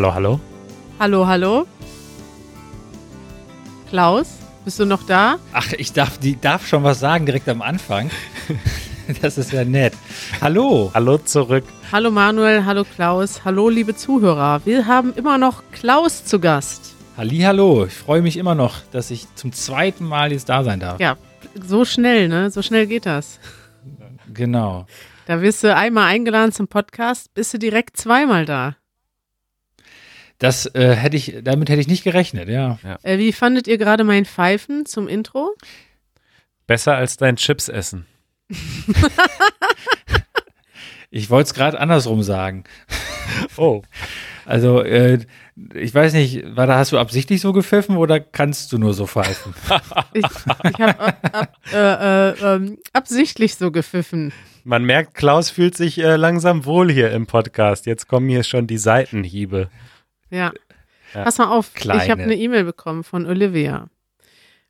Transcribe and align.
Hallo, 0.00 0.14
hallo. 0.14 0.40
Hallo, 0.98 1.26
hallo. 1.26 1.66
Klaus, 3.90 4.38
bist 4.64 4.80
du 4.80 4.86
noch 4.86 5.02
da? 5.02 5.36
Ach, 5.52 5.74
ich 5.74 5.92
darf, 5.92 6.16
die 6.16 6.40
darf 6.40 6.66
schon 6.66 6.84
was 6.84 7.00
sagen 7.00 7.26
direkt 7.26 7.46
am 7.50 7.60
Anfang. 7.60 8.10
Das 9.20 9.36
ist 9.36 9.52
ja 9.52 9.62
nett. 9.62 9.92
Hallo. 10.40 10.90
Hallo 10.94 11.18
zurück. 11.18 11.64
Hallo 11.92 12.10
Manuel, 12.10 12.64
hallo 12.64 12.84
Klaus, 12.84 13.44
hallo 13.44 13.68
liebe 13.68 13.94
Zuhörer. 13.94 14.62
Wir 14.64 14.86
haben 14.86 15.12
immer 15.14 15.36
noch 15.36 15.64
Klaus 15.70 16.24
zu 16.24 16.40
Gast. 16.40 16.94
Hallo, 17.18 17.84
ich 17.84 17.92
freue 17.92 18.22
mich 18.22 18.38
immer 18.38 18.54
noch, 18.54 18.76
dass 18.92 19.10
ich 19.10 19.26
zum 19.34 19.52
zweiten 19.52 20.06
Mal 20.06 20.32
jetzt 20.32 20.48
da 20.48 20.64
sein 20.64 20.80
darf. 20.80 20.98
Ja, 20.98 21.18
so 21.62 21.84
schnell, 21.84 22.28
ne? 22.28 22.50
So 22.50 22.62
schnell 22.62 22.86
geht 22.86 23.04
das. 23.04 23.38
Genau. 24.32 24.86
Da 25.26 25.42
wirst 25.42 25.62
du 25.62 25.74
einmal 25.74 26.06
eingeladen 26.06 26.52
zum 26.52 26.68
Podcast, 26.68 27.34
bist 27.34 27.52
du 27.52 27.58
direkt 27.58 27.98
zweimal 27.98 28.46
da. 28.46 28.76
Das 30.40 30.66
äh, 30.74 30.94
hätte 30.96 31.16
ich, 31.16 31.36
damit 31.42 31.68
hätte 31.68 31.80
ich 31.80 31.86
nicht 31.88 32.02
gerechnet, 32.02 32.48
ja. 32.48 32.78
Äh, 33.02 33.18
wie 33.18 33.32
fandet 33.32 33.68
ihr 33.68 33.78
gerade 33.78 34.04
mein 34.04 34.24
Pfeifen 34.24 34.86
zum 34.86 35.06
Intro? 35.06 35.54
Besser 36.66 36.96
als 36.96 37.16
dein 37.16 37.36
Chips 37.36 37.68
essen. 37.68 38.06
Ich 41.10 41.28
wollte 41.28 41.48
es 41.48 41.54
gerade 41.54 41.78
andersrum 41.78 42.22
sagen. 42.22 42.64
Oh. 43.56 43.82
Also, 44.44 44.82
äh, 44.82 45.18
ich 45.74 45.94
weiß 45.94 46.14
nicht, 46.14 46.56
war 46.56 46.66
da 46.66 46.78
hast 46.78 46.90
du 46.90 46.98
absichtlich 46.98 47.40
so 47.40 47.52
gepfiffen 47.52 47.96
oder 47.96 48.18
kannst 48.18 48.72
du 48.72 48.78
nur 48.78 48.92
so 48.92 49.06
pfeifen? 49.06 49.54
Ich, 50.12 50.24
ich 50.24 50.80
habe 50.80 50.98
ab, 50.98 51.18
ab, 51.32 51.56
äh, 51.72 51.76
äh, 51.76 52.54
ähm, 52.56 52.78
absichtlich 52.92 53.54
so 53.54 53.70
gepfiffen. 53.70 54.32
Man 54.64 54.84
merkt, 54.84 55.14
Klaus 55.14 55.50
fühlt 55.50 55.76
sich 55.76 55.98
äh, 55.98 56.16
langsam 56.16 56.64
wohl 56.64 56.90
hier 56.90 57.12
im 57.12 57.26
Podcast. 57.26 57.86
Jetzt 57.86 58.08
kommen 58.08 58.28
hier 58.28 58.42
schon 58.42 58.66
die 58.66 58.78
Seitenhiebe. 58.78 59.70
Ja. 60.30 60.52
Ja. 61.14 61.24
Pass 61.24 61.38
mal 61.38 61.48
auf, 61.48 61.74
Kleine. 61.74 62.04
ich 62.04 62.10
habe 62.10 62.22
eine 62.22 62.36
E-Mail 62.36 62.64
bekommen 62.64 63.04
von 63.04 63.26
Olivia. 63.26 63.88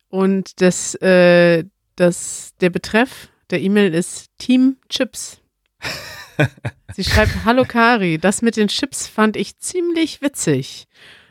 Und 0.08 0.61
das, 0.61 0.94
äh, 0.97 1.64
das, 1.97 2.55
der 2.61 2.70
Betreff 2.70 3.28
der 3.50 3.61
E-Mail 3.61 3.94
ist 3.94 4.30
Team 4.39 4.77
Chips. 4.89 5.41
Sie 6.94 7.05
schreibt, 7.05 7.44
Hallo 7.44 7.64
Kari, 7.64 8.19
das 8.19 8.42
mit 8.42 8.56
den 8.56 8.69
Chips 8.69 9.06
fand 9.06 9.36
ich 9.36 9.58
ziemlich 9.58 10.22
witzig. 10.22 10.86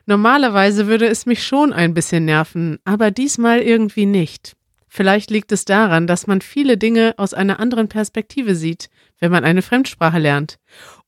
Normalerweise 0.05 0.87
würde 0.87 1.07
es 1.07 1.25
mich 1.25 1.45
schon 1.45 1.73
ein 1.73 1.93
bisschen 1.93 2.25
nerven, 2.25 2.79
aber 2.83 3.11
diesmal 3.11 3.59
irgendwie 3.59 4.05
nicht. 4.05 4.55
Vielleicht 4.87 5.29
liegt 5.29 5.51
es 5.51 5.65
daran, 5.65 6.07
dass 6.07 6.25
man 6.25 6.41
viele 6.41 6.77
Dinge 6.77 7.13
aus 7.17 7.35
einer 7.35 7.59
anderen 7.59 7.89
Perspektive 7.89 8.55
sieht, 8.55 8.89
wenn 9.19 9.31
man 9.31 9.45
eine 9.45 9.61
Fremdsprache 9.61 10.17
lernt. 10.17 10.57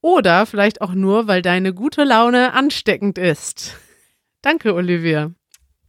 Oder 0.01 0.45
vielleicht 0.45 0.81
auch 0.81 0.93
nur, 0.93 1.27
weil 1.27 1.41
deine 1.41 1.73
gute 1.73 2.03
Laune 2.03 2.53
ansteckend 2.53 3.17
ist. 3.17 3.77
Danke, 4.41 4.73
Olivia. 4.73 5.31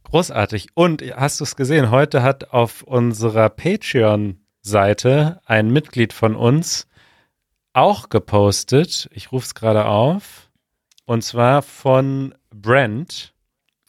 Großartig. 0.03 0.67
Und 0.75 1.01
hast 1.15 1.39
du 1.39 1.43
es 1.43 1.55
gesehen? 1.55 1.89
Heute 1.89 2.21
hat 2.21 2.51
auf 2.51 2.83
unserer 2.83 3.49
Patreon-Seite 3.49 5.41
ein 5.45 5.71
Mitglied 5.71 6.13
von 6.13 6.35
uns 6.35 6.87
auch 7.73 8.09
gepostet. 8.09 9.09
Ich 9.11 9.31
rufe 9.31 9.45
es 9.45 9.55
gerade 9.55 9.85
auf. 9.85 10.51
Und 11.05 11.23
zwar 11.23 11.63
von 11.63 12.35
Brent. 12.51 13.33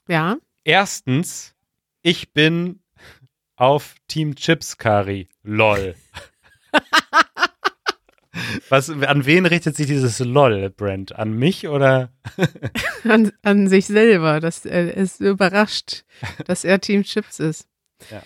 Ja, 0.08 0.36
Erstens, 0.67 1.55
ich 2.00 2.33
bin 2.33 2.80
auf 3.56 3.97
Team 4.08 4.34
Chips 4.34 4.78
Kari. 4.78 5.29
Lol. 5.42 5.95
Was, 8.69 8.91
an 8.91 9.27
wen 9.27 9.47
richtet 9.47 9.77
sich 9.77 9.87
dieses 9.87 10.19
LOL, 10.19 10.71
Brent? 10.71 11.15
An 11.15 11.33
mich 11.33 11.69
oder? 11.69 12.13
an, 13.05 13.33
an 13.43 13.69
sich 13.69 13.87
selber. 13.87 14.41
Das 14.41 14.65
er 14.65 14.97
ist 14.97 15.21
überrascht, 15.21 16.05
dass 16.47 16.65
er 16.65 16.81
Team 16.81 17.03
Chips 17.03 17.41
ist. 17.41 17.69
Ja. 18.11 18.23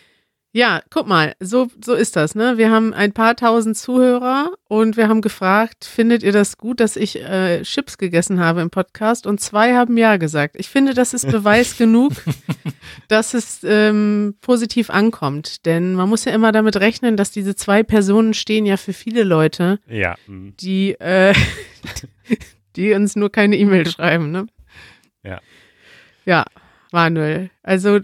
Ja, 0.52 0.80
guck 0.88 1.06
mal, 1.06 1.34
so, 1.40 1.68
so 1.84 1.92
ist 1.92 2.16
das, 2.16 2.34
ne? 2.34 2.56
Wir 2.56 2.70
haben 2.70 2.94
ein 2.94 3.12
paar 3.12 3.36
tausend 3.36 3.76
Zuhörer 3.76 4.50
und 4.66 4.96
wir 4.96 5.06
haben 5.08 5.20
gefragt, 5.20 5.84
findet 5.84 6.22
ihr 6.22 6.32
das 6.32 6.56
gut, 6.56 6.80
dass 6.80 6.96
ich 6.96 7.20
äh, 7.22 7.62
Chips 7.64 7.98
gegessen 7.98 8.40
habe 8.40 8.62
im 8.62 8.70
Podcast? 8.70 9.26
Und 9.26 9.40
zwei 9.40 9.74
haben 9.74 9.98
ja 9.98 10.16
gesagt. 10.16 10.56
Ich 10.58 10.68
finde, 10.70 10.94
das 10.94 11.12
ist 11.12 11.30
Beweis 11.30 11.76
genug, 11.78 12.12
dass 13.08 13.34
es 13.34 13.60
ähm, 13.62 14.36
positiv 14.40 14.88
ankommt. 14.88 15.66
Denn 15.66 15.92
man 15.94 16.08
muss 16.08 16.24
ja 16.24 16.32
immer 16.32 16.50
damit 16.50 16.76
rechnen, 16.76 17.18
dass 17.18 17.30
diese 17.30 17.54
zwei 17.54 17.82
Personen 17.82 18.32
stehen 18.32 18.64
ja 18.64 18.78
für 18.78 18.94
viele 18.94 19.24
Leute, 19.24 19.78
Ja. 19.86 20.16
die, 20.26 20.92
äh, 20.98 21.34
die 22.76 22.94
uns 22.94 23.16
nur 23.16 23.30
keine 23.30 23.56
E-Mail 23.58 23.86
schreiben, 23.88 24.30
ne? 24.30 24.46
Ja. 25.22 25.40
Ja, 26.24 26.44
Manuel. 26.90 27.50
Also 27.62 28.00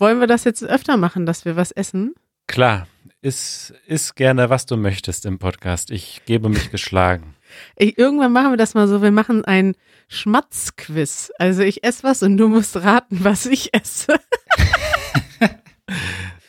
wollen 0.00 0.20
wir 0.20 0.26
das 0.26 0.44
jetzt 0.44 0.64
öfter 0.64 0.96
machen, 0.96 1.26
dass 1.26 1.44
wir 1.44 1.56
was 1.56 1.70
essen? 1.70 2.14
Klar. 2.46 2.86
Iss, 3.22 3.74
iss 3.86 4.14
gerne, 4.14 4.48
was 4.48 4.64
du 4.64 4.76
möchtest 4.76 5.26
im 5.26 5.38
Podcast. 5.38 5.90
Ich 5.90 6.22
gebe 6.24 6.48
mich 6.48 6.70
geschlagen. 6.72 7.36
Ich, 7.76 7.98
irgendwann 7.98 8.32
machen 8.32 8.50
wir 8.52 8.56
das 8.56 8.74
mal 8.74 8.88
so, 8.88 9.02
wir 9.02 9.10
machen 9.10 9.44
ein 9.44 9.74
Schmatzquiz. 10.08 11.30
Also 11.38 11.62
ich 11.62 11.84
esse 11.84 12.02
was 12.02 12.22
und 12.22 12.38
du 12.38 12.48
musst 12.48 12.76
raten, 12.76 13.18
was 13.24 13.46
ich 13.46 13.74
esse. 13.74 14.14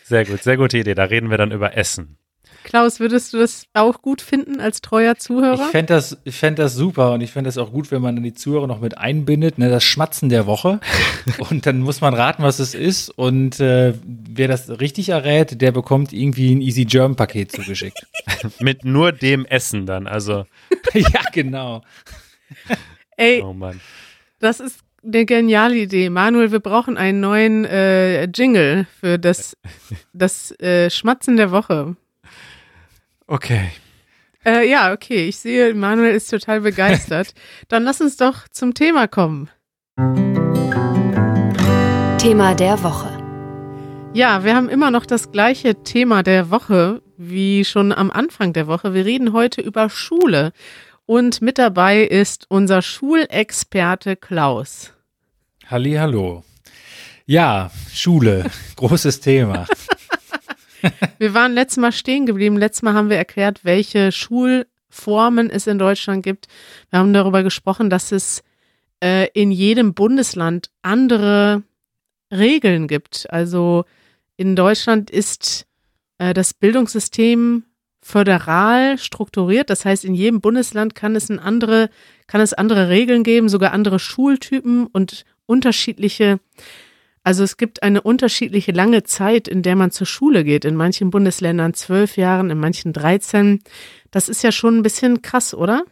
Sehr 0.03 0.25
gut, 0.25 0.43
sehr 0.43 0.57
gute 0.57 0.77
Idee. 0.77 0.93
Da 0.93 1.05
reden 1.05 1.29
wir 1.29 1.37
dann 1.37 1.53
über 1.53 1.77
Essen. 1.77 2.17
Klaus, 2.63 2.99
würdest 2.99 3.33
du 3.33 3.37
das 3.39 3.65
auch 3.73 4.01
gut 4.01 4.21
finden 4.21 4.59
als 4.59 4.81
treuer 4.81 5.13
Ich 5.13 5.19
Zuhörer? 5.19 5.69
fände 5.69 5.93
das, 5.93 6.17
ich 6.23 6.35
fänd 6.35 6.59
das 6.59 6.75
super 6.75 7.13
und 7.13 7.21
ich 7.21 7.31
fände 7.31 7.47
das 7.47 7.57
auch 7.57 7.71
gut, 7.71 7.91
wenn 7.91 8.01
man 8.01 8.15
dann 8.15 8.23
die 8.23 8.33
Zuhörer 8.33 8.67
noch 8.67 8.79
mit 8.81 8.97
einbindet, 8.97 9.57
ne, 9.57 9.69
das 9.69 9.83
Schmatzen 9.83 10.29
der 10.29 10.45
Woche. 10.45 10.79
und 11.49 11.65
dann 11.65 11.79
muss 11.79 12.01
man 12.01 12.13
raten, 12.13 12.43
was 12.43 12.59
es 12.59 12.73
ist. 12.75 13.09
Und 13.09 13.59
äh, 13.59 13.93
wer 14.03 14.47
das 14.47 14.69
richtig 14.79 15.09
errät, 15.09 15.61
der 15.61 15.71
bekommt 15.71 16.13
irgendwie 16.13 16.53
ein 16.53 16.61
Easy 16.61 16.85
Germ 16.85 17.15
Paket 17.15 17.51
zugeschickt. 17.51 18.05
Mit 18.59 18.85
nur 18.85 19.11
dem 19.11 19.45
Essen 19.45 19.85
dann. 19.85 20.07
Also, 20.07 20.45
ja, 20.93 21.21
genau. 21.31 21.81
Ey, 23.17 23.41
oh 23.41 23.53
Mann. 23.53 23.79
das 24.39 24.59
ist 24.59 24.79
eine 25.03 25.25
geniale 25.25 25.77
Idee. 25.77 26.09
Manuel, 26.09 26.51
wir 26.51 26.59
brauchen 26.59 26.97
einen 26.97 27.19
neuen 27.21 27.65
äh, 27.65 28.25
Jingle 28.25 28.85
für 28.99 29.17
das, 29.17 29.57
das 30.13 30.51
äh, 30.59 30.89
Schmatzen 30.89 31.37
der 31.37 31.51
Woche. 31.51 31.95
Okay. 33.31 33.69
Äh, 34.45 34.69
ja, 34.69 34.91
okay. 34.91 35.29
Ich 35.29 35.37
sehe, 35.37 35.73
Manuel 35.73 36.13
ist 36.13 36.29
total 36.29 36.59
begeistert. 36.59 37.33
Dann 37.69 37.85
lass 37.85 38.01
uns 38.01 38.17
doch 38.17 38.49
zum 38.49 38.73
Thema 38.73 39.07
kommen. 39.07 39.49
Thema 42.17 42.53
der 42.55 42.83
Woche. 42.83 43.07
Ja, 44.13 44.43
wir 44.43 44.53
haben 44.53 44.67
immer 44.67 44.91
noch 44.91 45.05
das 45.05 45.31
gleiche 45.31 45.81
Thema 45.81 46.23
der 46.23 46.51
Woche 46.51 47.01
wie 47.15 47.63
schon 47.63 47.93
am 47.93 48.11
Anfang 48.11 48.51
der 48.51 48.67
Woche. 48.67 48.93
Wir 48.93 49.05
reden 49.05 49.31
heute 49.31 49.61
über 49.61 49.89
Schule. 49.89 50.51
Und 51.05 51.41
mit 51.41 51.57
dabei 51.57 52.01
ist 52.01 52.47
unser 52.49 52.81
Schulexperte 52.81 54.17
Klaus. 54.17 54.91
Halli, 55.67 55.93
hallo. 55.93 56.43
Ja, 57.25 57.71
Schule, 57.93 58.51
großes 58.75 59.21
Thema. 59.21 59.67
Wir 61.19 61.33
waren 61.33 61.53
letztes 61.53 61.77
Mal 61.77 61.91
stehen 61.91 62.25
geblieben. 62.25 62.57
Letztes 62.57 62.81
Mal 62.81 62.93
haben 62.93 63.09
wir 63.09 63.17
erklärt, 63.17 63.63
welche 63.63 64.11
Schulformen 64.11 65.49
es 65.49 65.67
in 65.67 65.77
Deutschland 65.77 66.23
gibt. 66.23 66.47
Wir 66.89 66.99
haben 66.99 67.13
darüber 67.13 67.43
gesprochen, 67.43 67.89
dass 67.89 68.11
es 68.11 68.43
äh, 69.03 69.27
in 69.33 69.51
jedem 69.51 69.93
Bundesland 69.93 70.69
andere 70.81 71.63
Regeln 72.31 72.87
gibt. 72.87 73.27
Also 73.29 73.85
in 74.37 74.55
Deutschland 74.55 75.09
ist 75.09 75.65
äh, 76.17 76.33
das 76.33 76.53
Bildungssystem 76.53 77.63
föderal 78.01 78.97
strukturiert. 78.97 79.69
Das 79.69 79.85
heißt, 79.85 80.05
in 80.05 80.15
jedem 80.15 80.41
Bundesland 80.41 80.95
kann 80.95 81.15
es, 81.15 81.29
ein 81.29 81.39
andere, 81.39 81.89
kann 82.27 82.41
es 82.41 82.53
andere 82.53 82.89
Regeln 82.89 83.23
geben, 83.23 83.49
sogar 83.49 83.73
andere 83.73 83.99
Schultypen 83.99 84.87
und 84.87 85.25
unterschiedliche 85.45 86.39
also 87.23 87.43
es 87.43 87.57
gibt 87.57 87.83
eine 87.83 88.01
unterschiedliche 88.01 88.71
lange 88.71 89.03
Zeit, 89.03 89.47
in 89.47 89.61
der 89.61 89.75
man 89.75 89.91
zur 89.91 90.07
Schule 90.07 90.43
geht. 90.43 90.65
In 90.65 90.75
manchen 90.75 91.11
Bundesländern 91.11 91.73
zwölf 91.73 92.17
Jahren, 92.17 92.49
in 92.49 92.57
manchen 92.57 92.93
13. 92.93 93.59
Das 94.09 94.27
ist 94.27 94.43
ja 94.43 94.51
schon 94.51 94.77
ein 94.77 94.83
bisschen 94.83 95.21
krass, 95.21 95.53
oder? 95.53 95.83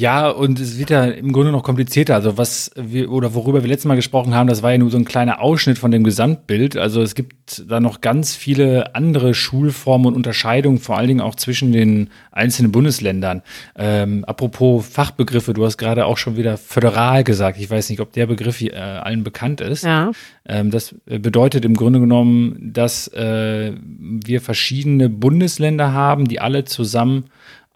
Ja, 0.00 0.30
und 0.30 0.58
es 0.58 0.78
wird 0.78 0.88
ja 0.88 1.04
im 1.04 1.30
Grunde 1.30 1.52
noch 1.52 1.62
komplizierter. 1.62 2.14
Also 2.14 2.38
was 2.38 2.70
wir 2.74 3.12
oder 3.12 3.34
worüber 3.34 3.62
wir 3.62 3.68
letztes 3.68 3.84
Mal 3.84 3.96
gesprochen 3.96 4.34
haben, 4.34 4.48
das 4.48 4.62
war 4.62 4.72
ja 4.72 4.78
nur 4.78 4.88
so 4.88 4.96
ein 4.96 5.04
kleiner 5.04 5.42
Ausschnitt 5.42 5.76
von 5.76 5.90
dem 5.90 6.04
Gesamtbild. 6.04 6.78
Also 6.78 7.02
es 7.02 7.14
gibt 7.14 7.64
da 7.68 7.80
noch 7.80 8.00
ganz 8.00 8.34
viele 8.34 8.94
andere 8.94 9.34
Schulformen 9.34 10.06
und 10.06 10.14
Unterscheidungen, 10.14 10.78
vor 10.78 10.96
allen 10.96 11.08
Dingen 11.08 11.20
auch 11.20 11.34
zwischen 11.34 11.72
den 11.72 12.08
einzelnen 12.32 12.72
Bundesländern. 12.72 13.42
Ähm, 13.76 14.24
apropos 14.24 14.88
Fachbegriffe, 14.88 15.52
du 15.52 15.66
hast 15.66 15.76
gerade 15.76 16.06
auch 16.06 16.16
schon 16.16 16.38
wieder 16.38 16.56
föderal 16.56 17.22
gesagt. 17.22 17.58
Ich 17.60 17.68
weiß 17.68 17.90
nicht, 17.90 18.00
ob 18.00 18.14
der 18.14 18.24
Begriff 18.24 18.62
äh, 18.62 18.74
allen 18.78 19.22
bekannt 19.22 19.60
ist. 19.60 19.84
Ja. 19.84 20.12
Ähm, 20.46 20.70
das 20.70 20.94
bedeutet 21.04 21.66
im 21.66 21.74
Grunde 21.74 22.00
genommen, 22.00 22.72
dass 22.72 23.06
äh, 23.08 23.74
wir 23.76 24.40
verschiedene 24.40 25.10
Bundesländer 25.10 25.92
haben, 25.92 26.26
die 26.26 26.40
alle 26.40 26.64
zusammen 26.64 27.24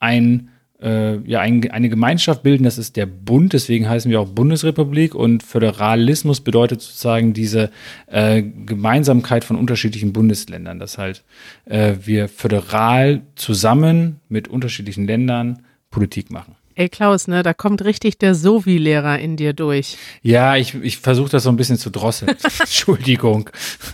ein 0.01 0.49
äh, 0.85 1.17
ja 1.29 1.41
ein, 1.41 1.69
eine 1.71 1.89
Gemeinschaft 1.89 2.43
bilden. 2.43 2.65
Das 2.65 2.79
ist 2.79 2.97
der 2.97 3.07
Bund, 3.07 3.55
deswegen 3.55 3.89
heißen 3.89 4.11
wir 4.11 4.21
auch 4.21 4.29
Bundesrepublik. 4.29 5.15
Und 5.15 5.43
Föderalismus 5.43 6.41
bedeutet 6.41 6.83
sozusagen 6.83 7.33
diese 7.33 7.71
äh, 8.07 8.43
Gemeinsamkeit 8.43 9.45
von 9.45 9.57
unterschiedlichen 9.57 10.13
Bundesländern. 10.13 10.79
Dass 10.79 10.99
halt 10.99 11.25
äh, 11.65 11.95
wir 12.05 12.29
föderal 12.29 13.23
zusammen 13.35 14.21
mit 14.29 14.47
unterschiedlichen 14.47 15.07
Ländern 15.07 15.63
Politik 15.91 16.31
machen. 16.31 16.55
Ey 16.77 16.89
Klaus, 16.89 17.29
ne, 17.29 17.45
da 17.45 17.55
kommt 17.55 17.85
richtig 17.85 18.19
der 18.19 18.35
Sovi-Lehrer 18.35 19.21
in 19.21 19.37
dir 19.37 19.53
durch. 19.53 19.97
Ja, 20.23 20.57
ich, 20.57 20.75
ich 20.75 20.99
versuche 20.99 21.31
das 21.31 21.45
so 21.45 21.51
ein 21.51 21.57
bisschen 21.57 21.79
zu 21.79 21.89
drosseln. 21.89 22.35
Entschuldigung. 22.59 23.49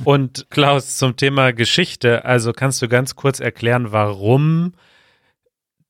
Und 0.04 0.46
Klaus, 0.48 0.96
zum 0.96 1.14
Thema 1.14 1.52
Geschichte, 1.52 2.24
also 2.24 2.54
kannst 2.54 2.80
du 2.80 2.88
ganz 2.88 3.16
kurz 3.16 3.38
erklären, 3.38 3.92
warum 3.92 4.72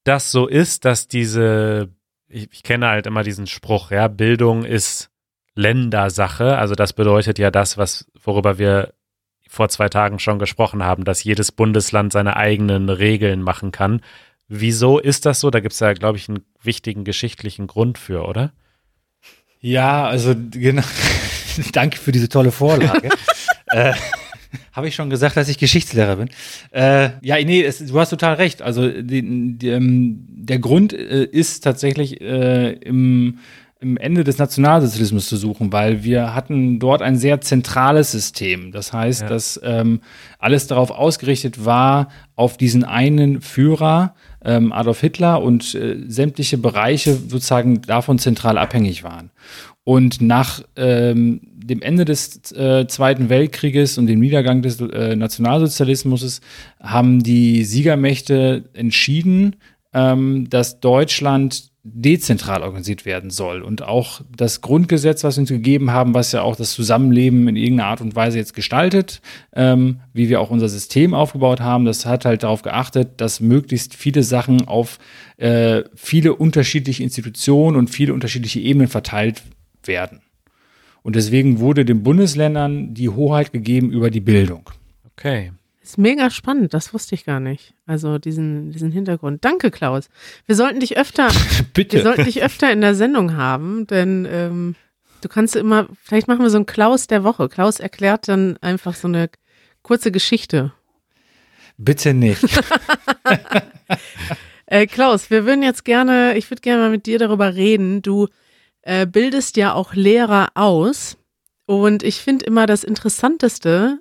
das 0.04 0.30
so 0.30 0.46
ist, 0.46 0.84
dass 0.84 1.08
diese, 1.08 1.88
ich, 2.28 2.48
ich 2.52 2.62
kenne 2.62 2.88
halt 2.88 3.06
immer 3.06 3.22
diesen 3.22 3.46
Spruch, 3.46 3.90
ja, 3.90 4.08
Bildung 4.08 4.64
ist 4.64 5.10
Ländersache. 5.54 6.56
Also 6.58 6.74
das 6.74 6.92
bedeutet 6.92 7.38
ja 7.38 7.50
das, 7.50 7.76
was, 7.76 8.10
worüber 8.22 8.58
wir 8.58 8.94
vor 9.48 9.68
zwei 9.68 9.88
Tagen 9.88 10.18
schon 10.18 10.38
gesprochen 10.38 10.84
haben, 10.84 11.04
dass 11.04 11.24
jedes 11.24 11.50
Bundesland 11.50 12.12
seine 12.12 12.36
eigenen 12.36 12.88
Regeln 12.88 13.42
machen 13.42 13.72
kann. 13.72 14.00
Wieso 14.46 14.98
ist 14.98 15.26
das 15.26 15.40
so? 15.40 15.50
Da 15.50 15.60
gibt 15.60 15.72
es 15.72 15.80
ja, 15.80 15.92
glaube 15.92 16.18
ich, 16.18 16.28
einen 16.28 16.44
wichtigen 16.62 17.04
geschichtlichen 17.04 17.66
Grund 17.66 17.98
für, 17.98 18.26
oder? 18.26 18.52
Ja, 19.60 20.06
also 20.06 20.34
genau. 20.50 20.82
Danke 21.72 21.98
für 21.98 22.12
diese 22.12 22.28
tolle 22.28 22.52
Vorlage. 22.52 23.10
äh, 23.66 23.92
Habe 24.72 24.88
ich 24.88 24.94
schon 24.94 25.10
gesagt, 25.10 25.36
dass 25.36 25.48
ich 25.48 25.58
Geschichtslehrer 25.58 26.16
bin? 26.16 26.28
Äh, 26.70 27.10
ja, 27.22 27.36
nee, 27.44 27.62
es, 27.62 27.78
du 27.78 27.98
hast 27.98 28.10
total 28.10 28.34
recht. 28.34 28.62
Also 28.62 28.88
die, 28.88 29.56
die, 29.56 29.68
ähm, 29.68 30.26
der 30.28 30.58
Grund 30.58 30.92
äh, 30.92 31.24
ist 31.24 31.62
tatsächlich 31.62 32.20
äh, 32.20 32.72
im 32.72 33.38
im 33.80 33.96
Ende 33.96 34.24
des 34.24 34.36
Nationalsozialismus 34.36 35.26
zu 35.26 35.36
suchen, 35.36 35.72
weil 35.72 36.04
wir 36.04 36.34
hatten 36.34 36.78
dort 36.78 37.00
ein 37.00 37.16
sehr 37.16 37.40
zentrales 37.40 38.12
System. 38.12 38.72
Das 38.72 38.92
heißt, 38.92 39.22
ja. 39.22 39.28
dass 39.28 39.58
ähm, 39.64 40.00
alles 40.38 40.66
darauf 40.66 40.90
ausgerichtet 40.90 41.64
war, 41.64 42.08
auf 42.36 42.58
diesen 42.58 42.84
einen 42.84 43.40
Führer, 43.40 44.14
ähm, 44.44 44.72
Adolf 44.72 45.00
Hitler, 45.00 45.42
und 45.42 45.74
äh, 45.74 45.96
sämtliche 46.06 46.58
Bereiche 46.58 47.14
sozusagen 47.14 47.80
davon 47.80 48.18
zentral 48.18 48.58
abhängig 48.58 49.02
waren. 49.02 49.30
Und 49.90 50.20
nach 50.20 50.62
ähm, 50.76 51.40
dem 51.52 51.82
Ende 51.82 52.04
des 52.04 52.52
äh, 52.52 52.86
Zweiten 52.86 53.28
Weltkrieges 53.28 53.98
und 53.98 54.06
dem 54.06 54.20
Niedergang 54.20 54.62
des 54.62 54.80
äh, 54.80 55.16
Nationalsozialismus 55.16 56.40
haben 56.78 57.24
die 57.24 57.64
Siegermächte 57.64 58.66
entschieden, 58.72 59.56
ähm, 59.92 60.48
dass 60.48 60.78
Deutschland 60.78 61.72
dezentral 61.82 62.62
organisiert 62.62 63.04
werden 63.04 63.30
soll. 63.30 63.62
Und 63.62 63.82
auch 63.82 64.20
das 64.36 64.60
Grundgesetz, 64.60 65.24
was 65.24 65.38
wir 65.38 65.40
uns 65.40 65.50
gegeben 65.50 65.90
haben, 65.90 66.14
was 66.14 66.30
ja 66.30 66.42
auch 66.42 66.54
das 66.54 66.70
Zusammenleben 66.70 67.48
in 67.48 67.56
irgendeiner 67.56 67.88
Art 67.88 68.00
und 68.00 68.14
Weise 68.14 68.38
jetzt 68.38 68.54
gestaltet, 68.54 69.20
ähm, 69.56 70.02
wie 70.12 70.28
wir 70.28 70.40
auch 70.40 70.50
unser 70.50 70.68
System 70.68 71.14
aufgebaut 71.14 71.58
haben, 71.58 71.84
das 71.84 72.06
hat 72.06 72.24
halt 72.24 72.44
darauf 72.44 72.62
geachtet, 72.62 73.20
dass 73.20 73.40
möglichst 73.40 73.96
viele 73.96 74.22
Sachen 74.22 74.68
auf 74.68 75.00
äh, 75.36 75.82
viele 75.96 76.36
unterschiedliche 76.36 77.02
Institutionen 77.02 77.76
und 77.76 77.90
viele 77.90 78.14
unterschiedliche 78.14 78.60
Ebenen 78.60 78.86
verteilt 78.86 79.42
werden. 79.42 79.59
Und 81.02 81.16
deswegen 81.16 81.60
wurde 81.60 81.84
den 81.84 82.02
Bundesländern 82.02 82.94
die 82.94 83.08
Hoheit 83.08 83.52
gegeben 83.52 83.90
über 83.90 84.10
die 84.10 84.20
Bildung. 84.20 84.68
Okay. 85.12 85.52
Ist 85.82 85.98
mega 85.98 86.30
spannend, 86.30 86.74
das 86.74 86.92
wusste 86.92 87.14
ich 87.14 87.24
gar 87.24 87.40
nicht. 87.40 87.74
Also 87.86 88.18
diesen, 88.18 88.70
diesen 88.70 88.92
Hintergrund. 88.92 89.44
Danke, 89.44 89.70
Klaus. 89.70 90.08
Wir 90.46 90.54
sollten 90.54 90.80
dich 90.80 90.96
öfter, 90.98 91.30
Bitte. 91.74 91.96
wir 91.96 92.02
sollten 92.04 92.24
dich 92.24 92.42
öfter 92.42 92.70
in 92.70 92.80
der 92.80 92.94
Sendung 92.94 93.36
haben, 93.36 93.86
denn 93.86 94.26
ähm, 94.30 94.74
du 95.22 95.28
kannst 95.28 95.56
immer, 95.56 95.88
vielleicht 96.02 96.28
machen 96.28 96.42
wir 96.42 96.50
so 96.50 96.58
einen 96.58 96.66
Klaus 96.66 97.06
der 97.06 97.24
Woche. 97.24 97.48
Klaus 97.48 97.80
erklärt 97.80 98.28
dann 98.28 98.56
einfach 98.58 98.94
so 98.94 99.08
eine 99.08 99.30
kurze 99.82 100.12
Geschichte. 100.12 100.72
Bitte 101.78 102.12
nicht. 102.12 102.44
äh, 104.66 104.86
Klaus, 104.86 105.30
wir 105.30 105.46
würden 105.46 105.62
jetzt 105.62 105.84
gerne, 105.84 106.36
ich 106.36 106.50
würde 106.50 106.60
gerne 106.60 106.82
mal 106.82 106.90
mit 106.90 107.06
dir 107.06 107.18
darüber 107.18 107.54
reden. 107.54 108.02
Du 108.02 108.28
äh, 108.82 109.06
bildest 109.06 109.56
ja 109.56 109.74
auch 109.74 109.94
Lehrer 109.94 110.48
aus. 110.54 111.16
Und 111.66 112.02
ich 112.02 112.20
finde 112.20 112.46
immer 112.46 112.66
das 112.66 112.84
Interessanteste 112.84 114.00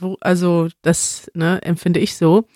wo, 0.00 0.16
also 0.20 0.68
das 0.82 1.30
ne, 1.34 1.60
empfinde 1.62 2.00
ich 2.00 2.16
so, 2.16 2.46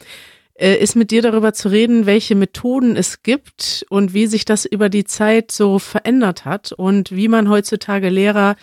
äh, 0.54 0.76
ist 0.76 0.96
mit 0.96 1.10
dir 1.10 1.22
darüber 1.22 1.52
zu 1.52 1.68
reden, 1.68 2.06
welche 2.06 2.34
Methoden 2.34 2.96
es 2.96 3.22
gibt 3.22 3.84
und 3.90 4.14
wie 4.14 4.26
sich 4.26 4.44
das 4.44 4.64
über 4.64 4.88
die 4.88 5.04
Zeit 5.04 5.50
so 5.50 5.78
verändert 5.78 6.44
hat 6.44 6.72
und 6.72 7.12
wie 7.12 7.28
man 7.28 7.48
heutzutage 7.48 8.08
Lehrer 8.08 8.56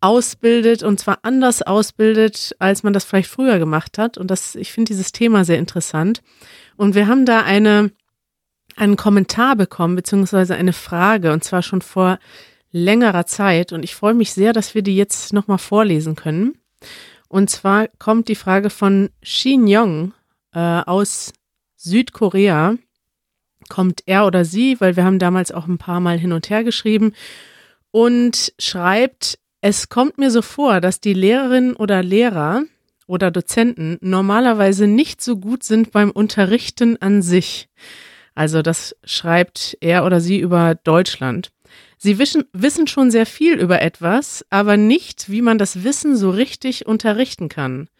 ausbildet 0.00 0.82
und 0.82 0.98
zwar 0.98 1.18
anders 1.22 1.62
ausbildet, 1.62 2.56
als 2.58 2.82
man 2.82 2.92
das 2.92 3.04
vielleicht 3.04 3.28
früher 3.28 3.58
gemacht 3.58 3.98
hat. 3.98 4.16
Und 4.16 4.30
das, 4.30 4.54
ich 4.54 4.72
finde 4.72 4.88
dieses 4.88 5.12
Thema 5.12 5.44
sehr 5.44 5.58
interessant. 5.58 6.22
Und 6.76 6.94
wir 6.94 7.06
haben 7.06 7.26
da 7.26 7.42
eine, 7.42 7.90
einen 8.80 8.96
Kommentar 8.96 9.56
bekommen, 9.56 9.96
beziehungsweise 9.96 10.54
eine 10.54 10.72
Frage, 10.72 11.32
und 11.32 11.44
zwar 11.44 11.62
schon 11.62 11.82
vor 11.82 12.18
längerer 12.72 13.26
Zeit. 13.26 13.72
Und 13.72 13.82
ich 13.82 13.94
freue 13.94 14.14
mich 14.14 14.32
sehr, 14.32 14.52
dass 14.52 14.74
wir 14.74 14.82
die 14.82 14.96
jetzt 14.96 15.32
nochmal 15.32 15.58
vorlesen 15.58 16.16
können. 16.16 16.58
Und 17.28 17.50
zwar 17.50 17.88
kommt 17.98 18.28
die 18.28 18.34
Frage 18.34 18.70
von 18.70 19.10
Shin 19.22 19.66
Yong 19.66 20.14
äh, 20.54 20.58
aus 20.58 21.32
Südkorea. 21.76 22.76
Kommt 23.68 24.02
er 24.06 24.26
oder 24.26 24.44
sie, 24.44 24.80
weil 24.80 24.96
wir 24.96 25.04
haben 25.04 25.18
damals 25.18 25.52
auch 25.52 25.68
ein 25.68 25.78
paar 25.78 26.00
Mal 26.00 26.18
hin 26.18 26.32
und 26.32 26.50
her 26.50 26.64
geschrieben 26.64 27.12
und 27.92 28.52
schreibt, 28.58 29.38
es 29.60 29.88
kommt 29.88 30.18
mir 30.18 30.30
so 30.30 30.42
vor, 30.42 30.80
dass 30.80 31.00
die 31.00 31.12
Lehrerinnen 31.12 31.76
oder 31.76 32.02
Lehrer 32.02 32.64
oder 33.06 33.30
Dozenten 33.30 33.98
normalerweise 34.00 34.86
nicht 34.86 35.20
so 35.20 35.36
gut 35.36 35.64
sind 35.64 35.92
beim 35.92 36.10
Unterrichten 36.10 37.00
an 37.00 37.22
sich. 37.22 37.68
Also 38.40 38.62
das 38.62 38.96
schreibt 39.04 39.76
er 39.82 40.06
oder 40.06 40.18
sie 40.18 40.38
über 40.38 40.74
Deutschland. 40.74 41.50
Sie 41.98 42.18
wissen, 42.18 42.44
wissen 42.54 42.86
schon 42.86 43.10
sehr 43.10 43.26
viel 43.26 43.58
über 43.58 43.82
etwas, 43.82 44.46
aber 44.48 44.78
nicht, 44.78 45.28
wie 45.28 45.42
man 45.42 45.58
das 45.58 45.84
Wissen 45.84 46.16
so 46.16 46.30
richtig 46.30 46.86
unterrichten 46.86 47.50
kann. 47.50 47.90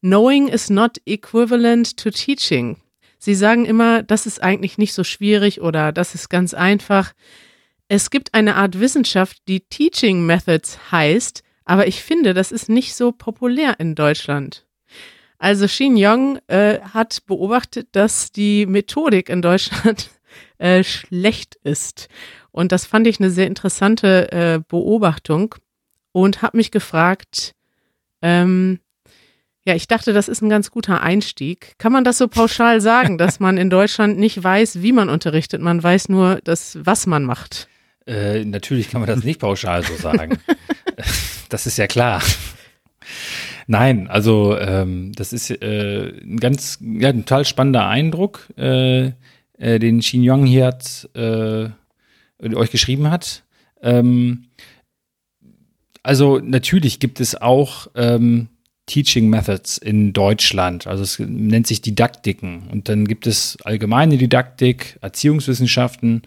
Knowing 0.00 0.48
is 0.48 0.70
not 0.70 0.96
equivalent 1.04 1.98
to 1.98 2.08
teaching. 2.08 2.78
Sie 3.18 3.34
sagen 3.34 3.66
immer, 3.66 4.02
das 4.02 4.24
ist 4.24 4.42
eigentlich 4.42 4.78
nicht 4.78 4.94
so 4.94 5.04
schwierig 5.04 5.60
oder 5.60 5.92
das 5.92 6.14
ist 6.14 6.30
ganz 6.30 6.54
einfach. 6.54 7.12
Es 7.88 8.08
gibt 8.08 8.32
eine 8.32 8.54
Art 8.56 8.80
Wissenschaft, 8.80 9.36
die 9.48 9.60
Teaching 9.60 10.24
Methods 10.24 10.78
heißt, 10.90 11.42
aber 11.66 11.86
ich 11.86 12.02
finde, 12.02 12.32
das 12.32 12.52
ist 12.52 12.70
nicht 12.70 12.94
so 12.94 13.12
populär 13.12 13.78
in 13.78 13.94
Deutschland. 13.94 14.64
Also 15.40 15.66
Xin 15.66 15.96
Yong 15.96 16.38
äh, 16.48 16.80
hat 16.92 17.24
beobachtet, 17.26 17.88
dass 17.92 18.30
die 18.30 18.66
Methodik 18.66 19.30
in 19.30 19.40
Deutschland 19.40 20.10
äh, 20.58 20.84
schlecht 20.84 21.54
ist. 21.64 22.08
Und 22.52 22.72
das 22.72 22.84
fand 22.84 23.06
ich 23.06 23.20
eine 23.20 23.30
sehr 23.30 23.46
interessante 23.46 24.30
äh, 24.32 24.60
Beobachtung 24.68 25.54
und 26.12 26.42
habe 26.42 26.58
mich 26.58 26.70
gefragt, 26.70 27.54
ähm, 28.20 28.80
ja, 29.64 29.74
ich 29.74 29.88
dachte, 29.88 30.12
das 30.12 30.28
ist 30.28 30.42
ein 30.42 30.50
ganz 30.50 30.70
guter 30.70 31.00
Einstieg. 31.00 31.74
Kann 31.78 31.92
man 31.92 32.04
das 32.04 32.18
so 32.18 32.28
pauschal 32.28 32.82
sagen, 32.82 33.16
dass 33.16 33.40
man 33.40 33.56
in 33.56 33.70
Deutschland 33.70 34.18
nicht 34.18 34.44
weiß, 34.44 34.82
wie 34.82 34.92
man 34.92 35.08
unterrichtet, 35.08 35.62
man 35.62 35.82
weiß 35.82 36.10
nur, 36.10 36.40
das, 36.44 36.78
was 36.82 37.06
man 37.06 37.24
macht? 37.24 37.66
Äh, 38.06 38.44
natürlich 38.44 38.90
kann 38.90 39.00
man 39.00 39.08
das 39.08 39.24
nicht 39.24 39.40
pauschal 39.40 39.84
so 39.84 39.94
sagen. 39.96 40.38
das 41.48 41.66
ist 41.66 41.78
ja 41.78 41.86
klar. 41.86 42.20
Nein, 43.70 44.08
also 44.08 44.58
ähm, 44.58 45.12
das 45.14 45.32
ist 45.32 45.48
äh, 45.48 46.12
ein 46.24 46.40
ganz, 46.40 46.80
ja, 46.80 47.10
ein 47.10 47.24
total 47.24 47.44
spannender 47.44 47.86
Eindruck, 47.86 48.48
äh, 48.58 49.12
äh, 49.58 49.78
den 49.78 50.00
Xin 50.00 50.24
Yong 50.24 50.44
hier 50.44 50.66
hat 50.66 51.08
äh, 51.14 51.68
euch 52.52 52.72
geschrieben 52.72 53.12
hat. 53.12 53.44
Ähm, 53.80 54.46
also 56.02 56.40
natürlich 56.40 56.98
gibt 56.98 57.20
es 57.20 57.40
auch 57.40 57.86
ähm, 57.94 58.48
Teaching 58.90 59.30
Methods 59.30 59.78
in 59.78 60.12
Deutschland. 60.12 60.88
Also 60.88 61.04
es 61.04 61.20
nennt 61.20 61.68
sich 61.68 61.80
Didaktiken. 61.80 62.64
Und 62.72 62.88
dann 62.88 63.06
gibt 63.06 63.28
es 63.28 63.56
allgemeine 63.62 64.18
Didaktik, 64.18 64.98
Erziehungswissenschaften 65.00 66.22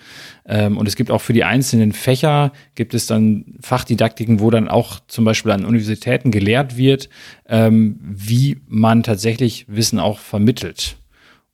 ähm, 0.48 0.78
und 0.78 0.88
es 0.88 0.96
gibt 0.96 1.12
auch 1.12 1.20
für 1.20 1.34
die 1.34 1.44
einzelnen 1.44 1.92
Fächer 1.92 2.54
gibt 2.76 2.94
es 2.94 3.06
dann 3.06 3.56
Fachdidaktiken, 3.60 4.40
wo 4.40 4.50
dann 4.50 4.70
auch 4.70 5.02
zum 5.08 5.26
Beispiel 5.26 5.52
an 5.52 5.66
Universitäten 5.66 6.32
gelehrt 6.32 6.78
wird, 6.78 7.10
ähm, 7.50 8.00
wie 8.02 8.62
man 8.68 9.04
tatsächlich 9.04 9.66
Wissen 9.68 10.00
auch 10.00 10.20
vermittelt. 10.20 10.96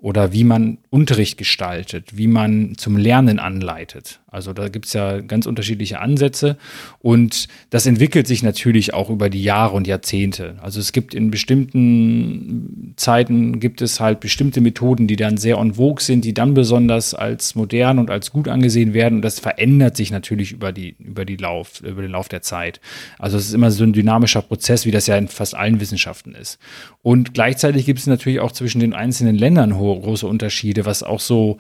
oder 0.02 0.32
wie 0.32 0.46
man 0.46 0.78
Unterricht 0.92 1.38
gestaltet, 1.38 2.18
wie 2.18 2.28
man 2.28 2.74
zum 2.76 2.98
Lernen 2.98 3.38
anleitet. 3.38 4.22
Also 4.32 4.54
da 4.54 4.70
gibt's 4.70 4.94
ja 4.94 5.22
ganz 5.22 5.46
unterschiedliche 5.46 6.00
Ansätze 6.00 6.58
und 7.00 7.48
das 7.70 7.86
entwickelt 7.86 8.28
sich 8.28 8.44
natürlich 8.44 8.94
auch 8.94 9.10
über 9.10 9.30
die 9.30 9.44
Jahre 9.44 9.76
und 9.76 9.88
Jahrzehnte. 9.88 10.58
Also 10.62 10.80
es 10.80 10.92
gibt 10.92 11.14
in 11.14 11.32
bestimmten 11.32 12.94
Zeiten 12.96 13.60
gibt 13.60 13.82
es 13.82 14.00
halt 14.00 14.20
bestimmte 14.20 14.62
Methoden, 14.62 15.08
die 15.08 15.16
dann 15.16 15.38
sehr 15.38 15.58
en 15.58 15.76
vogue 15.76 16.04
sind, 16.04 16.26
die 16.26 16.34
dann 16.34 16.54
besonders 16.54 17.14
als 17.14 17.56
modern 17.56 17.98
und 17.98 18.10
als 18.10 18.32
gut 18.32 18.48
angesehen 18.48 18.94
werden 18.94 19.16
und 19.16 19.22
das 19.24 19.40
verändert 19.40 19.98
sich 19.98 20.12
natürlich 20.12 20.52
über 20.52 20.72
die 20.72 20.96
über 21.00 21.26
die 21.26 21.38
Lauf 21.38 21.82
über 21.82 22.02
den 22.02 22.12
Lauf 22.12 22.30
der 22.30 22.42
Zeit. 22.42 22.82
Also 23.18 23.38
es 23.38 23.48
ist 23.48 23.54
immer 23.54 23.72
so 23.72 23.84
ein 23.84 23.94
dynamischer 23.94 24.42
Prozess, 24.42 24.86
wie 24.86 24.92
das 24.92 25.08
ja 25.08 25.18
in 25.18 25.28
fast 25.28 25.56
allen 25.56 25.80
Wissenschaften 25.80 26.36
ist. 26.36 26.60
Und 27.02 27.34
gleichzeitig 27.34 27.86
gibt 27.86 28.00
es 28.00 28.08
natürlich 28.08 28.40
auch 28.40 28.52
zwischen 28.52 28.80
den 28.80 28.94
einzelnen 28.94 29.36
Ländern 29.36 29.72
große 29.72 30.28
Unterschiede, 30.28 30.79
was 30.86 31.04
auch 31.04 31.20
so 31.20 31.58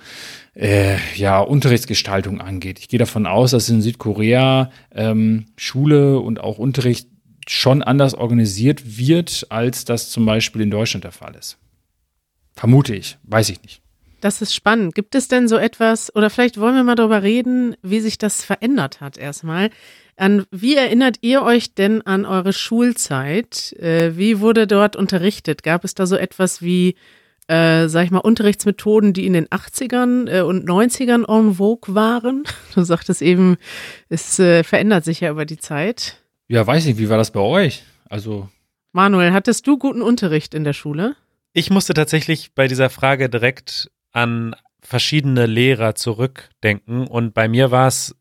äh, 0.55 0.97
ja 1.15 1.39
Unterrichtsgestaltung 1.39 2.41
angeht. 2.41 2.79
Ich 2.79 2.87
gehe 2.89 2.99
davon 2.99 3.25
aus, 3.25 3.51
dass 3.51 3.69
in 3.69 3.81
Südkorea 3.81 4.71
ähm, 4.93 5.45
Schule 5.57 6.19
und 6.19 6.39
auch 6.39 6.57
Unterricht 6.57 7.07
schon 7.47 7.81
anders 7.81 8.13
organisiert 8.13 8.97
wird, 8.97 9.47
als 9.49 9.85
das 9.85 10.09
zum 10.09 10.25
Beispiel 10.25 10.61
in 10.61 10.71
Deutschland 10.71 11.03
der 11.03 11.11
Fall 11.11 11.35
ist. 11.35 11.57
Vermute 12.53 12.95
ich, 12.95 13.17
weiß 13.23 13.49
ich 13.49 13.61
nicht. 13.63 13.81
Das 14.21 14.41
ist 14.41 14.53
spannend. 14.53 14.95
Gibt 14.95 15.15
es 15.15 15.29
denn 15.29 15.47
so 15.47 15.57
etwas, 15.57 16.13
oder 16.15 16.29
vielleicht 16.29 16.59
wollen 16.59 16.75
wir 16.75 16.83
mal 16.83 16.95
darüber 16.95 17.23
reden, 17.23 17.75
wie 17.81 18.01
sich 18.01 18.17
das 18.17 18.43
verändert 18.43 19.01
hat 19.01 19.17
erstmal. 19.17 19.69
An, 20.17 20.45
wie 20.51 20.75
erinnert 20.75 21.17
ihr 21.21 21.41
euch 21.41 21.73
denn 21.73 22.01
an 22.01 22.25
eure 22.25 22.51
Schulzeit? 22.51 23.73
Äh, 23.79 24.17
wie 24.17 24.41
wurde 24.41 24.67
dort 24.67 24.97
unterrichtet? 24.97 25.63
Gab 25.63 25.85
es 25.85 25.95
da 25.95 26.05
so 26.05 26.17
etwas 26.17 26.61
wie, 26.61 26.95
äh, 27.49 27.89
sag 27.89 28.05
ich 28.05 28.11
mal, 28.11 28.19
Unterrichtsmethoden, 28.19 29.11
die 29.11 29.25
in 29.25 29.33
den 29.33 29.47
80ern 29.47 30.29
äh, 30.29 30.41
und 30.41 30.69
90ern 30.69 31.27
en 31.27 31.55
vogue 31.55 31.95
waren? 31.95 32.43
Du 32.75 32.83
sagtest 32.83 33.21
eben, 33.23 33.57
es 34.07 34.37
äh, 34.37 34.63
verändert 34.63 35.03
sich 35.03 35.21
ja 35.21 35.31
über 35.31 35.45
die 35.45 35.57
Zeit. 35.57 36.21
Ja, 36.47 36.65
weiß 36.65 36.85
nicht, 36.85 36.99
wie 36.99 37.09
war 37.09 37.17
das 37.17 37.31
bei 37.31 37.39
euch? 37.39 37.83
Also. 38.07 38.47
Manuel, 38.91 39.33
hattest 39.33 39.65
du 39.65 39.79
guten 39.79 40.03
Unterricht 40.03 40.53
in 40.53 40.63
der 40.63 40.73
Schule? 40.73 41.15
Ich 41.51 41.71
musste 41.71 41.95
tatsächlich 41.95 42.53
bei 42.53 42.67
dieser 42.67 42.91
Frage 42.91 43.29
direkt 43.29 43.89
an 44.11 44.55
verschiedene 44.81 45.47
Lehrer 45.47 45.95
zurückdenken 45.95 47.07
und 47.07 47.33
bei 47.33 47.47
mir 47.47 47.71
war 47.71 47.87
es 47.87 48.15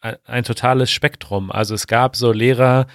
ein, 0.00 0.16
ein 0.24 0.44
totales 0.44 0.90
Spektrum. 0.90 1.50
Also 1.50 1.74
es 1.74 1.86
gab 1.86 2.16
so 2.16 2.32
Lehrer, 2.32 2.86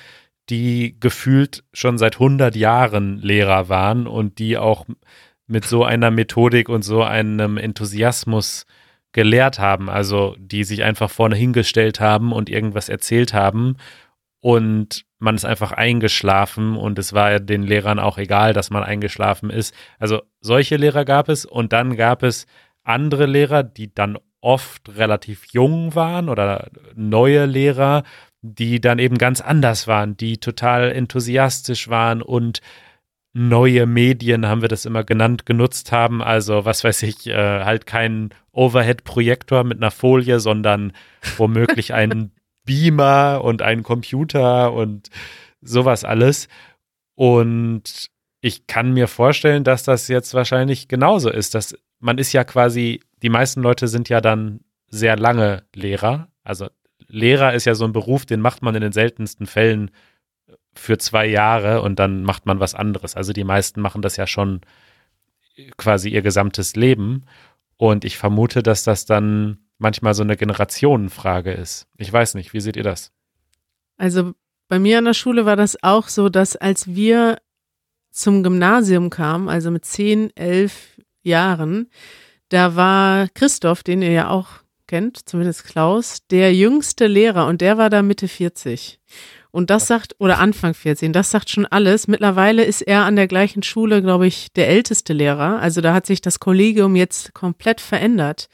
die 0.50 0.96
gefühlt 1.00 1.64
schon 1.74 1.98
seit 1.98 2.16
100 2.16 2.56
Jahren 2.56 3.18
Lehrer 3.18 3.70
waren 3.70 4.08
und 4.08 4.38
die 4.38 4.58
auch 4.58 4.86
mit 5.50 5.66
so 5.66 5.84
einer 5.84 6.12
Methodik 6.12 6.70
und 6.70 6.84
so 6.84 7.04
einem 7.04 7.58
Enthusiasmus 7.58 8.66
gelehrt 9.12 9.60
haben, 9.60 9.90
also 9.90 10.36
die 10.40 10.64
sich 10.64 10.84
einfach 10.84 11.10
vorne 11.10 11.36
hingestellt 11.36 12.00
haben 12.00 12.32
und 12.32 12.50
irgendwas 12.50 12.88
erzählt 12.88 13.34
haben 13.34 13.76
und 14.42 15.06
man 15.18 15.36
ist 15.36 15.46
einfach 15.46 15.72
eingeschlafen 15.72 16.78
und 16.78 16.98
es 17.00 17.14
war 17.14 17.40
den 17.40 17.64
Lehrern 17.64 18.00
auch 18.00 18.18
egal, 18.18 18.54
dass 18.54 18.70
man 18.70 18.84
eingeschlafen 18.84 19.50
ist. 19.50 19.74
Also 19.98 20.22
solche 20.40 20.78
Lehrer 20.78 21.04
gab 21.04 21.28
es 21.28 21.46
und 21.46 21.74
dann 21.74 21.98
gab 21.98 22.24
es 22.24 22.46
andere 22.84 23.26
Lehrer, 23.26 23.64
die 23.64 23.94
dann 23.94 24.18
oft 24.42 24.96
relativ 24.96 25.46
jung 25.52 25.96
waren 25.96 26.30
oder 26.30 26.70
neue 26.96 27.46
Lehrer, 27.46 28.04
die 28.42 28.80
dann 28.80 29.00
eben 29.00 29.18
ganz 29.18 29.42
anders 29.42 29.88
waren, 29.88 30.16
die 30.16 30.38
total 30.38 30.92
enthusiastisch 30.92 31.90
waren 31.90 32.22
und 32.22 32.62
neue 33.34 33.86
Medien, 33.86 34.48
haben 34.48 34.62
wir 34.62 34.70
das 34.70 34.86
immer 34.86 35.04
genannt, 35.04 35.46
genutzt 35.46 35.92
haben. 35.92 36.22
Also, 36.22 36.66
was 36.66 36.84
weiß 36.84 37.04
ich, 37.04 37.28
äh, 37.28 37.64
halt 37.64 37.86
kein 37.86 38.30
Overhead-Projektor 38.52 39.64
mit 39.64 39.78
einer 39.78 39.92
Folie, 39.92 40.40
sondern 40.40 40.94
womöglich 41.38 41.94
einen 41.94 42.32
Beamer 42.66 43.42
und 43.44 43.62
einen 43.62 43.84
Computer 43.84 44.74
und 44.74 45.10
sowas 45.62 46.04
alles. 46.04 46.48
Und 47.16 48.10
ich 48.42 48.68
kann 48.68 48.94
mir 48.94 49.08
vorstellen, 49.08 49.64
dass 49.64 49.84
das 49.84 50.08
jetzt 50.08 50.34
wahrscheinlich 50.34 50.88
genauso 50.88 51.30
ist. 51.30 51.56
Dass 51.56 51.76
man 52.00 52.18
ist 52.18 52.34
ja 52.34 52.44
quasi, 52.44 53.02
die 53.22 53.30
meisten 53.30 53.62
Leute 53.62 53.88
sind 53.88 54.10
ja 54.10 54.22
dann 54.22 54.62
sehr 54.88 55.18
lange 55.18 55.64
Lehrer. 55.76 56.30
Also 56.44 56.68
Lehrer 57.08 57.54
ist 57.54 57.66
ja 57.66 57.76
so 57.76 57.86
ein 57.86 57.92
Beruf, 57.92 58.26
den 58.26 58.40
macht 58.40 58.62
man 58.62 58.76
in 58.76 58.82
den 58.82 58.92
seltensten 58.92 59.46
Fällen 59.46 59.92
für 60.80 60.98
zwei 60.98 61.28
Jahre 61.28 61.82
und 61.82 62.00
dann 62.00 62.24
macht 62.24 62.46
man 62.46 62.60
was 62.60 62.76
anderes. 62.76 63.16
Also 63.16 63.34
die 63.34 63.44
meisten 63.44 63.82
machen 63.82 64.02
das 64.02 64.18
ja 64.18 64.28
schon 64.28 64.62
quasi 65.78 66.10
ihr 66.10 66.22
gesamtes 66.22 66.76
Leben. 66.76 67.26
Und 67.78 68.06
ich 68.06 68.18
vermute, 68.18 68.64
dass 68.64 68.84
das 68.84 69.06
dann 69.06 69.60
manchmal 69.78 70.14
so 70.14 70.24
eine 70.24 70.38
Generationenfrage 70.38 71.52
ist. 71.52 71.88
Ich 71.98 72.12
weiß 72.12 72.36
nicht, 72.36 72.54
wie 72.54 72.60
seht 72.60 72.76
ihr 72.76 72.84
das? 72.84 73.12
Also 73.98 74.34
bei 74.68 74.80
mir 74.80 74.98
an 74.98 75.06
der 75.06 75.14
Schule 75.14 75.46
war 75.46 75.56
das 75.56 75.82
auch 75.82 76.08
so, 76.08 76.30
dass 76.30 76.56
als 76.56 76.88
wir 76.88 77.38
zum 78.12 78.44
Gymnasium 78.44 79.10
kamen, 79.10 79.50
also 79.50 79.72
mit 79.72 79.86
zehn, 79.86 80.36
elf 80.36 81.00
Jahren, 81.22 81.90
da 82.50 82.76
war 82.76 83.28
Christoph, 83.30 83.84
den 83.84 84.02
ihr 84.02 84.12
ja 84.12 84.30
auch 84.30 84.48
kennt, 84.88 85.30
zumindest 85.30 85.66
Klaus, 85.66 86.26
der 86.30 86.54
jüngste 86.54 87.08
Lehrer 87.08 87.46
und 87.48 87.62
der 87.62 87.78
war 87.78 87.90
da 87.90 88.02
Mitte 88.02 88.28
40. 88.28 89.00
Und 89.52 89.70
das 89.72 89.88
sagt, 89.88 90.16
oder 90.20 90.38
Anfang 90.40 90.74
14, 90.74 91.12
das 91.12 91.32
sagt 91.32 91.50
schon 91.50 91.66
alles. 91.66 92.08
Mittlerweile 92.08 92.64
ist 92.64 92.82
er 92.82 93.06
an 93.06 93.16
der 93.16 93.28
gleichen 93.28 93.64
Schule, 93.64 94.02
glaube 94.02 94.28
ich, 94.28 94.52
der 94.54 94.70
älteste 94.70 95.14
Lehrer. 95.14 95.60
Also 95.60 95.82
da 95.82 95.94
hat 95.94 96.06
sich 96.06 96.22
das 96.22 96.40
Kollegium 96.40 96.96
jetzt 96.96 97.34
komplett 97.34 97.82
verändert. 97.82 98.48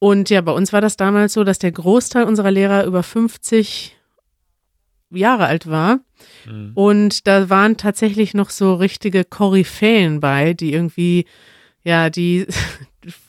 Und 0.00 0.30
ja, 0.30 0.40
bei 0.40 0.52
uns 0.52 0.72
war 0.72 0.80
das 0.80 0.96
damals 0.96 1.32
so, 1.32 1.44
dass 1.44 1.58
der 1.58 1.72
Großteil 1.72 2.24
unserer 2.24 2.50
Lehrer 2.50 2.84
über 2.84 3.02
50 3.02 3.96
Jahre 5.10 5.46
alt 5.46 5.68
war. 5.68 6.00
Mhm. 6.46 6.72
Und 6.74 7.26
da 7.26 7.48
waren 7.48 7.76
tatsächlich 7.76 8.34
noch 8.34 8.50
so 8.50 8.74
richtige 8.74 9.24
Koryphäen 9.24 10.20
bei, 10.20 10.52
die 10.52 10.72
irgendwie, 10.72 11.26
ja, 11.84 12.10
die, 12.10 12.46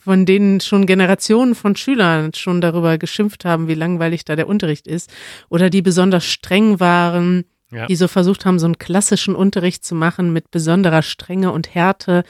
von 0.04 0.26
denen 0.26 0.60
schon 0.62 0.86
Generationen 0.86 1.56
von 1.56 1.76
Schülern 1.76 2.34
schon 2.34 2.62
darüber 2.62 2.98
geschimpft 2.98 3.46
haben, 3.46 3.68
wie 3.68 3.76
langweilig 3.76 4.26
da 4.26 4.36
der 4.36 4.48
Unterricht 4.48 4.88
ist. 4.88 5.12
Oder 5.50 5.70
die 5.70 5.82
besonders 5.82 6.26
streng 6.26 6.80
waren, 6.80 7.46
ja. 7.72 7.86
die 7.86 7.96
so 7.96 8.08
versucht 8.08 8.46
haben, 8.46 8.60
so 8.60 8.66
einen 8.66 8.80
klassischen 8.80 9.36
Unterricht 9.36 9.86
zu 9.86 9.96
machen 9.96 10.34
mit 10.34 10.52
besonderer 10.52 11.02
Strenge 11.02 11.52
und 11.52 11.74
Härte. 11.76 12.24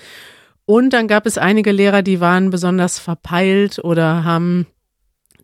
Und 0.66 0.92
dann 0.92 1.08
gab 1.08 1.26
es 1.26 1.38
einige 1.38 1.72
Lehrer, 1.72 2.02
die 2.02 2.20
waren 2.20 2.50
besonders 2.50 3.00
verpeilt 3.00 3.80
oder 3.80 4.24
haben, 4.24 4.68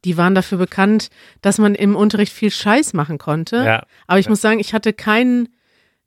die 0.03 0.17
waren 0.17 0.35
dafür 0.35 0.57
bekannt, 0.57 1.09
dass 1.41 1.57
man 1.57 1.75
im 1.75 1.95
Unterricht 1.95 2.33
viel 2.33 2.51
Scheiß 2.51 2.93
machen 2.93 3.17
konnte. 3.17 3.57
Ja. 3.57 3.85
Aber 4.05 4.19
ich 4.19 4.25
ja. 4.25 4.29
muss 4.29 4.41
sagen, 4.41 4.59
ich 4.59 4.73
hatte 4.73 4.93
keinen 4.93 5.49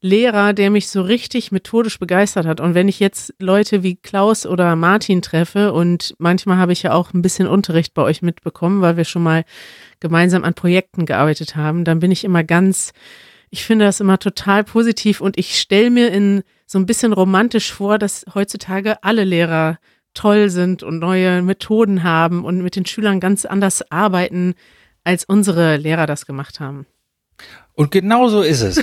Lehrer, 0.00 0.52
der 0.52 0.70
mich 0.70 0.88
so 0.88 1.02
richtig 1.02 1.50
methodisch 1.50 1.98
begeistert 1.98 2.46
hat. 2.46 2.60
Und 2.60 2.74
wenn 2.74 2.86
ich 2.86 3.00
jetzt 3.00 3.34
Leute 3.40 3.82
wie 3.82 3.96
Klaus 3.96 4.46
oder 4.46 4.76
Martin 4.76 5.22
treffe 5.22 5.72
und 5.72 6.14
manchmal 6.18 6.56
habe 6.58 6.72
ich 6.72 6.84
ja 6.84 6.92
auch 6.92 7.12
ein 7.12 7.22
bisschen 7.22 7.48
Unterricht 7.48 7.94
bei 7.94 8.02
euch 8.02 8.22
mitbekommen, 8.22 8.80
weil 8.80 8.96
wir 8.96 9.04
schon 9.04 9.24
mal 9.24 9.44
gemeinsam 9.98 10.44
an 10.44 10.54
Projekten 10.54 11.04
gearbeitet 11.04 11.56
haben, 11.56 11.84
dann 11.84 11.98
bin 11.98 12.12
ich 12.12 12.22
immer 12.24 12.44
ganz, 12.44 12.92
ich 13.50 13.64
finde 13.64 13.86
das 13.86 13.98
immer 13.98 14.18
total 14.20 14.62
positiv 14.62 15.20
und 15.20 15.36
ich 15.36 15.58
stelle 15.58 15.90
mir 15.90 16.12
in 16.12 16.44
so 16.64 16.78
ein 16.78 16.86
bisschen 16.86 17.12
romantisch 17.12 17.72
vor, 17.72 17.98
dass 17.98 18.24
heutzutage 18.34 19.02
alle 19.02 19.24
Lehrer 19.24 19.78
toll 20.14 20.48
sind 20.48 20.84
und 20.84 21.00
neue 21.00 21.42
Methoden 21.42 22.04
haben 22.04 22.44
und 22.44 22.62
mit 22.62 22.76
den 22.76 22.86
Schülern 22.86 23.18
ganz 23.18 23.44
anders 23.44 23.90
arbeiten, 23.90 24.54
als 25.02 25.24
unsere 25.24 25.76
Lehrer 25.76 26.06
das 26.06 26.24
gemacht 26.24 26.60
haben. 26.60 26.86
Und 27.74 27.90
genau 27.92 28.28
so 28.28 28.42
ist 28.42 28.62
es. 28.62 28.82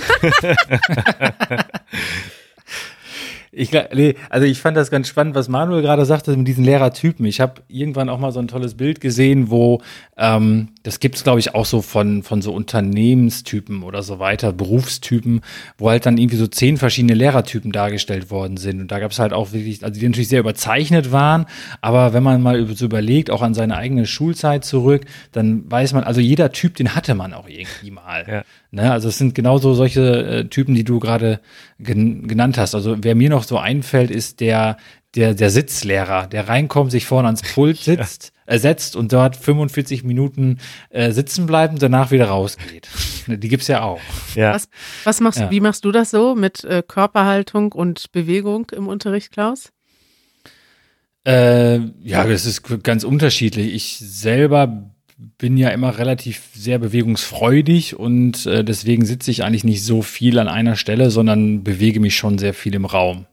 Ich, 3.58 3.72
nee, 3.72 4.16
also 4.28 4.46
ich 4.46 4.60
fand 4.60 4.76
das 4.76 4.90
ganz 4.90 5.08
spannend, 5.08 5.34
was 5.34 5.48
Manuel 5.48 5.80
gerade 5.80 6.04
sagte 6.04 6.36
mit 6.36 6.46
diesen 6.46 6.62
Lehrertypen. 6.62 7.24
Ich 7.24 7.40
habe 7.40 7.62
irgendwann 7.68 8.10
auch 8.10 8.18
mal 8.18 8.30
so 8.30 8.38
ein 8.38 8.48
tolles 8.48 8.74
Bild 8.74 9.00
gesehen, 9.00 9.48
wo 9.50 9.80
ähm, 10.18 10.68
das 10.82 11.00
gibt's 11.00 11.24
glaube 11.24 11.40
ich 11.40 11.54
auch 11.54 11.64
so 11.64 11.80
von 11.80 12.22
von 12.22 12.42
so 12.42 12.52
Unternehmenstypen 12.52 13.82
oder 13.82 14.02
so 14.02 14.18
weiter, 14.18 14.52
Berufstypen, 14.52 15.40
wo 15.78 15.88
halt 15.88 16.04
dann 16.04 16.18
irgendwie 16.18 16.36
so 16.36 16.46
zehn 16.46 16.76
verschiedene 16.76 17.14
Lehrertypen 17.14 17.72
dargestellt 17.72 18.30
worden 18.30 18.58
sind. 18.58 18.78
Und 18.78 18.90
da 18.90 18.98
gab's 18.98 19.18
halt 19.18 19.32
auch 19.32 19.52
wirklich, 19.52 19.82
also 19.82 19.98
die 19.98 20.06
natürlich 20.06 20.28
sehr 20.28 20.40
überzeichnet 20.40 21.10
waren, 21.10 21.46
aber 21.80 22.12
wenn 22.12 22.22
man 22.22 22.42
mal 22.42 22.66
so 22.76 22.84
überlegt, 22.84 23.30
auch 23.30 23.40
an 23.40 23.54
seine 23.54 23.78
eigene 23.78 24.04
Schulzeit 24.04 24.66
zurück, 24.66 25.06
dann 25.32 25.64
weiß 25.70 25.94
man, 25.94 26.04
also 26.04 26.20
jeder 26.20 26.52
Typ, 26.52 26.74
den 26.74 26.94
hatte 26.94 27.14
man 27.14 27.32
auch 27.32 27.48
irgendwie 27.48 27.90
mal. 27.90 28.26
Ja. 28.28 28.42
Ne? 28.70 28.92
Also 28.92 29.08
es 29.08 29.16
sind 29.16 29.34
genauso 29.34 29.72
solche 29.72 30.26
äh, 30.26 30.44
Typen, 30.44 30.74
die 30.74 30.84
du 30.84 31.00
gerade 31.00 31.40
gen 31.78 32.26
genannt 32.28 32.58
hast. 32.58 32.74
Also 32.74 32.96
wer 33.00 33.14
mir 33.14 33.30
noch 33.30 33.44
so 33.44 33.58
einfällt, 33.58 34.10
ist 34.10 34.40
der, 34.40 34.76
der, 35.14 35.34
der 35.34 35.50
Sitzlehrer, 35.50 36.26
der 36.26 36.48
reinkommt, 36.48 36.90
sich 36.90 37.06
vorne 37.06 37.28
ans 37.28 37.42
Pult 37.42 37.76
sitzt, 37.82 38.32
ja. 38.46 38.54
äh, 38.54 38.58
setzt 38.58 38.96
und 38.96 39.12
dort 39.12 39.36
45 39.36 40.04
Minuten 40.04 40.58
äh, 40.90 41.12
sitzen 41.12 41.46
bleibt 41.46 41.74
und 41.74 41.82
danach 41.82 42.10
wieder 42.10 42.26
rausgeht. 42.26 42.88
Die 43.26 43.48
gibt's 43.48 43.68
ja 43.68 43.82
auch. 43.82 44.00
Ja. 44.34 44.54
Was, 44.54 44.68
was 45.04 45.20
machst, 45.20 45.40
ja. 45.40 45.50
Wie 45.50 45.60
machst 45.60 45.84
du 45.84 45.92
das 45.92 46.10
so 46.10 46.34
mit 46.34 46.64
äh, 46.64 46.82
Körperhaltung 46.86 47.72
und 47.72 48.12
Bewegung 48.12 48.70
im 48.70 48.88
Unterricht, 48.88 49.32
Klaus? 49.32 49.72
Äh, 51.26 51.78
ja, 52.02 52.24
das 52.24 52.46
ist 52.46 52.84
ganz 52.84 53.02
unterschiedlich. 53.02 53.74
Ich 53.74 53.98
selber 53.98 54.90
bin 55.16 55.56
ja 55.56 55.70
immer 55.70 55.98
relativ 55.98 56.42
sehr 56.54 56.78
bewegungsfreudig 56.78 57.98
und 57.98 58.44
äh, 58.46 58.64
deswegen 58.64 59.06
sitze 59.06 59.30
ich 59.30 59.44
eigentlich 59.44 59.64
nicht 59.64 59.82
so 59.82 60.02
viel 60.02 60.38
an 60.38 60.48
einer 60.48 60.76
Stelle, 60.76 61.10
sondern 61.10 61.64
bewege 61.64 62.00
mich 62.00 62.16
schon 62.16 62.38
sehr 62.38 62.52
viel 62.52 62.74
im 62.74 62.84
Raum. 62.84 63.26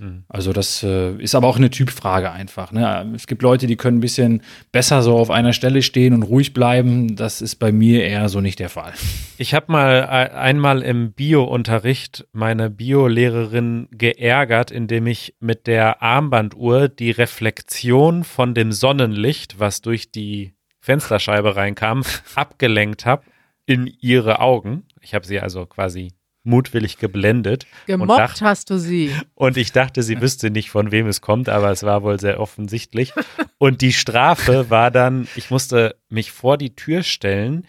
Mhm. 0.00 0.24
Also 0.28 0.52
das 0.52 0.82
äh, 0.82 1.14
ist 1.16 1.34
aber 1.34 1.46
auch 1.46 1.56
eine 1.56 1.70
Typfrage 1.70 2.30
einfach. 2.30 2.72
Ne? 2.72 3.12
Es 3.14 3.26
gibt 3.26 3.42
Leute, 3.42 3.66
die 3.66 3.76
können 3.76 3.98
ein 3.98 4.02
bisschen 4.02 4.42
besser 4.72 5.02
so 5.02 5.16
auf 5.16 5.30
einer 5.30 5.52
Stelle 5.52 5.82
stehen 5.82 6.14
und 6.14 6.22
ruhig 6.22 6.52
bleiben. 6.52 7.16
Das 7.16 7.40
ist 7.40 7.56
bei 7.56 7.72
mir 7.72 8.04
eher 8.04 8.28
so 8.28 8.40
nicht 8.40 8.58
der 8.58 8.68
Fall. 8.68 8.94
Ich 9.38 9.54
habe 9.54 9.70
mal 9.70 10.04
einmal 10.06 10.82
im 10.82 11.12
Bio-Unterricht 11.12 12.26
meine 12.32 12.70
Bio-Lehrerin 12.70 13.88
geärgert, 13.92 14.70
indem 14.70 15.06
ich 15.06 15.34
mit 15.40 15.66
der 15.66 16.02
Armbanduhr 16.02 16.88
die 16.88 17.10
Reflexion 17.10 18.24
von 18.24 18.54
dem 18.54 18.72
Sonnenlicht, 18.72 19.58
was 19.58 19.82
durch 19.82 20.10
die 20.10 20.57
Fensterscheibe 20.88 21.54
reinkam, 21.54 22.02
abgelenkt 22.34 23.04
habe 23.04 23.24
in 23.66 23.86
ihre 24.00 24.40
Augen. 24.40 24.86
Ich 25.02 25.14
habe 25.14 25.26
sie 25.26 25.38
also 25.38 25.66
quasi 25.66 26.14
mutwillig 26.44 26.96
geblendet. 26.96 27.66
Gemobbt 27.84 28.18
dacht, 28.18 28.40
hast 28.40 28.70
du 28.70 28.78
sie. 28.78 29.14
Und 29.34 29.58
ich 29.58 29.72
dachte, 29.72 30.02
sie 30.02 30.18
wüsste 30.22 30.50
nicht, 30.50 30.70
von 30.70 30.90
wem 30.90 31.06
es 31.06 31.20
kommt, 31.20 31.50
aber 31.50 31.70
es 31.70 31.82
war 31.82 32.02
wohl 32.02 32.18
sehr 32.18 32.40
offensichtlich. 32.40 33.12
Und 33.58 33.82
die 33.82 33.92
Strafe 33.92 34.70
war 34.70 34.90
dann, 34.90 35.28
ich 35.36 35.50
musste 35.50 35.94
mich 36.08 36.32
vor 36.32 36.56
die 36.56 36.74
Tür 36.74 37.02
stellen, 37.02 37.66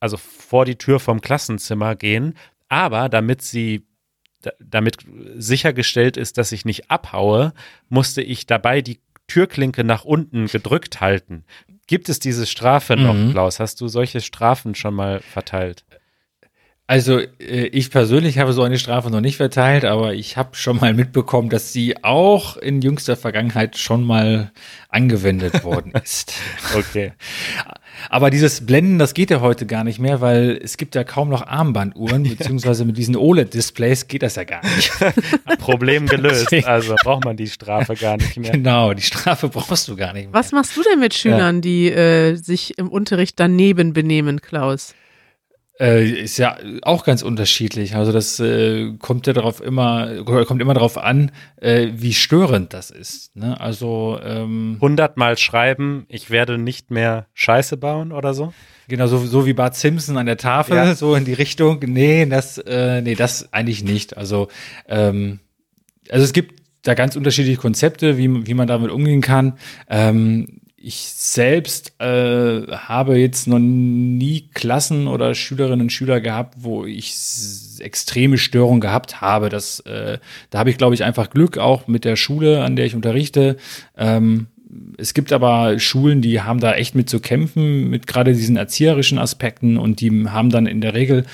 also 0.00 0.16
vor 0.16 0.64
die 0.64 0.76
Tür 0.76 1.00
vom 1.00 1.20
Klassenzimmer 1.20 1.96
gehen, 1.96 2.38
aber 2.70 3.10
damit 3.10 3.42
sie 3.42 3.86
damit 4.58 4.96
sichergestellt 5.36 6.16
ist, 6.16 6.38
dass 6.38 6.50
ich 6.50 6.64
nicht 6.64 6.90
abhaue, 6.90 7.52
musste 7.90 8.22
ich 8.22 8.46
dabei 8.46 8.80
die 8.80 9.00
Türklinke 9.26 9.84
nach 9.84 10.04
unten 10.04 10.46
gedrückt 10.46 11.02
halten. 11.02 11.44
Gibt 11.92 12.08
es 12.08 12.18
diese 12.18 12.46
Strafe 12.46 12.96
noch, 12.96 13.12
mhm. 13.12 13.32
Klaus? 13.32 13.60
Hast 13.60 13.82
du 13.82 13.86
solche 13.86 14.22
Strafen 14.22 14.74
schon 14.74 14.94
mal 14.94 15.20
verteilt? 15.20 15.84
Also 16.86 17.18
äh, 17.18 17.66
ich 17.66 17.90
persönlich 17.90 18.38
habe 18.38 18.54
so 18.54 18.62
eine 18.62 18.78
Strafe 18.78 19.10
noch 19.10 19.20
nicht 19.20 19.36
verteilt, 19.36 19.84
aber 19.84 20.14
ich 20.14 20.38
habe 20.38 20.56
schon 20.56 20.78
mal 20.78 20.94
mitbekommen, 20.94 21.50
dass 21.50 21.74
sie 21.74 22.02
auch 22.02 22.56
in 22.56 22.80
jüngster 22.80 23.14
Vergangenheit 23.14 23.76
schon 23.76 24.04
mal 24.04 24.52
angewendet 24.88 25.64
worden 25.64 25.92
ist. 26.02 26.32
okay. 26.74 27.12
Aber 28.12 28.28
dieses 28.28 28.66
Blenden, 28.66 28.98
das 28.98 29.14
geht 29.14 29.30
ja 29.30 29.40
heute 29.40 29.64
gar 29.64 29.84
nicht 29.84 29.98
mehr, 29.98 30.20
weil 30.20 30.60
es 30.62 30.76
gibt 30.76 30.94
ja 30.94 31.02
kaum 31.02 31.30
noch 31.30 31.46
Armbanduhren, 31.46 32.24
beziehungsweise 32.24 32.84
mit 32.84 32.98
diesen 32.98 33.16
OLED-Displays 33.16 34.06
geht 34.06 34.22
das 34.22 34.36
ja 34.36 34.44
gar 34.44 34.60
nicht. 34.76 34.92
Problem 35.58 36.04
gelöst. 36.06 36.52
Also 36.66 36.94
braucht 37.02 37.24
man 37.24 37.38
die 37.38 37.46
Strafe 37.46 37.94
gar 37.94 38.18
nicht 38.18 38.36
mehr. 38.36 38.50
Genau, 38.50 38.92
die 38.92 39.00
Strafe 39.00 39.48
brauchst 39.48 39.88
du 39.88 39.96
gar 39.96 40.12
nicht 40.12 40.26
mehr. 40.26 40.34
Was 40.34 40.52
machst 40.52 40.76
du 40.76 40.82
denn 40.82 41.00
mit 41.00 41.14
Schülern, 41.14 41.56
ja. 41.56 41.60
die 41.62 41.90
äh, 41.90 42.34
sich 42.34 42.76
im 42.76 42.88
Unterricht 42.88 43.40
daneben 43.40 43.94
benehmen, 43.94 44.42
Klaus? 44.42 44.94
Äh, 45.80 46.06
ist 46.06 46.36
ja 46.36 46.58
auch 46.82 47.04
ganz 47.04 47.22
unterschiedlich. 47.22 47.96
Also 47.96 48.12
das 48.12 48.38
äh, 48.40 48.92
kommt 48.98 49.26
ja 49.26 49.32
darauf 49.32 49.60
immer, 49.62 50.22
kommt 50.24 50.60
immer 50.60 50.74
darauf 50.74 50.98
an, 50.98 51.32
äh, 51.56 51.88
wie 51.94 52.12
störend 52.12 52.74
das 52.74 52.90
ist. 52.90 53.34
Ne? 53.34 53.58
Also 53.58 54.18
ähm, 54.22 54.76
hundertmal 54.80 55.38
schreiben, 55.38 56.04
ich 56.08 56.30
werde 56.30 56.58
nicht 56.58 56.90
mehr 56.90 57.26
Scheiße 57.32 57.78
bauen 57.78 58.12
oder 58.12 58.34
so. 58.34 58.52
Genau, 58.88 59.06
so, 59.06 59.18
so 59.18 59.46
wie 59.46 59.54
Bart 59.54 59.74
Simpson 59.74 60.18
an 60.18 60.26
der 60.26 60.36
Tafel, 60.36 60.76
ja. 60.76 60.94
so 60.94 61.14
in 61.14 61.24
die 61.24 61.32
Richtung. 61.32 61.80
Nee, 61.86 62.26
das, 62.26 62.58
äh, 62.58 63.00
nee, 63.00 63.14
das 63.14 63.52
eigentlich 63.52 63.82
nicht. 63.82 64.16
Also, 64.16 64.48
ähm, 64.88 65.40
also 66.10 66.24
es 66.24 66.34
gibt 66.34 66.60
da 66.82 66.94
ganz 66.94 67.16
unterschiedliche 67.16 67.58
Konzepte, 67.58 68.18
wie, 68.18 68.46
wie 68.46 68.54
man 68.54 68.66
damit 68.66 68.90
umgehen 68.90 69.20
kann. 69.20 69.54
Ähm, 69.88 70.60
ich 70.84 71.12
selbst 71.14 71.92
äh, 72.00 72.66
habe 72.66 73.16
jetzt 73.16 73.46
noch 73.46 73.60
nie 73.60 74.48
Klassen 74.52 75.06
oder 75.06 75.34
Schülerinnen 75.34 75.82
und 75.82 75.92
Schüler 75.92 76.20
gehabt, 76.20 76.56
wo 76.58 76.84
ich 76.84 77.14
extreme 77.78 78.36
Störungen 78.36 78.80
gehabt 78.80 79.20
habe. 79.20 79.48
Das, 79.48 79.80
äh, 79.80 80.18
da 80.50 80.58
habe 80.58 80.70
ich, 80.70 80.78
glaube 80.78 80.94
ich, 80.94 81.04
einfach 81.04 81.30
Glück, 81.30 81.56
auch 81.56 81.86
mit 81.86 82.04
der 82.04 82.16
Schule, 82.16 82.64
an 82.64 82.74
der 82.74 82.86
ich 82.86 82.96
unterrichte. 82.96 83.56
Ähm, 83.96 84.48
es 84.96 85.14
gibt 85.14 85.32
aber 85.32 85.78
Schulen, 85.78 86.20
die 86.20 86.40
haben 86.40 86.58
da 86.58 86.74
echt 86.74 86.94
mit 86.94 87.08
zu 87.08 87.20
kämpfen, 87.20 87.88
mit 87.88 88.06
gerade 88.06 88.32
diesen 88.32 88.56
erzieherischen 88.56 89.18
Aspekten 89.18 89.76
und 89.76 90.00
die 90.00 90.28
haben 90.28 90.50
dann 90.50 90.66
in 90.66 90.80
der 90.80 90.94
Regel 90.94 91.26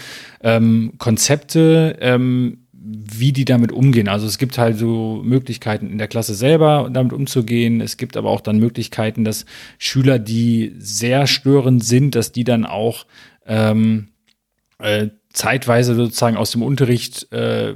ähm, 0.42 0.92
Konzepte, 0.98 1.96
ähm, 2.00 2.58
wie 2.90 3.33
die 3.33 3.44
damit 3.44 3.72
umgehen. 3.72 4.09
Also 4.09 4.27
es 4.27 4.38
gibt 4.38 4.57
halt 4.57 4.79
so 4.79 5.20
Möglichkeiten 5.24 5.90
in 5.90 5.98
der 5.98 6.09
Klasse 6.09 6.35
selber 6.35 6.88
damit 6.92 7.12
umzugehen. 7.12 7.81
Es 7.81 7.96
gibt 7.96 8.16
aber 8.16 8.31
auch 8.31 8.40
dann 8.40 8.59
Möglichkeiten, 8.59 9.24
dass 9.24 9.44
Schüler, 9.79 10.18
die 10.18 10.74
sehr 10.79 11.27
störend 11.27 11.85
sind, 11.85 12.14
dass 12.14 12.33
die 12.33 12.44
dann 12.44 12.64
auch 12.64 13.07
ähm, 13.46 14.09
äh, 14.79 15.09
zeitweise 15.33 15.94
sozusagen 15.94 16.37
aus 16.37 16.53
dem 16.53 16.62
Unterricht 16.62 17.31
äh, 17.33 17.74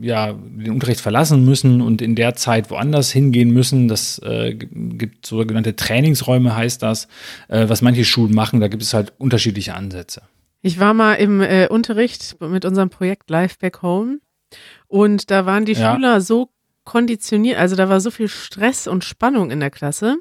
ja, 0.00 0.32
den 0.32 0.70
Unterricht 0.70 1.00
verlassen 1.00 1.44
müssen 1.44 1.80
und 1.80 2.02
in 2.02 2.14
der 2.14 2.34
Zeit 2.34 2.70
woanders 2.70 3.10
hingehen 3.10 3.50
müssen. 3.50 3.88
Das 3.88 4.18
äh, 4.20 4.54
gibt 4.54 5.26
sogenannte 5.26 5.74
Trainingsräume, 5.74 6.54
heißt 6.54 6.82
das, 6.82 7.08
äh, 7.48 7.68
was 7.68 7.82
manche 7.82 8.04
Schulen 8.04 8.34
machen. 8.34 8.60
Da 8.60 8.68
gibt 8.68 8.82
es 8.82 8.94
halt 8.94 9.12
unterschiedliche 9.18 9.74
Ansätze. 9.74 10.22
Ich 10.62 10.80
war 10.80 10.94
mal 10.94 11.14
im 11.14 11.40
äh, 11.40 11.68
Unterricht 11.68 12.36
mit 12.40 12.64
unserem 12.64 12.90
Projekt 12.90 13.30
Live 13.30 13.58
Back 13.58 13.82
Home 13.82 14.18
und 14.86 15.30
da 15.30 15.46
waren 15.46 15.64
die 15.64 15.74
ja. 15.74 15.94
Schüler 15.94 16.20
so 16.20 16.50
konditioniert, 16.84 17.58
also 17.58 17.76
da 17.76 17.88
war 17.88 18.00
so 18.00 18.10
viel 18.10 18.28
Stress 18.28 18.86
und 18.86 19.04
Spannung 19.04 19.50
in 19.50 19.60
der 19.60 19.70
Klasse, 19.70 20.16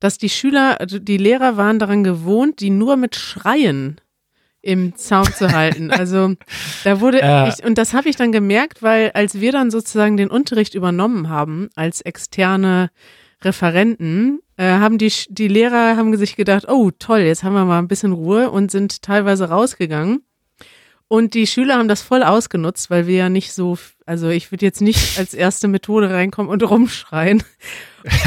dass 0.00 0.18
die 0.18 0.28
Schüler, 0.28 0.80
also 0.80 0.98
die 0.98 1.16
Lehrer 1.16 1.56
waren 1.56 1.78
daran 1.78 2.02
gewohnt, 2.02 2.60
die 2.60 2.70
nur 2.70 2.96
mit 2.96 3.14
Schreien 3.14 4.00
im 4.62 4.96
Zaum 4.96 5.32
zu 5.32 5.52
halten. 5.52 5.90
Also 6.00 6.34
da 6.84 7.00
wurde 7.00 7.20
ja. 7.20 7.48
ich, 7.48 7.64
und 7.64 7.78
das 7.78 7.94
habe 7.94 8.08
ich 8.08 8.16
dann 8.16 8.32
gemerkt, 8.32 8.82
weil 8.82 9.10
als 9.14 9.40
wir 9.40 9.52
dann 9.52 9.70
sozusagen 9.70 10.16
den 10.16 10.30
Unterricht 10.30 10.74
übernommen 10.74 11.28
haben 11.28 11.68
als 11.74 12.00
externe 12.00 12.90
Referenten, 13.42 14.40
äh, 14.56 14.64
haben 14.64 14.98
die, 14.98 15.12
die 15.28 15.48
Lehrer 15.48 15.96
haben 15.96 16.16
sich 16.16 16.36
gedacht, 16.36 16.66
oh 16.68 16.90
toll, 16.98 17.20
jetzt 17.20 17.42
haben 17.42 17.54
wir 17.54 17.64
mal 17.64 17.78
ein 17.78 17.88
bisschen 17.88 18.12
Ruhe 18.12 18.50
und 18.50 18.70
sind 18.70 19.02
teilweise 19.02 19.48
rausgegangen. 19.48 20.22
Und 21.12 21.34
die 21.34 21.48
Schüler 21.48 21.74
haben 21.74 21.88
das 21.88 22.02
voll 22.02 22.22
ausgenutzt, 22.22 22.88
weil 22.88 23.08
wir 23.08 23.16
ja 23.16 23.28
nicht 23.28 23.52
so, 23.52 23.76
also 24.06 24.28
ich 24.28 24.52
würde 24.52 24.64
jetzt 24.64 24.80
nicht 24.80 25.18
als 25.18 25.34
erste 25.34 25.66
Methode 25.66 26.10
reinkommen 26.10 26.50
und 26.50 26.62
rumschreien. 26.62 27.42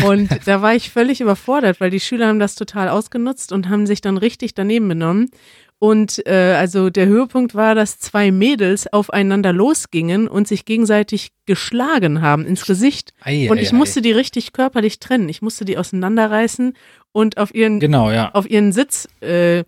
Und 0.05 0.29
da 0.45 0.61
war 0.61 0.75
ich 0.75 0.89
völlig 0.89 1.21
überfordert, 1.21 1.79
weil 1.79 1.91
die 1.91 2.01
Schüler 2.01 2.27
haben 2.27 2.39
das 2.39 2.55
total 2.55 2.89
ausgenutzt 2.89 3.53
und 3.53 3.69
haben 3.69 3.85
sich 3.85 4.01
dann 4.01 4.17
richtig 4.17 4.53
daneben 4.53 4.89
benommen. 4.89 5.29
Und 5.79 6.25
äh, 6.25 6.55
also 6.57 6.89
der 6.89 7.07
Höhepunkt 7.07 7.55
war, 7.55 7.75
dass 7.75 7.99
zwei 7.99 8.31
Mädels 8.31 8.91
aufeinander 8.91 9.51
losgingen 9.51 10.29
und 10.29 10.47
sich 10.47 10.63
gegenseitig 10.63 11.31
geschlagen 11.45 12.21
haben 12.21 12.45
ins 12.45 12.65
Gesicht. 12.65 13.13
Ei, 13.21 13.49
und 13.49 13.57
ich 13.57 13.73
ei, 13.73 13.75
musste 13.75 13.99
ei. 13.99 14.03
die 14.03 14.11
richtig 14.13 14.53
körperlich 14.53 14.99
trennen. 14.99 15.27
Ich 15.27 15.41
musste 15.41 15.65
die 15.65 15.77
auseinanderreißen 15.77 16.73
und 17.11 17.37
auf 17.37 17.53
ihren, 17.53 17.79
genau, 17.79 18.11
ja. 18.11 18.31
auf 18.31 18.49
ihren 18.49 18.71
Sitz 18.71 19.09
äh, 19.19 19.65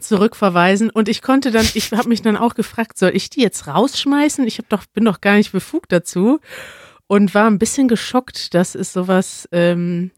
zurückverweisen. 0.00 0.90
Und 0.90 1.08
ich 1.08 1.22
konnte 1.22 1.50
dann, 1.50 1.66
ich 1.74 1.92
habe 1.92 2.08
mich 2.08 2.22
dann 2.22 2.36
auch 2.36 2.54
gefragt, 2.54 2.98
soll 2.98 3.14
ich 3.14 3.30
die 3.30 3.42
jetzt 3.42 3.66
rausschmeißen? 3.66 4.46
Ich 4.46 4.58
hab 4.58 4.68
doch, 4.68 4.84
bin 4.86 5.04
doch 5.04 5.20
gar 5.20 5.36
nicht 5.36 5.52
befugt 5.52 5.92
dazu. 5.92 6.40
Und 7.08 7.34
war 7.34 7.46
ein 7.46 7.58
bisschen 7.58 7.86
geschockt, 7.88 8.54
dass 8.54 8.74
es 8.74 8.92
sowas 8.92 9.48
ähm, 9.52 10.10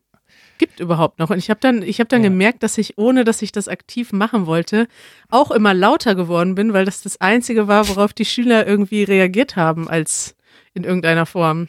gibt 0.59 0.81
überhaupt 0.81 1.19
noch. 1.19 1.31
Und 1.31 1.39
ich 1.39 1.51
habe 1.51 1.61
dann, 1.61 1.83
ich 1.83 2.01
habe 2.01 2.09
dann 2.09 2.23
ja. 2.23 2.29
gemerkt, 2.29 2.63
dass 2.63 2.79
ich, 2.79 2.99
ohne 2.99 3.25
dass 3.25 3.43
ich 3.43 3.53
das 3.53 3.69
aktiv 3.69 4.13
machen 4.13 4.47
wollte, 4.47 4.89
auch 5.31 5.51
immer 5.51 5.75
lauter 5.75 6.15
geworden 6.15 6.55
bin, 6.55 6.73
weil 6.73 6.85
das 6.85 7.03
das 7.03 7.21
Einzige 7.21 7.69
war, 7.69 7.89
worauf 7.89 8.13
die 8.13 8.25
Schüler 8.25 8.67
irgendwie 8.67 9.05
reagiert 9.05 9.57
haben, 9.57 9.89
als 9.89 10.37
in 10.75 10.85
irgendeiner 10.85 11.27
Form. 11.27 11.69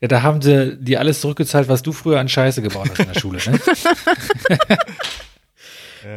Ja, 0.00 0.08
da 0.08 0.22
haben 0.22 0.40
sie 0.40 0.76
dir 0.76 1.00
alles 1.00 1.20
zurückgezahlt, 1.20 1.68
was 1.68 1.82
du 1.82 1.92
früher 1.92 2.20
an 2.20 2.28
Scheiße 2.28 2.62
gebaut 2.62 2.90
hast 2.90 3.00
in 3.00 3.12
der 3.12 3.20
Schule, 3.20 3.38
ne? 3.46 3.58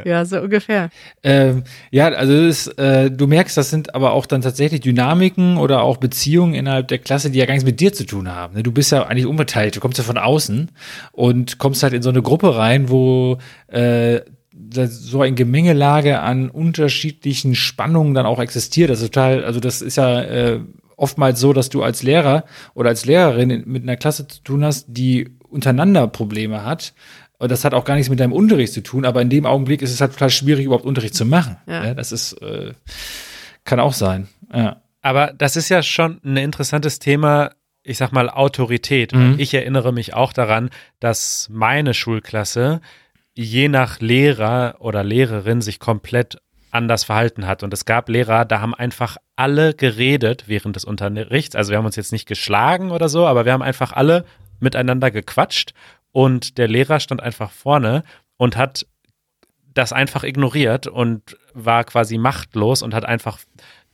Ja, 0.06 0.26
so 0.26 0.40
ungefähr. 0.42 0.90
Ähm, 1.24 1.64
ja, 1.92 2.08
also 2.10 2.34
ist, 2.34 2.68
äh, 2.80 3.10
du 3.12 3.28
merkst, 3.28 3.58
das 3.58 3.70
sind 3.70 3.96
aber 3.96 4.12
auch 4.12 4.26
dann 4.26 4.42
tatsächlich 4.42 4.82
Dynamiken 4.82 5.58
oder 5.58 5.82
auch 5.82 5.98
Beziehungen 5.98 6.54
innerhalb 6.54 6.88
der 6.88 7.00
Klasse, 7.00 7.32
die 7.32 7.40
ja 7.40 7.46
gar 7.46 7.54
nichts 7.54 7.66
mit 7.66 7.80
dir 7.80 7.94
zu 7.94 8.06
tun 8.06 8.30
haben. 8.34 8.56
Ne? 8.56 8.64
Du 8.64 8.72
bist 8.72 8.92
ja 8.92 9.06
eigentlich 9.06 9.26
unbeteiligt, 9.26 9.76
du 9.76 9.80
kommst 9.80 9.98
ja 9.98 10.04
von 10.04 10.18
außen 10.18 10.72
und 11.12 11.58
kommst 11.58 11.84
halt 11.84 11.94
in 11.94 12.02
so 12.02 12.10
eine 12.10 12.22
Gruppe 12.22 12.56
rein, 12.56 12.90
wo 12.90 13.38
äh, 13.68 14.22
so 14.74 15.22
ein 15.22 15.36
Gemengelage 15.36 16.20
an 16.20 16.50
unterschiedlichen 16.50 17.56
Spannungen 17.56 18.14
dann 18.14 18.26
auch 18.26 18.40
existiert. 18.40 18.90
Das 18.90 19.02
ist 19.02 19.14
total, 19.14 19.44
also 19.44 19.60
das 19.60 19.82
ist 19.82 19.98
ja 19.98 20.22
äh, 20.22 20.60
oftmals 20.96 21.40
so, 21.40 21.54
dass 21.54 21.70
du 21.70 21.84
als 21.84 22.04
Lehrer 22.04 22.44
oder 22.74 22.90
als 22.90 23.06
Lehrerin 23.06 23.64
mit 23.66 23.84
einer 23.84 23.96
Klasse 23.96 24.28
zu 24.28 24.42
tun 24.44 24.66
hast, 24.66 24.86
die 24.90 25.30
untereinander 25.50 26.08
Probleme 26.08 26.66
hat 26.66 26.94
und 27.40 27.52
das 27.52 27.64
hat 27.64 27.74
auch 27.74 27.86
gar 27.86 27.96
nichts 27.96 28.10
mit 28.10 28.20
deinem 28.20 28.34
Unterricht 28.34 28.74
zu 28.74 28.82
tun, 28.82 29.06
aber 29.06 29.22
in 29.22 29.30
dem 29.30 29.46
Augenblick 29.46 29.82
ist 29.82 29.92
es 29.94 30.02
halt 30.02 30.14
total 30.14 30.30
schwierig, 30.30 30.66
überhaupt 30.66 30.86
Unterricht 30.86 31.16
zu 31.16 31.26
machen. 31.26 31.58
Ja. 31.68 31.86
ja 31.86 31.94
das 31.94 32.12
ist, 32.12 32.34
äh, 32.42 32.74
kann 33.64 33.80
auch 33.80 33.94
sein. 33.94 34.28
Ja. 34.54 34.82
Aber 35.02 35.34
das 35.38 35.56
ist 35.56 35.70
ja 35.70 35.84
schon 35.84 36.20
ein 36.24 36.38
interessantes 36.38 37.00
Thema. 37.00 37.52
ich 37.84 37.98
sag 37.98 38.12
mal, 38.12 38.30
Autorität. 38.30 39.14
Mhm. 39.14 39.36
Ich 39.38 39.54
erinnere 39.54 39.94
mich 39.94 40.14
auch 40.14 40.34
daran, 40.34 40.70
dass 41.00 41.48
meine 41.50 41.94
Schulklasse 41.94 42.82
je 43.34 43.70
nach 43.70 44.00
Lehrer 44.02 44.76
oder 44.80 45.04
Lehrerin 45.04 45.62
sich 45.62 45.80
komplett 45.80 46.38
anders 46.72 47.04
verhalten 47.06 47.48
hat. 47.48 47.64
Und 47.64 47.74
es 47.74 47.86
gab 47.86 48.10
Lehrer, 48.10 48.44
da 48.46 48.60
haben 48.60 48.74
einfach 48.74 49.18
alle 49.36 49.74
geredet 49.74 50.46
während 50.48 50.76
des 50.76 50.84
Unterrichts. 50.84 51.56
Also 51.56 51.72
wir 51.72 51.78
haben 51.78 51.86
uns 51.86 51.96
jetzt 51.96 52.12
nicht 52.12 52.28
geschlagen 52.28 52.92
oder 52.92 53.08
so, 53.10 53.26
aber 53.26 53.46
wir 53.46 53.54
haben 53.54 53.62
einfach 53.62 53.94
alle 53.94 54.26
miteinander 54.60 55.12
gequatscht 55.12 55.74
und 56.12 56.58
der 56.58 56.68
Lehrer 56.68 57.00
stand 57.00 57.22
einfach 57.22 57.52
vorne 57.52 58.04
und 58.38 58.58
hat 58.58 58.86
das 59.74 59.94
einfach 59.94 60.24
ignoriert 60.24 60.88
und 60.88 61.38
war 61.54 61.84
quasi 61.84 62.18
machtlos 62.18 62.82
und 62.82 62.94
hat 62.94 63.06
einfach 63.06 63.40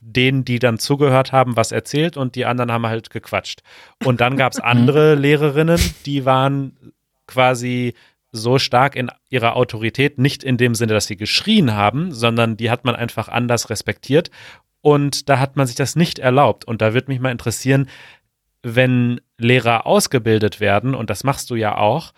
denen, 0.00 0.44
die 0.44 0.58
dann 0.58 0.78
zugehört 0.78 1.32
haben, 1.32 1.56
was 1.56 1.72
erzählt 1.72 2.16
und 2.16 2.34
die 2.34 2.44
anderen 2.44 2.72
haben 2.72 2.86
halt 2.86 3.10
gequatscht. 3.10 3.62
Und 4.04 4.20
dann 4.20 4.36
gab 4.36 4.52
es 4.52 4.60
andere 4.60 5.14
Lehrerinnen, 5.14 5.80
die 6.06 6.24
waren 6.24 6.92
quasi 7.26 7.94
so 8.32 8.58
stark 8.58 8.96
in 8.96 9.10
ihrer 9.30 9.56
Autorität, 9.56 10.18
nicht 10.18 10.42
in 10.42 10.56
dem 10.56 10.74
Sinne, 10.74 10.92
dass 10.92 11.06
sie 11.06 11.16
geschrien 11.16 11.72
haben, 11.74 12.12
sondern 12.12 12.56
die 12.56 12.70
hat 12.70 12.84
man 12.84 12.96
einfach 12.96 13.28
anders 13.28 13.70
respektiert. 13.70 14.30
Und 14.80 15.28
da 15.28 15.38
hat 15.38 15.56
man 15.56 15.66
sich 15.66 15.76
das 15.76 15.96
nicht 15.96 16.18
erlaubt. 16.18 16.64
Und 16.64 16.82
da 16.82 16.92
würde 16.92 17.10
mich 17.10 17.20
mal 17.20 17.30
interessieren, 17.30 17.88
wenn 18.62 19.20
Lehrer 19.38 19.86
ausgebildet 19.86 20.60
werden, 20.60 20.94
und 20.94 21.10
das 21.10 21.24
machst 21.24 21.50
du 21.50 21.56
ja 21.56 21.76
auch, 21.76 22.12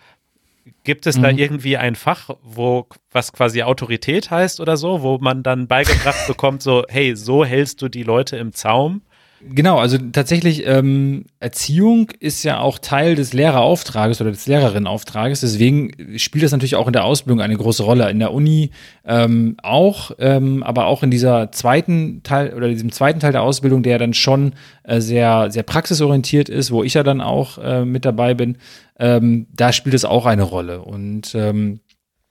gibt 0.83 1.07
es 1.07 1.19
da 1.19 1.31
Mhm. 1.31 1.37
irgendwie 1.37 1.77
ein 1.77 1.95
Fach, 1.95 2.29
wo 2.43 2.87
was 3.11 3.33
quasi 3.33 3.63
Autorität 3.63 4.29
heißt 4.31 4.59
oder 4.59 4.77
so, 4.77 5.01
wo 5.01 5.17
man 5.17 5.43
dann 5.43 5.67
beigebracht 5.67 6.27
bekommt, 6.27 6.61
so, 6.61 6.83
hey, 6.89 7.15
so 7.15 7.43
hältst 7.45 7.81
du 7.81 7.89
die 7.89 8.03
Leute 8.03 8.37
im 8.37 8.53
Zaum? 8.53 9.01
Genau, 9.39 9.77
also 9.77 9.97
tatsächlich, 9.97 10.65
ähm, 10.65 11.25
Erziehung 11.39 12.11
ist 12.19 12.43
ja 12.43 12.59
auch 12.59 12.79
Teil 12.79 13.15
des 13.15 13.33
Lehrerauftrages 13.33 14.19
oder 14.19 14.31
des 14.31 14.47
Lehrerinnenauftrages. 14.47 15.41
Deswegen 15.41 16.17
spielt 16.17 16.43
das 16.43 16.51
natürlich 16.51 16.75
auch 16.75 16.87
in 16.87 16.93
der 16.93 17.03
Ausbildung 17.03 17.41
eine 17.41 17.55
große 17.55 17.83
Rolle. 17.83 18.09
In 18.09 18.17
der 18.17 18.33
Uni 18.33 18.71
ähm, 19.05 19.55
auch, 19.61 20.11
ähm, 20.17 20.63
aber 20.63 20.87
auch 20.87 21.03
in 21.03 21.11
dieser 21.11 21.51
zweiten 21.51 22.23
Teil 22.23 22.55
oder 22.55 22.67
diesem 22.67 22.91
zweiten 22.91 23.19
Teil 23.19 23.31
der 23.31 23.43
Ausbildung, 23.43 23.83
der 23.83 23.99
dann 23.99 24.15
schon 24.15 24.53
äh, 24.83 25.01
sehr, 25.01 25.51
sehr 25.51 25.63
praxisorientiert 25.63 26.49
ist, 26.49 26.71
wo 26.71 26.83
ich 26.83 26.95
ja 26.95 27.03
dann 27.03 27.21
auch 27.21 27.59
äh, 27.59 27.85
mit 27.85 28.05
dabei 28.05 28.33
bin, 28.33 28.57
ähm, 28.99 29.45
da 29.53 29.71
spielt 29.71 29.93
es 29.93 30.05
auch 30.05 30.25
eine 30.25 30.43
Rolle. 30.43 30.81
Und 30.81 31.35
ähm, 31.35 31.81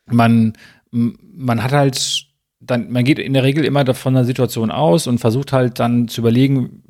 man, 0.07 0.55
man 0.91 1.63
hat 1.63 1.73
halt 1.73 2.27
dann, 2.61 2.91
man 2.91 3.05
geht 3.05 3.19
in 3.19 3.33
der 3.33 3.45
Regel 3.45 3.65
immer 3.65 3.95
von 3.95 4.17
einer 4.17 4.25
Situation 4.25 4.71
aus 4.71 5.07
und 5.07 5.19
versucht 5.19 5.53
halt 5.53 5.79
dann 5.79 6.09
zu 6.09 6.21
überlegen, 6.21 6.83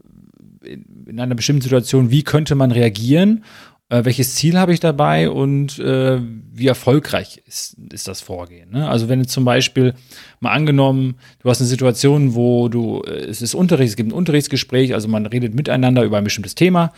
in, 0.66 1.06
in 1.08 1.20
einer 1.20 1.34
bestimmten 1.34 1.62
Situation, 1.62 2.10
wie 2.10 2.22
könnte 2.22 2.54
man 2.54 2.72
reagieren, 2.72 3.44
äh, 3.88 4.04
welches 4.04 4.34
Ziel 4.34 4.58
habe 4.58 4.72
ich 4.72 4.80
dabei 4.80 5.30
und 5.30 5.78
äh, 5.78 6.20
wie 6.20 6.66
erfolgreich 6.66 7.42
ist, 7.46 7.76
ist 7.92 8.08
das 8.08 8.20
Vorgehen. 8.20 8.70
Ne? 8.70 8.88
Also 8.88 9.08
wenn 9.08 9.20
jetzt 9.20 9.32
zum 9.32 9.44
Beispiel 9.44 9.94
mal 10.40 10.52
angenommen, 10.52 11.16
du 11.40 11.48
hast 11.48 11.60
eine 11.60 11.68
Situation, 11.68 12.34
wo 12.34 12.68
du, 12.68 13.02
äh, 13.02 13.10
es 13.10 13.42
ist 13.42 13.54
Unterricht, 13.54 13.90
es 13.90 13.96
gibt 13.96 14.10
ein 14.10 14.14
Unterrichtsgespräch, 14.14 14.94
also 14.94 15.06
man 15.06 15.26
redet 15.26 15.54
miteinander 15.54 16.02
über 16.02 16.18
ein 16.18 16.24
bestimmtes 16.24 16.56
Thema 16.56 16.92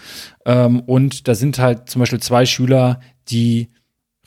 ähm, 0.46 0.80
und 0.80 1.28
da 1.28 1.34
sind 1.34 1.58
halt 1.58 1.90
zum 1.90 2.00
Beispiel 2.00 2.20
zwei 2.20 2.46
Schüler, 2.46 3.00
die 3.28 3.68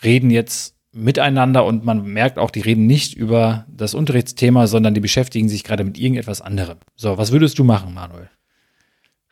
reden 0.03 0.29
jetzt 0.29 0.75
miteinander 0.93 1.65
und 1.65 1.83
man 1.85 2.03
merkt 2.05 2.37
auch, 2.37 2.51
die 2.51 2.59
reden 2.59 2.85
nicht 2.85 3.15
über 3.15 3.65
das 3.69 3.93
Unterrichtsthema, 3.95 4.67
sondern 4.67 4.93
die 4.93 4.99
beschäftigen 4.99 5.49
sich 5.49 5.63
gerade 5.63 5.83
mit 5.83 5.97
irgendetwas 5.97 6.41
anderem. 6.41 6.77
So, 6.95 7.17
was 7.17 7.31
würdest 7.31 7.57
du 7.59 7.63
machen, 7.63 7.93
Manuel? 7.93 8.29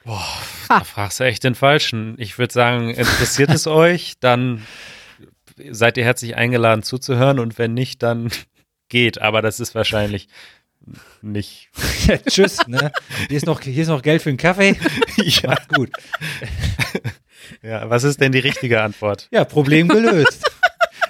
Da 0.05 0.83
fragst 0.83 1.19
du 1.19 1.23
echt 1.23 1.43
den 1.43 1.55
Falschen. 1.55 2.15
Ich 2.17 2.37
würde 2.37 2.53
sagen, 2.53 2.89
interessiert 2.89 3.49
es 3.51 3.67
euch, 3.67 4.13
dann 4.19 4.65
seid 5.71 5.97
ihr 5.97 6.05
herzlich 6.05 6.35
eingeladen 6.35 6.83
zuzuhören 6.83 7.39
und 7.39 7.57
wenn 7.57 7.73
nicht, 7.73 8.01
dann 8.03 8.31
geht. 8.89 9.21
Aber 9.21 9.41
das 9.41 9.59
ist 9.59 9.75
wahrscheinlich 9.75 10.27
nicht. 11.21 11.69
Ja, 12.07 12.17
tschüss, 12.25 12.65
ne? 12.67 12.91
Hier 13.27 13.37
ist 13.37 13.45
noch, 13.45 13.61
hier 13.61 13.81
ist 13.81 13.89
noch 13.89 14.01
Geld 14.01 14.21
für 14.21 14.29
einen 14.29 14.37
Kaffee. 14.37 14.77
Ja, 15.17 15.49
Macht's 15.49 15.67
gut. 15.67 15.91
ja, 17.61 17.89
was 17.89 18.03
ist 18.03 18.21
denn 18.21 18.31
die 18.31 18.39
richtige 18.39 18.81
Antwort? 18.81 19.27
Ja, 19.31 19.43
Problem 19.43 19.89
gelöst. 19.89 20.49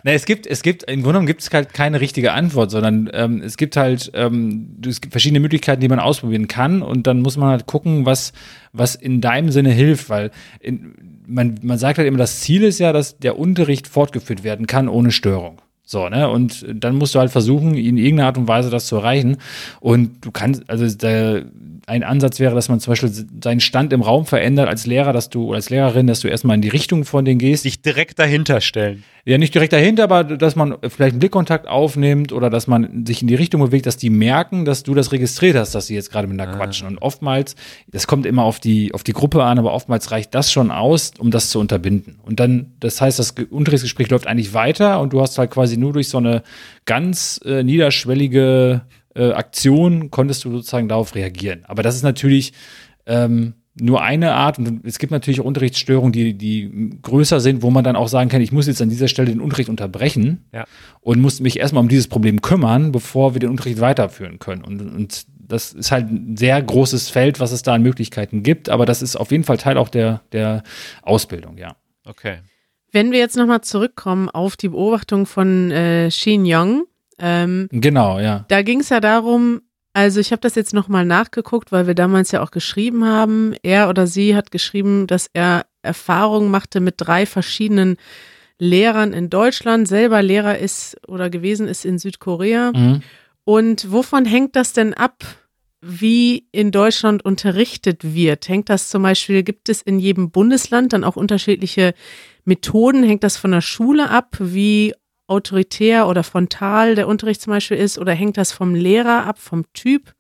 Na, 0.04 0.12
es 0.12 0.26
gibt, 0.26 0.48
es 0.48 0.62
gibt, 0.62 0.84
im 0.84 1.02
Grunde 1.02 1.10
genommen 1.10 1.28
gibt 1.28 1.42
es 1.42 1.50
halt 1.52 1.74
keine 1.74 2.02
richtige 2.02 2.34
Antwort, 2.34 2.72
sondern 2.72 3.10
ähm, 3.14 3.42
es 3.42 3.58
gibt 3.58 3.76
halt, 3.76 4.12
ähm, 4.14 4.78
es 4.86 5.02
gibt 5.02 5.14
verschiedene 5.14 5.40
Möglichkeiten, 5.40 5.82
die 5.82 5.88
man 5.88 6.00
ausprobieren 6.00 6.48
kann 6.48 6.82
und 6.82 7.08
dann 7.08 7.22
muss 7.22 7.38
man 7.38 7.50
halt 7.50 7.66
gucken, 7.66 8.06
was, 8.06 8.34
was 8.74 8.96
in 8.96 9.22
deinem 9.22 9.52
Sinne 9.52 9.72
hilft, 9.72 10.10
weil 10.10 10.32
in, 10.60 10.94
man, 11.28 11.56
man 11.62 11.78
sagt 11.78 11.98
halt 11.98 12.08
immer, 12.08 12.18
das 12.18 12.42
Ziel 12.42 12.64
ist 12.64 12.80
ja, 12.80 12.94
dass 12.94 13.18
der 13.20 13.38
Unterricht 13.38 13.88
fortgeführt 13.88 14.44
werden 14.44 14.68
kann 14.68 14.88
ohne 14.88 15.12
Störung. 15.12 15.62
So, 15.90 16.08
ne? 16.08 16.30
Und 16.30 16.64
dann 16.72 16.98
musst 16.98 17.16
du 17.16 17.20
halt 17.20 17.32
versuchen, 17.32 17.74
in 17.74 17.98
irgendeiner 17.98 18.28
Art 18.28 18.38
und 18.38 18.48
Weise 18.48 18.70
das 18.70 18.86
zu 18.86 18.98
erreichen. 18.98 19.38
Und 19.80 20.24
du 20.24 20.30
kannst, 20.30 20.70
also 20.70 20.88
der, 20.96 21.46
ein 21.88 22.04
Ansatz 22.04 22.40
wäre, 22.40 22.54
dass 22.54 22.70
man 22.70 22.80
zum 22.80 22.92
Beispiel 22.92 23.12
seinen 23.44 23.60
Stand 23.60 23.92
im 23.92 24.04
Raum 24.04 24.28
verändert 24.28 24.70
als 24.70 24.86
Lehrer, 24.86 25.14
dass 25.14 25.32
du, 25.32 25.48
oder 25.48 25.56
als 25.56 25.72
Lehrerin, 25.72 26.06
dass 26.06 26.20
du 26.20 26.28
erstmal 26.28 26.56
in 26.56 26.62
die 26.62 26.70
Richtung 26.70 27.06
von 27.06 27.26
denen 27.26 27.40
gehst. 27.40 27.64
Sich 27.64 27.82
direkt 27.82 28.20
dahinter 28.20 28.62
stellen. 28.62 29.04
Ja, 29.30 29.38
nicht 29.38 29.54
direkt 29.54 29.74
dahinter, 29.74 30.06
aber 30.06 30.24
dass 30.24 30.56
man 30.56 30.78
vielleicht 30.82 31.12
einen 31.12 31.20
Blickkontakt 31.20 31.68
aufnimmt 31.68 32.34
oder 32.34 32.50
dass 32.50 32.66
man 32.66 33.06
sich 33.06 33.22
in 33.22 33.28
die 33.28 33.36
Richtung 33.36 33.62
bewegt, 33.62 33.86
dass 33.86 33.96
die 33.96 34.10
merken, 34.10 34.66
dass 34.66 34.82
du 34.82 34.96
das 34.96 35.12
registriert 35.12 35.56
hast, 35.56 35.76
dass 35.76 35.86
sie 35.86 35.94
jetzt 35.94 36.12
gerade 36.12 36.28
miteinander 36.28 36.58
quatschen. 36.58 36.88
Und 36.88 36.98
oftmals, 36.98 37.56
das 37.92 38.08
kommt 38.08 38.26
immer 38.26 38.42
auf 38.44 38.60
die, 38.60 38.92
auf 38.92 39.04
die 39.04 39.14
Gruppe 39.14 39.44
an, 39.44 39.60
aber 39.60 39.72
oftmals 39.72 40.10
reicht 40.10 40.34
das 40.34 40.52
schon 40.52 40.72
aus, 40.72 41.12
um 41.20 41.30
das 41.30 41.52
zu 41.52 41.60
unterbinden. 41.60 42.18
Und 42.24 42.40
dann, 42.40 42.72
das 42.80 43.02
heißt, 43.02 43.20
das 43.20 43.36
Ge- 43.36 43.46
Unterrichtsgespräch 43.46 44.10
läuft 44.10 44.26
eigentlich 44.26 44.56
weiter 44.56 45.00
und 45.00 45.14
du 45.14 45.22
hast 45.22 45.38
halt 45.38 45.52
quasi 45.52 45.78
nur 45.78 45.94
durch 45.94 46.10
so 46.10 46.18
eine 46.18 46.42
ganz 46.86 47.40
äh, 47.46 47.62
niederschwellige 47.62 48.82
äh, 49.14 49.32
Aktion 49.34 50.10
konntest 50.10 50.44
du 50.44 50.50
sozusagen 50.50 50.88
darauf 50.90 51.14
reagieren. 51.14 51.66
Aber 51.68 51.84
das 51.84 51.96
ist 51.96 52.04
natürlich 52.04 52.52
ähm, 53.06 53.54
nur 53.82 54.02
eine 54.02 54.34
Art 54.36 54.58
und 54.60 54.86
es 54.86 55.00
gibt 55.00 55.12
natürlich 55.12 55.42
auch 55.42 55.46
Unterrichtsstörungen, 55.46 56.12
die, 56.12 56.34
die 56.34 56.98
größer 57.02 57.40
sind, 57.40 57.62
wo 57.62 57.70
man 57.72 57.84
dann 57.84 57.96
auch 57.96 58.08
sagen 58.08 58.30
kann, 58.30 58.42
ich 58.42 58.52
muss 58.52 58.68
jetzt 58.68 58.82
an 58.82 58.90
dieser 58.90 59.08
Stelle 59.08 59.30
den 59.30 59.42
Unterricht 59.42 59.70
unterbrechen 59.70 60.46
Ja. 60.54 60.66
und 61.02 61.20
muss 61.22 61.40
mich 61.40 61.60
erstmal 61.60 61.82
um 61.84 61.90
dieses 61.90 62.08
Problem 62.08 62.42
kümmern, 62.42 62.92
bevor 62.92 63.34
wir 63.36 63.40
den 63.40 63.50
Unterricht 63.50 63.80
weiterführen 63.82 64.40
können. 64.40 64.64
Und, 64.64 64.82
und 64.82 65.26
das 65.38 65.74
ist 65.74 65.92
halt 65.92 66.10
ein 66.12 66.38
sehr 66.38 66.62
großes 66.62 67.10
Feld, 67.10 67.40
was 67.40 67.52
es 67.52 67.64
da 67.64 67.74
an 67.74 67.82
Möglichkeiten 67.82 68.44
gibt, 68.44 68.70
aber 68.70 68.86
das 68.86 69.02
ist 69.02 69.16
auf 69.16 69.32
jeden 69.32 69.44
Fall 69.44 69.58
Teil 69.58 69.78
auch 69.78 69.90
der, 69.90 70.22
der 70.32 70.64
Ausbildung, 71.02 71.58
ja. 71.58 71.76
Okay. 72.06 72.38
Wenn 72.92 73.12
wir 73.12 73.20
jetzt 73.20 73.36
nochmal 73.38 73.62
zurückkommen 73.62 74.30
auf 74.30 74.58
die 74.58 74.70
Beobachtung 74.70 75.26
von 75.26 75.72
äh, 75.72 76.10
Shin 76.12 76.44
Young, 76.46 76.84
ähm, 77.20 77.68
Genau, 77.72 78.20
ja. 78.20 78.46
da 78.48 78.62
ging 78.62 78.80
es 78.80 78.90
ja 78.90 79.00
darum, 79.00 79.62
also 79.94 80.20
ich 80.20 80.32
habe 80.32 80.42
das 80.42 80.56
jetzt 80.56 80.74
nochmal 80.74 81.06
nachgeguckt, 81.06 81.72
weil 81.72 81.88
wir 81.88 81.96
damals 81.96 82.32
ja 82.32 82.42
auch 82.42 82.52
geschrieben 82.52 83.06
haben. 83.06 83.56
Er 83.64 83.90
oder 83.90 84.08
sie 84.08 84.36
hat 84.36 84.52
geschrieben, 84.52 85.08
dass 85.08 85.30
er 85.34 85.66
Erfahrungen 85.82 86.52
machte 86.52 86.80
mit 86.80 86.96
drei 86.98 87.26
verschiedenen 87.26 87.98
Lehrern 88.60 89.14
in 89.14 89.30
Deutschland, 89.30 89.88
selber 89.88 90.22
Lehrer 90.22 90.58
ist 90.60 90.98
oder 91.08 91.30
gewesen 91.30 91.68
ist 91.68 91.86
in 91.86 91.98
Südkorea. 91.98 92.72
Mhm. 92.76 93.02
Und 93.46 93.92
wovon 93.92 94.26
hängt 94.26 94.56
das 94.56 94.74
denn 94.74 94.94
ab, 94.94 95.24
wie 95.82 96.48
in 96.52 96.72
Deutschland 96.72 97.24
unterrichtet 97.24 98.14
wird? 98.14 98.50
Hängt 98.50 98.70
das 98.70 98.90
zum 98.90 99.04
Beispiel, 99.04 99.44
gibt 99.44 99.70
es 99.70 99.82
in 99.82 99.98
jedem 99.98 100.30
Bundesland 100.30 100.94
dann 100.94 101.06
auch 101.06 101.16
unterschiedliche 101.16 101.94
Methoden? 102.44 103.04
Hängt 103.04 103.24
das 103.24 103.38
von 103.38 103.52
der 103.52 103.62
Schule 103.62 104.10
ab, 104.10 104.36
wie 104.40 104.94
autoritär 105.30 106.08
oder 106.08 106.24
frontal 106.24 106.96
der 106.96 107.08
Unterricht 107.08 107.42
zum 107.42 107.52
Beispiel 107.52 107.78
ist? 107.78 107.98
Oder 107.98 108.14
hängt 108.14 108.38
das 108.38 108.52
vom 108.52 108.76
Lehrer 108.76 109.26
ab, 109.26 109.40
vom 109.40 109.66
Typ? 109.74 110.14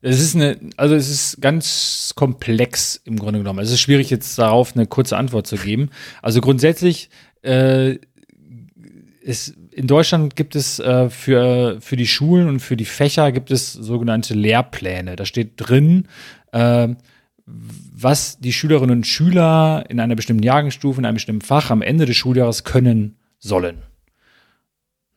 Es 0.00 0.20
ist 0.20 0.36
eine, 0.36 0.58
also 0.76 0.94
es 0.94 1.10
ist 1.10 1.40
ganz 1.40 2.12
komplex 2.14 3.00
im 3.04 3.18
Grunde 3.18 3.40
genommen. 3.40 3.58
Es 3.58 3.70
ist 3.70 3.80
schwierig, 3.80 4.10
jetzt 4.10 4.38
darauf 4.38 4.76
eine 4.76 4.86
kurze 4.86 5.16
Antwort 5.16 5.46
zu 5.46 5.56
geben. 5.56 5.90
Also 6.22 6.40
grundsätzlich 6.40 7.10
äh, 7.42 7.96
ist, 9.20 9.54
in 9.72 9.86
Deutschland 9.86 10.36
gibt 10.36 10.54
es 10.54 10.78
äh, 10.78 11.10
für, 11.10 11.78
für 11.80 11.96
die 11.96 12.06
Schulen 12.06 12.48
und 12.48 12.60
für 12.60 12.76
die 12.76 12.84
Fächer 12.84 13.32
gibt 13.32 13.50
es 13.50 13.72
sogenannte 13.72 14.34
Lehrpläne. 14.34 15.16
Da 15.16 15.24
steht 15.24 15.52
drin, 15.56 16.06
äh, 16.52 16.88
was 17.44 18.38
die 18.38 18.52
Schülerinnen 18.52 18.98
und 18.98 19.06
Schüler 19.06 19.84
in 19.88 19.98
einer 20.00 20.14
bestimmten 20.14 20.42
Jahrgangsstufe, 20.42 21.00
in 21.00 21.06
einem 21.06 21.14
bestimmten 21.14 21.44
Fach 21.44 21.70
am 21.70 21.82
Ende 21.82 22.06
des 22.06 22.16
Schuljahres 22.16 22.62
können 22.64 23.16
sollen. 23.38 23.82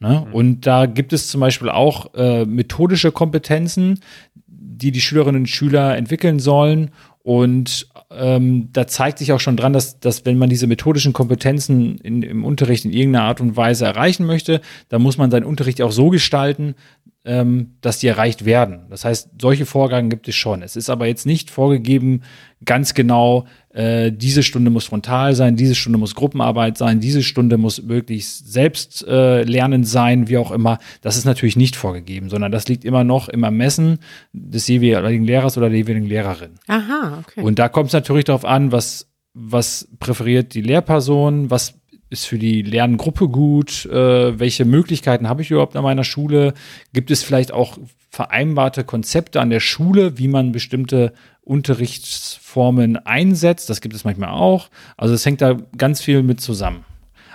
Ne? 0.02 0.28
Und 0.32 0.66
da 0.68 0.88
gibt 0.88 1.14
es 1.14 1.28
zum 1.28 1.40
Beispiel 1.42 1.70
auch 1.70 2.14
äh, 2.16 2.46
methodische 2.46 3.12
Kompetenzen, 3.12 4.00
die 4.48 4.92
die 4.92 5.02
Schülerinnen 5.02 5.44
und 5.44 5.48
Schüler 5.48 5.96
entwickeln 5.96 6.40
sollen 6.40 6.92
und 7.24 7.88
ähm, 8.10 8.70
da 8.74 8.88
zeigt 8.88 9.20
sich 9.20 9.32
auch 9.32 9.40
schon 9.40 9.56
dran, 9.56 9.74
dass, 9.74 10.00
dass 10.00 10.26
wenn 10.26 10.40
man 10.40 10.50
diese 10.50 10.66
methodischen 10.66 11.14
Kompetenzen 11.14 11.98
in, 12.00 12.24
im 12.24 12.44
Unterricht 12.44 12.84
in 12.84 12.92
irgendeiner 12.92 13.26
Art 13.26 13.42
und 13.42 13.56
Weise 13.56 13.86
erreichen 13.86 14.26
möchte, 14.26 14.62
dann 14.90 15.04
muss 15.04 15.18
man 15.18 15.30
seinen 15.30 15.46
Unterricht 15.46 15.82
auch 15.82 15.92
so 15.92 16.10
gestalten, 16.10 16.74
ähm, 17.24 17.76
dass 17.82 18.00
die 18.00 18.08
erreicht 18.08 18.46
werden. 18.46 18.88
Das 18.90 19.06
heißt, 19.06 19.30
solche 19.40 19.68
Vorgaben 19.68 20.10
gibt 20.10 20.28
es 20.28 20.36
schon. 20.36 20.64
Es 20.64 20.76
ist 20.76 20.90
aber 20.90 21.06
jetzt 21.06 21.28
nicht 21.28 21.52
vorgegeben, 21.52 22.22
ganz 22.66 22.96
genau, 22.96 23.46
äh, 23.70 24.12
diese 24.12 24.42
Stunde 24.42 24.72
muss 24.72 24.86
frontal 24.86 25.36
sein, 25.36 25.56
diese 25.56 25.76
Stunde 25.76 26.00
muss 26.00 26.16
Gruppenarbeit 26.16 26.78
sein, 26.78 27.00
diese 27.00 27.22
Stunde 27.22 27.58
muss 27.58 27.82
möglichst 27.84 28.52
selbst 28.52 29.06
äh, 29.08 29.44
lernen 29.44 29.84
sein, 29.84 30.30
wie 30.30 30.38
auch 30.38 30.52
immer. 30.52 30.80
Das 31.02 31.16
ist 31.16 31.26
natürlich 31.26 31.56
nicht 31.56 31.76
vorgegeben, 31.76 32.30
sondern 32.30 32.52
das 32.52 32.68
liegt 32.68 32.84
immer 32.86 33.04
noch 33.04 33.30
im 33.30 33.44
Ermessen 33.44 34.00
des 34.34 34.68
jeweiligen 34.68 35.26
Lehrers 35.26 35.58
oder 35.58 35.70
der 35.70 35.78
jeweiligen 35.78 36.08
Lehrerin. 36.08 36.54
Aha, 36.68 37.20
okay. 37.20 37.42
Und 37.42 37.60
da 37.60 37.70
kommt 37.70 37.88
es 37.88 37.94
natürlich 37.94 38.26
darauf 38.26 38.46
an, 38.46 38.72
was, 38.72 39.08
was 39.36 39.88
präferiert 40.00 40.56
die 40.56 40.62
Lehrperson, 40.62 41.52
was 41.52 41.81
ist 42.12 42.26
für 42.26 42.38
die 42.38 42.62
Lerngruppe 42.62 43.30
gut, 43.30 43.86
äh, 43.86 44.38
welche 44.38 44.66
Möglichkeiten 44.66 45.28
habe 45.28 45.42
ich 45.42 45.50
überhaupt 45.50 45.76
an 45.76 45.84
meiner 45.84 46.04
Schule, 46.04 46.54
gibt 46.94 47.10
es 47.10 47.24
vielleicht 47.24 47.54
auch 47.54 47.78
vereinbarte 48.10 48.84
Konzepte 48.84 49.40
an 49.40 49.50
der 49.50 49.62
Schule, 49.62 50.18
wie 50.18 50.28
man 50.28 50.52
bestimmte 50.52 51.14
Unterrichtsformen 51.44 52.98
einsetzt, 52.98 53.70
das 53.70 53.82
gibt 53.82 53.96
es 53.96 54.04
manchmal 54.04 54.30
auch, 54.30 54.70
also 54.98 55.14
es 55.14 55.26
hängt 55.26 55.42
da 55.42 55.58
ganz 55.78 56.02
viel 56.02 56.22
mit 56.22 56.42
zusammen. 56.42 56.86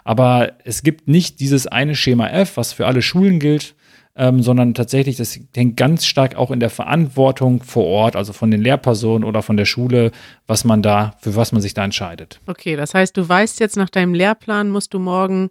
Aber 0.05 0.53
es 0.65 0.83
gibt 0.83 1.09
nicht 1.09 1.41
dieses 1.41 1.67
eine 1.67 1.97
Schema 1.97 2.29
F, 2.29 2.57
was 2.57 2.73
für 2.73 2.87
alle 2.87 3.03
Schulen 3.03 3.41
gilt, 3.41 3.75
ähm, 4.17 4.43
sondern 4.43 4.75
tatsächlich, 4.75 5.17
das 5.17 5.39
hängt 5.55 5.77
ganz 5.77 6.07
stark 6.07 6.37
auch 6.37 6.51
in 6.51 6.61
der 6.61 6.71
Verantwortung 6.71 7.63
vor 7.63 7.85
Ort, 7.85 8.17
also 8.17 8.33
von 8.33 8.51
den 8.51 8.63
Lehrpersonen 8.63 9.25
oder 9.25 9.43
von 9.43 9.57
der 9.57 9.67
Schule, 9.67 10.11
was 10.47 10.65
man 10.65 10.83
da, 10.83 11.15
für 11.21 11.37
was 11.37 11.53
man 11.53 11.61
sich 11.61 11.75
da 11.75 11.85
entscheidet. 11.85 12.41
Okay, 12.47 12.77
das 12.77 12.95
heißt, 12.95 13.17
du 13.17 13.29
weißt 13.29 13.61
jetzt 13.61 13.77
nach 13.77 13.91
deinem 13.91 14.15
Lehrplan, 14.15 14.71
musst 14.71 14.95
du 14.95 14.99
morgen 14.99 15.51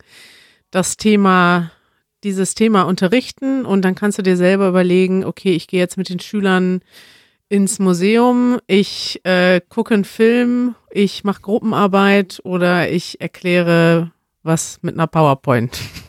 das 0.72 0.98
Thema, 0.98 1.72
dieses 2.24 2.56
Thema 2.56 2.84
unterrichten 2.84 3.66
und 3.66 3.84
dann 3.84 3.94
kannst 3.94 4.18
du 4.18 4.24
dir 4.24 4.36
selber 4.36 4.68
überlegen, 4.68 5.24
okay, 5.24 5.52
ich 5.52 5.68
gehe 5.68 5.80
jetzt 5.80 5.98
mit 5.98 6.10
den 6.10 6.20
Schülern 6.20 6.82
ins 7.50 7.78
Museum, 7.78 8.58
ich 8.66 9.22
äh, 9.24 9.62
gucke 9.70 9.94
einen 9.94 10.06
Film, 10.06 10.74
ich 10.90 11.24
mache 11.24 11.42
Gruppenarbeit 11.42 12.42
oder 12.44 12.90
ich 12.90 13.22
erkläre 13.22 14.12
was 14.42 14.80
mit 14.82 14.96
einer 14.96 15.08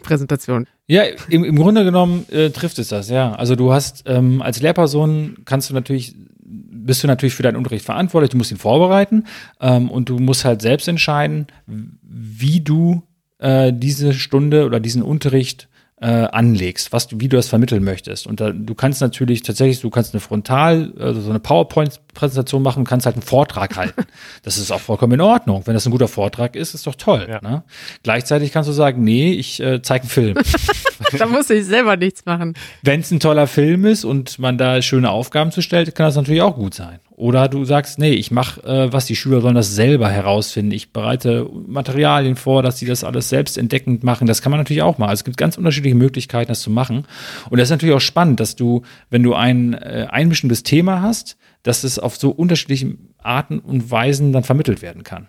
PowerPoint-Präsentation. 0.07 0.67
Ja, 0.87 1.03
im, 1.29 1.45
im 1.45 1.57
Grunde 1.57 1.85
genommen 1.85 2.27
äh, 2.31 2.51
trifft 2.51 2.79
es 2.79 2.89
das, 2.89 3.11
ja. 3.11 3.33
Also 3.33 3.57
du 3.57 3.73
hast 3.73 4.05
ähm, 4.07 4.41
als 4.43 4.61
Lehrperson 4.61 5.39
kannst 5.45 5.71
du 5.71 5.75
natürlich 5.75 6.15
bist 6.49 7.03
du 7.03 7.09
natürlich 7.09 7.35
für 7.35 7.43
deinen 7.43 7.57
Unterricht 7.57 7.85
verantwortlich, 7.85 8.31
du 8.31 8.37
musst 8.37 8.53
ihn 8.53 8.59
vorbereiten 8.59 9.25
ähm, 9.61 9.91
und 9.91 10.09
du 10.09 10.21
musst 10.21 10.45
halt 10.45 10.63
selbst 10.63 10.87
entscheiden, 10.87 11.49
wie 11.67 12.61
du 12.61 13.03
äh, 13.39 13.73
diese 13.73 14.15
Stunde 14.15 14.65
oder 14.65 14.79
diesen 14.79 15.03
Unterricht 15.03 15.69
äh, 15.99 16.07
anlegst, 16.07 16.93
was 16.93 17.09
du, 17.09 17.21
wie 17.21 17.29
du 17.29 17.37
das 17.37 17.49
vermitteln 17.49 17.83
möchtest. 17.83 18.27
Und 18.27 18.41
da, 18.41 18.51
du 18.51 18.75
kannst 18.75 19.01
natürlich 19.01 19.43
tatsächlich, 19.43 19.81
du 19.81 19.89
kannst 19.89 20.13
eine 20.13 20.21
Frontal, 20.21 20.93
also 20.99 21.23
so 21.23 21.31
eine 21.31 21.41
PowerPoint-Präsentation 21.41 22.63
machen, 22.63 22.85
kannst 22.85 23.07
halt 23.07 23.17
einen 23.17 23.23
Vortrag 23.23 23.77
halten. 23.77 24.05
Das 24.43 24.59
ist 24.59 24.71
auch 24.71 24.81
vollkommen 24.81 25.15
in 25.15 25.21
Ordnung. 25.21 25.63
Wenn 25.67 25.75
das 25.75 25.87
ein 25.87 25.91
guter 25.91 26.09
Vortrag 26.09 26.55
ist, 26.55 26.75
ist 26.75 26.87
doch 26.87 26.95
toll. 26.95 27.27
Ja. 27.29 27.41
Ne? 27.41 27.65
Gleichzeitig 28.03 28.53
kannst 28.53 28.69
du 28.69 28.73
sagen, 28.73 29.03
nee, 29.03 29.33
ich 29.33 29.61
äh, 29.61 29.83
zeige 29.83 30.03
einen 30.03 30.11
Film. 30.11 30.39
da 31.19 31.27
muss 31.27 31.51
ich 31.51 31.65
selber 31.65 31.97
nichts 31.97 32.25
machen. 32.27 32.55
Wenn 32.83 33.01
es 33.01 33.11
ein 33.11 33.19
toller 33.19 33.47
Film 33.47 33.85
ist 33.85 34.05
und 34.05 34.39
man 34.39 34.57
da 34.59 34.83
schöne 34.83 35.11
Aufgaben 35.11 35.51
zu 35.51 35.63
stellt, 35.63 35.95
kann 35.95 36.07
das 36.07 36.17
natürlich 36.17 36.43
auch 36.43 36.55
gut 36.55 36.75
sein. 36.75 37.01
Oder 37.17 37.49
du 37.49 37.65
sagst, 37.65 37.99
nee, 37.99 38.13
ich 38.13 38.31
mache, 38.31 38.63
äh, 38.65 38.93
was 38.93 39.07
die 39.07 39.17
Schüler 39.17 39.41
sollen 39.41 39.55
das 39.55 39.75
selber 39.75 40.11
herausfinden. 40.11 40.73
Ich 40.73 40.93
bereite 40.93 41.49
Materialien 41.67 42.37
vor, 42.37 42.63
dass 42.63 42.79
sie 42.79 42.85
das 42.85 43.05
alles 43.05 43.31
selbst 43.31 43.57
entdeckend 43.57 44.05
machen. 44.05 44.27
Das 44.27 44.43
kann 44.43 44.51
man 44.51 44.61
natürlich 44.61 44.83
auch 44.83 44.99
machen. 44.99 45.09
Also 45.09 45.21
es 45.21 45.25
gibt 45.25 45.39
ganz 45.39 45.57
unterschiedliche 45.57 45.97
Möglichkeiten, 45.97 46.49
das 46.49 46.61
zu 46.61 46.69
machen. 46.69 47.07
Und 47.49 47.59
das 47.59 47.69
ist 47.69 47.71
natürlich 47.71 47.95
auch 47.95 48.03
spannend, 48.03 48.39
dass 48.39 48.55
du, 48.55 48.83
wenn 49.09 49.23
du 49.23 49.33
ein, 49.33 49.73
äh, 49.73 50.09
ein 50.11 50.29
bestimmtes 50.29 50.63
Thema 50.63 51.01
hast, 51.01 51.39
dass 51.63 51.85
es 51.85 51.99
auf 51.99 52.17
so 52.17 52.31
unterschiedliche 52.31 52.99
Arten 53.17 53.61
und 53.61 53.91
Weisen 53.91 54.35
dann 54.35 54.45
vermittelt 54.45 54.83
werden 54.83 55.03
kann. 55.03 55.29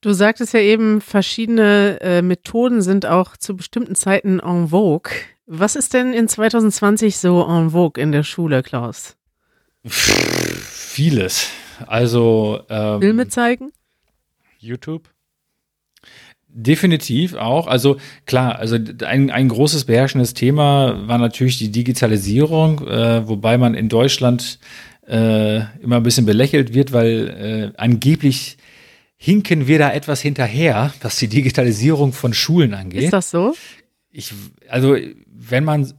Du 0.00 0.12
sagtest 0.12 0.52
ja 0.52 0.60
eben, 0.60 1.00
verschiedene 1.00 2.00
äh, 2.00 2.22
Methoden 2.22 2.82
sind 2.82 3.06
auch 3.06 3.36
zu 3.36 3.56
bestimmten 3.56 3.94
Zeiten 3.94 4.40
en 4.40 4.68
vogue. 4.70 5.12
Was 5.46 5.76
ist 5.76 5.94
denn 5.94 6.12
in 6.12 6.26
2020 6.26 7.18
so 7.18 7.46
en 7.48 7.70
vogue 7.70 8.02
in 8.02 8.10
der 8.10 8.24
Schule, 8.24 8.64
Klaus? 8.64 9.16
Vieles. 10.94 11.50
Also 11.88 12.60
ähm, 12.70 13.00
Filme 13.00 13.26
zeigen? 13.26 13.72
YouTube? 14.60 15.10
Definitiv 16.46 17.34
auch. 17.34 17.66
Also 17.66 17.96
klar, 18.26 18.60
also 18.60 18.78
ein, 19.04 19.32
ein 19.32 19.48
großes 19.48 19.86
beherrschendes 19.86 20.34
Thema 20.34 21.08
war 21.08 21.18
natürlich 21.18 21.58
die 21.58 21.72
Digitalisierung, 21.72 22.86
äh, 22.86 23.26
wobei 23.26 23.58
man 23.58 23.74
in 23.74 23.88
Deutschland 23.88 24.60
äh, 25.08 25.62
immer 25.82 25.96
ein 25.96 26.04
bisschen 26.04 26.26
belächelt 26.26 26.74
wird, 26.74 26.92
weil 26.92 27.72
äh, 27.74 27.76
angeblich 27.76 28.56
hinken 29.16 29.66
wir 29.66 29.80
da 29.80 29.92
etwas 29.92 30.20
hinterher, 30.20 30.94
was 31.02 31.16
die 31.16 31.26
Digitalisierung 31.26 32.12
von 32.12 32.32
Schulen 32.32 32.72
angeht. 32.72 33.02
Ist 33.02 33.12
das 33.12 33.32
so? 33.32 33.56
Ich, 34.12 34.32
also 34.68 34.96
wenn 35.26 35.64
man 35.64 35.92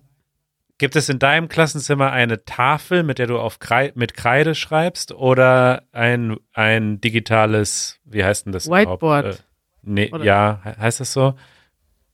Gibt 0.78 0.98
es 0.98 1.08
in 1.08 1.20
deinem 1.20 1.48
Klassenzimmer 1.48 2.12
eine 2.12 2.44
Tafel, 2.44 3.04
mit 3.04 3.18
der 3.18 3.28
du 3.28 3.40
auf 3.40 3.60
Krei 3.60 3.94
mit 3.96 4.14
Kreide 4.14 4.56
schreibst 4.56 5.14
oder 5.14 5.84
ein, 5.94 6.38
ein 6.54 7.00
digitales, 7.00 8.00
wie 8.04 8.26
heißt 8.26 8.46
denn 8.46 8.52
das? 8.52 8.70
Whiteboard. 8.70 9.26
Äh, 9.26 9.44
nee, 9.84 10.12
ja, 10.22 10.62
heißt 10.64 11.00
das 11.00 11.14
so? 11.14 11.36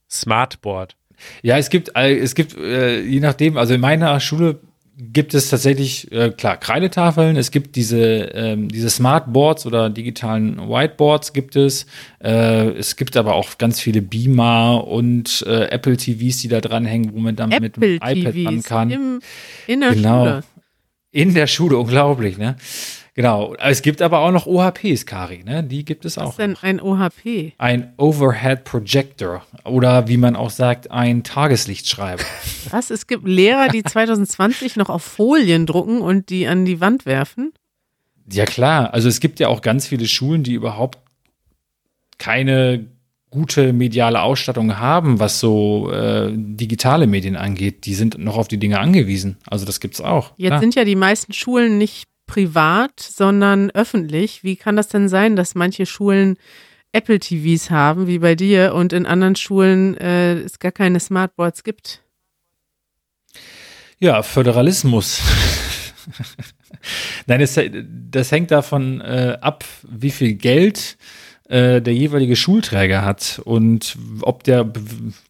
Smartboard. 0.09 0.95
Ja, 1.41 1.57
es 1.57 1.69
gibt, 1.69 1.95
es 1.95 2.35
gibt, 2.35 2.55
äh, 2.55 2.99
je 3.01 3.19
nachdem, 3.19 3.57
also 3.57 3.73
in 3.73 3.81
meiner 3.81 4.19
Schule 4.19 4.59
gibt 5.01 5.33
es 5.33 5.49
tatsächlich, 5.49 6.11
äh, 6.11 6.29
klar, 6.29 6.57
Kreidetafeln, 6.57 7.35
es 7.35 7.49
gibt 7.49 7.75
diese, 7.75 8.31
ähm, 8.33 8.69
diese 8.69 8.89
Smartboards 8.89 9.65
oder 9.65 9.89
digitalen 9.89 10.57
Whiteboards 10.57 11.33
gibt 11.33 11.55
es. 11.55 11.87
Äh, 12.23 12.69
es 12.69 12.95
gibt 12.95 13.17
aber 13.17 13.33
auch 13.33 13.57
ganz 13.57 13.79
viele 13.79 14.01
Beamer 14.01 14.87
und 14.87 15.43
äh, 15.47 15.65
Apple 15.69 15.97
TVs, 15.97 16.41
die 16.41 16.47
da 16.49 16.61
dranhängen, 16.61 17.13
wo 17.13 17.19
man 17.19 17.35
dann 17.35 17.51
Apple 17.51 17.71
mit 17.77 17.77
dem 17.77 17.95
iPad 17.95 18.35
ran 18.45 18.63
kann. 18.63 18.89
Im, 18.91 19.19
in 19.65 19.81
der 19.81 19.93
genau. 19.95 20.25
Schule. 20.25 20.43
In 21.13 21.33
der 21.33 21.47
Schule, 21.47 21.77
unglaublich, 21.77 22.37
ne? 22.37 22.55
Genau. 23.13 23.55
Es 23.55 23.81
gibt 23.81 24.01
aber 24.01 24.19
auch 24.19 24.31
noch 24.31 24.45
OHPs, 24.45 25.05
Kari, 25.05 25.43
ne? 25.43 25.63
Die 25.63 25.83
gibt 25.83 26.05
es 26.05 26.17
auch. 26.17 26.23
Was 26.23 26.29
ist 26.31 26.39
denn 26.39 26.57
ein 26.61 26.79
OHP? 26.79 27.53
Ein 27.57 27.93
Overhead 27.97 28.63
Projector 28.63 29.45
oder 29.65 30.07
wie 30.07 30.17
man 30.17 30.35
auch 30.35 30.49
sagt, 30.49 30.91
ein 30.91 31.23
Tageslichtschreiber. 31.23 32.23
Was? 32.69 32.89
Es 32.89 33.07
gibt 33.07 33.27
Lehrer, 33.27 33.67
die 33.67 33.83
2020 33.83 34.77
noch 34.77 34.89
auf 34.89 35.03
Folien 35.03 35.65
drucken 35.65 36.01
und 36.01 36.29
die 36.29 36.47
an 36.47 36.63
die 36.63 36.79
Wand 36.79 37.05
werfen? 37.05 37.53
Ja, 38.31 38.45
klar. 38.45 38.93
Also 38.93 39.09
es 39.09 39.19
gibt 39.19 39.39
ja 39.39 39.49
auch 39.49 39.61
ganz 39.61 39.87
viele 39.87 40.07
Schulen, 40.07 40.43
die 40.43 40.53
überhaupt 40.53 40.99
keine 42.17 42.85
gute 43.31 43.71
mediale 43.73 44.21
Ausstattung 44.21 44.77
haben, 44.77 45.19
was 45.19 45.39
so 45.39 45.89
äh, 45.91 46.31
digitale 46.33 47.07
Medien 47.07 47.37
angeht, 47.37 47.85
die 47.85 47.95
sind 47.95 48.17
noch 48.19 48.37
auf 48.37 48.49
die 48.49 48.57
Dinge 48.57 48.79
angewiesen. 48.79 49.37
Also 49.47 49.65
das 49.65 49.79
gibt's 49.79 50.01
auch. 50.01 50.33
Jetzt 50.35 50.49
klar. 50.49 50.59
sind 50.59 50.75
ja 50.75 50.83
die 50.83 50.97
meisten 50.97 51.31
Schulen 51.31 51.77
nicht 51.77 52.10
privat, 52.31 52.97
sondern 53.01 53.71
öffentlich. 53.71 54.41
Wie 54.41 54.55
kann 54.55 54.77
das 54.77 54.87
denn 54.87 55.09
sein, 55.09 55.35
dass 55.35 55.53
manche 55.53 55.85
Schulen 55.85 56.37
Apple 56.93 57.19
TVs 57.19 57.69
haben, 57.69 58.07
wie 58.07 58.19
bei 58.19 58.35
dir, 58.35 58.73
und 58.73 58.93
in 58.93 59.05
anderen 59.05 59.35
Schulen 59.35 59.97
äh, 59.97 60.35
es 60.35 60.57
gar 60.59 60.71
keine 60.71 61.01
Smartboards 61.01 61.65
gibt? 61.65 62.01
Ja, 63.99 64.23
Föderalismus. 64.23 65.21
Nein, 67.25 67.41
das, 67.41 67.59
das, 68.09 68.31
hängt 68.31 68.49
davon 68.51 69.01
äh, 69.01 69.37
ab, 69.41 69.65
wie 69.83 70.11
viel 70.11 70.35
Geld 70.35 70.97
äh, 71.49 71.81
der 71.81 71.93
jeweilige 71.93 72.37
Schulträger 72.37 73.03
hat 73.03 73.41
und 73.43 73.97
ob 74.21 74.45
der 74.45 74.71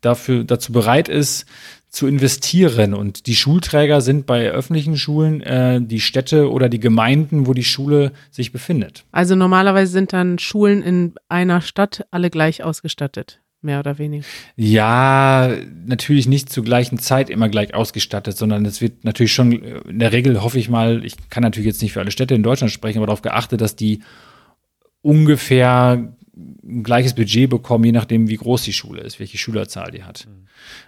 dafür 0.01 0.43
dazu 0.43 0.71
bereit 0.71 1.09
ist, 1.09 1.47
zu 1.91 2.07
investieren. 2.07 2.93
Und 2.93 3.27
die 3.27 3.35
Schulträger 3.35 3.99
sind 3.99 4.25
bei 4.25 4.49
öffentlichen 4.49 4.97
Schulen 4.97 5.41
äh, 5.41 5.81
die 5.81 5.99
Städte 5.99 6.49
oder 6.49 6.69
die 6.69 6.79
Gemeinden, 6.79 7.47
wo 7.47 7.53
die 7.53 7.65
Schule 7.65 8.13
sich 8.31 8.53
befindet. 8.53 9.03
Also 9.11 9.35
normalerweise 9.35 9.91
sind 9.91 10.13
dann 10.13 10.39
Schulen 10.39 10.81
in 10.81 11.13
einer 11.27 11.59
Stadt 11.59 12.07
alle 12.09 12.29
gleich 12.29 12.63
ausgestattet. 12.63 13.41
Mehr 13.63 13.79
oder 13.79 13.99
weniger. 13.99 14.25
Ja, 14.55 15.51
natürlich 15.85 16.27
nicht 16.27 16.49
zur 16.49 16.63
gleichen 16.63 16.97
Zeit 16.97 17.29
immer 17.29 17.47
gleich 17.47 17.75
ausgestattet, 17.75 18.35
sondern 18.35 18.65
es 18.65 18.81
wird 18.81 19.03
natürlich 19.03 19.33
schon, 19.33 19.51
in 19.51 19.99
der 19.99 20.13
Regel 20.13 20.41
hoffe 20.41 20.57
ich 20.57 20.67
mal, 20.67 21.05
ich 21.05 21.29
kann 21.29 21.43
natürlich 21.43 21.67
jetzt 21.67 21.81
nicht 21.83 21.91
für 21.91 21.99
alle 21.99 22.09
Städte 22.09 22.33
in 22.33 22.41
Deutschland 22.41 22.71
sprechen, 22.71 22.97
aber 22.97 23.05
darauf 23.05 23.21
geachtet, 23.21 23.61
dass 23.61 23.75
die 23.75 24.01
ungefähr 25.03 26.15
ein 26.63 26.83
gleiches 26.83 27.13
Budget 27.13 27.49
bekommen, 27.49 27.85
je 27.85 27.91
nachdem, 27.91 28.29
wie 28.29 28.37
groß 28.37 28.63
die 28.63 28.73
Schule 28.73 29.01
ist, 29.01 29.19
welche 29.19 29.37
Schülerzahl 29.37 29.91
die 29.91 30.03
hat. 30.03 30.27
Mhm. 30.27 30.41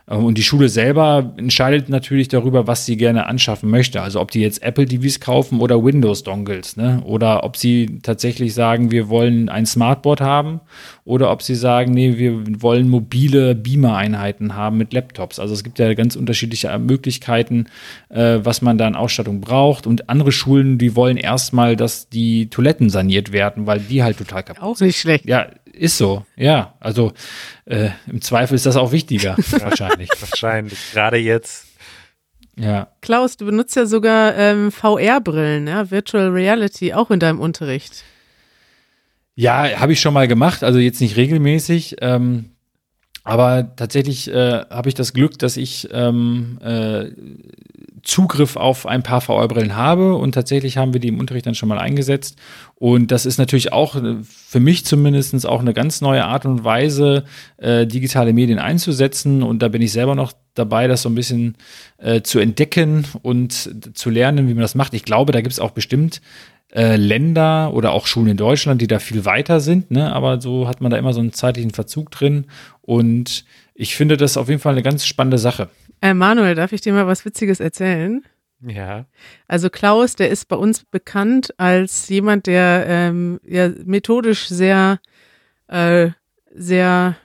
Und 0.06 0.38
die 0.38 0.44
Schule 0.44 0.68
selber 0.68 1.34
entscheidet 1.38 1.88
natürlich 1.88 2.28
darüber, 2.28 2.68
was 2.68 2.86
sie 2.86 2.98
gerne 2.98 3.26
anschaffen 3.26 3.70
möchte. 3.70 4.02
Also 4.02 4.20
ob 4.20 4.32
die 4.32 4.42
jetzt 4.42 4.62
Apple 4.62 4.86
TVs 4.86 5.22
kaufen 5.22 5.62
oder 5.62 5.84
Windows 5.84 6.24
Dongles, 6.24 6.76
ne? 6.76 7.02
Oder 7.06 7.46
ob 7.46 7.56
sie 7.56 8.00
tatsächlich 8.02 8.54
sagen, 8.54 8.92
wir 8.92 9.08
wollen 9.08 9.48
ein 9.48 9.66
Smartboard 9.66 10.20
haben 10.20 10.60
oder 11.06 11.32
ob 11.32 11.42
sie 11.42 11.56
sagen, 11.56 11.94
nee, 11.94 12.18
wir 12.18 12.62
wollen 12.62 12.90
mobile 12.90 13.56
Beamer-Einheiten 13.56 14.56
haben 14.56 14.78
mit 14.78 14.92
Laptops. 14.92 15.40
Also 15.40 15.54
es 15.54 15.64
gibt 15.64 15.80
ja 15.80 15.94
ganz 15.94 16.18
unterschiedliche 16.18 16.78
Möglichkeiten, 16.80 17.68
äh, 18.10 18.40
was 18.44 18.62
man 18.62 18.78
da 18.78 18.88
an 18.88 18.96
Ausstattung 18.96 19.40
braucht. 19.40 19.88
Und 19.88 20.10
andere 20.10 20.34
Schulen, 20.34 20.78
die 20.78 20.98
wollen 20.98 21.16
erstmal, 21.16 21.78
dass 21.78 22.10
die 22.10 22.50
Toiletten 22.50 22.90
saniert 22.90 23.32
werden, 23.32 23.68
weil 23.68 23.80
die 23.80 24.04
halt 24.04 24.18
total 24.18 24.44
kaputt 24.44 24.64
Auch 24.64 24.80
nicht 24.82 25.00
schlecht. 25.00 25.26
Ja, 25.26 25.43
ist 25.74 25.98
so. 25.98 26.26
Ja, 26.36 26.76
also 26.80 27.12
äh, 27.66 27.90
im 28.08 28.22
Zweifel 28.22 28.56
ist 28.56 28.66
das 28.66 28.76
auch 28.76 28.92
wichtiger, 28.92 29.36
wahrscheinlich. 29.52 30.10
Wahrscheinlich. 30.20 30.80
Gerade 30.94 31.18
jetzt. 31.18 31.66
Ja. 32.56 32.90
Klaus, 33.02 33.38
du 33.38 33.46
benutzt 33.46 33.76
ja 33.76 33.86
sogar 33.86 34.36
ähm, 34.38 34.72
VR-Brillen, 34.72 35.68
ja, 35.68 35.90
Virtual 35.90 36.30
Reality, 36.30 36.94
auch 36.94 37.10
in 37.10 37.20
deinem 37.20 37.40
Unterricht. 37.40 38.04
Ja, 39.36 39.80
habe 39.80 39.94
ich 39.94 40.00
schon 40.00 40.14
mal 40.14 40.28
gemacht, 40.28 40.64
also 40.64 40.78
jetzt 40.78 41.02
nicht 41.02 41.18
regelmäßig. 41.18 41.98
Ähm, 42.02 42.53
aber 43.24 43.76
tatsächlich 43.76 44.30
äh, 44.30 44.66
habe 44.70 44.90
ich 44.90 44.96
das 44.96 45.14
Glück, 45.14 45.40
dass 45.40 45.56
ich 45.56 45.88
ähm, 45.92 46.60
äh, 46.62 47.06
Zugriff 48.04 48.58
auf 48.58 48.86
ein 48.86 49.02
paar 49.02 49.22
VR-Brillen 49.22 49.78
habe 49.78 50.16
und 50.16 50.34
tatsächlich 50.34 50.76
haben 50.76 50.92
wir 50.92 51.00
die 51.00 51.08
im 51.08 51.20
Unterricht 51.20 51.46
dann 51.46 51.56
schon 51.56 51.70
mal 51.70 51.80
eingesetzt. 51.80 52.38
Und 52.76 53.12
das 53.12 53.26
ist 53.26 53.38
natürlich 53.38 53.72
auch 53.72 53.96
äh, 53.96 54.18
für 54.24 54.60
mich 54.60 54.84
zumindest 54.86 55.46
auch 55.46 55.62
eine 55.62 55.74
ganz 55.74 56.02
neue 56.02 56.26
Art 56.26 56.46
und 56.46 56.66
Weise, 56.66 57.24
äh, 57.58 57.88
digitale 57.88 58.34
Medien 58.34 58.60
einzusetzen. 58.60 59.42
Und 59.42 59.60
da 59.60 59.70
bin 59.70 59.82
ich 59.82 59.94
selber 59.94 60.16
noch 60.16 60.34
dabei, 60.54 60.88
das 60.88 61.04
so 61.04 61.10
ein 61.10 61.16
bisschen 61.16 61.56
äh, 62.00 62.22
zu 62.24 62.40
entdecken 62.40 63.06
und 63.22 63.98
zu 63.98 64.10
lernen, 64.10 64.50
wie 64.50 64.54
man 64.54 64.64
das 64.64 64.76
macht. 64.76 64.94
Ich 64.94 65.06
glaube, 65.06 65.32
da 65.32 65.40
gibt 65.40 65.54
es 65.54 65.62
auch 65.62 65.72
bestimmt 65.72 66.22
äh, 66.74 66.96
Länder 66.96 67.74
oder 67.74 67.92
auch 67.92 68.08
Schulen 68.08 68.30
in 68.30 68.38
Deutschland, 68.38 68.82
die 68.82 68.88
da 68.88 69.00
viel 69.00 69.26
weiter 69.26 69.60
sind, 69.60 69.92
ne? 69.92 70.14
aber 70.14 70.42
so 70.42 70.68
hat 70.68 70.82
man 70.82 70.92
da 70.92 70.98
immer 70.98 71.14
so 71.14 71.20
einen 71.20 71.34
zeitlichen 71.34 71.72
Verzug 71.72 72.12
drin 72.12 72.46
und 72.82 73.46
ich 73.76 73.96
finde 73.96 74.18
das 74.18 74.38
auf 74.38 74.50
jeden 74.50 74.60
Fall 74.60 74.74
eine 74.74 74.84
ganz 74.84 75.06
spannende 75.06 75.38
Sache. 75.38 75.70
Äh, 76.02 76.14
Manuel, 76.14 76.56
darf 76.56 76.74
ich 76.74 76.82
dir 76.82 76.94
mal 76.94 77.08
was 77.08 77.26
Witziges 77.26 77.60
erzählen? 77.60 78.24
Ja. 78.66 79.06
Also 79.48 79.70
Klaus, 79.70 80.16
der 80.16 80.30
ist 80.30 80.48
bei 80.48 80.56
uns 80.56 80.84
bekannt 80.86 81.54
als 81.58 82.10
jemand, 82.10 82.48
der 82.48 82.86
ähm, 82.88 83.40
ja, 83.46 83.70
methodisch 83.86 84.48
sehr, 84.48 85.00
äh, 85.68 86.10
sehr 86.54 87.18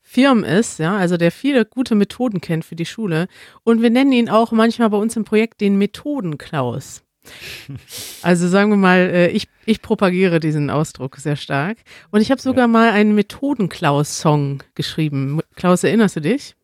firm 0.00 0.44
ist, 0.44 0.78
ja, 0.78 0.96
also 0.96 1.16
der 1.16 1.32
viele 1.32 1.64
gute 1.64 1.94
Methoden 1.94 2.42
kennt 2.42 2.66
für 2.66 2.76
die 2.76 2.84
Schule. 2.84 3.28
Und 3.64 3.80
wir 3.80 3.90
nennen 3.90 4.12
ihn 4.12 4.28
auch 4.28 4.52
manchmal 4.52 4.90
bei 4.90 4.98
uns 4.98 5.16
im 5.16 5.24
Projekt 5.24 5.60
den 5.60 5.78
Methoden-Klaus. 5.78 7.02
Also 8.22 8.48
sagen 8.48 8.70
wir 8.70 8.76
mal, 8.76 8.98
äh, 8.98 9.28
ich, 9.28 9.48
ich 9.66 9.82
propagiere 9.82 10.38
diesen 10.40 10.70
Ausdruck 10.70 11.16
sehr 11.16 11.36
stark. 11.36 11.78
Und 12.10 12.20
ich 12.20 12.30
habe 12.30 12.40
sogar 12.40 12.68
mal 12.68 12.90
einen 12.90 13.14
Methoden-Klaus-Song 13.14 14.62
geschrieben. 14.74 15.40
Klaus, 15.56 15.82
erinnerst 15.84 16.16
du 16.16 16.20
dich? 16.20 16.54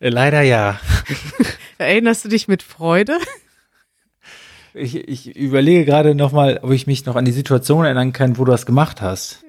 Äh, 0.00 0.08
leider 0.10 0.42
ja. 0.42 0.80
Erinnerst 1.78 2.24
du 2.24 2.28
dich 2.28 2.48
mit 2.48 2.62
Freude? 2.62 3.18
Ich, 4.74 4.94
ich 4.94 5.34
überlege 5.34 5.86
gerade 5.86 6.14
nochmal, 6.14 6.60
ob 6.62 6.70
ich 6.70 6.86
mich 6.86 7.06
noch 7.06 7.16
an 7.16 7.24
die 7.24 7.32
Situation 7.32 7.84
erinnern 7.86 8.12
kann, 8.12 8.36
wo 8.36 8.44
du 8.44 8.50
das 8.50 8.66
gemacht 8.66 9.00
hast. 9.00 9.42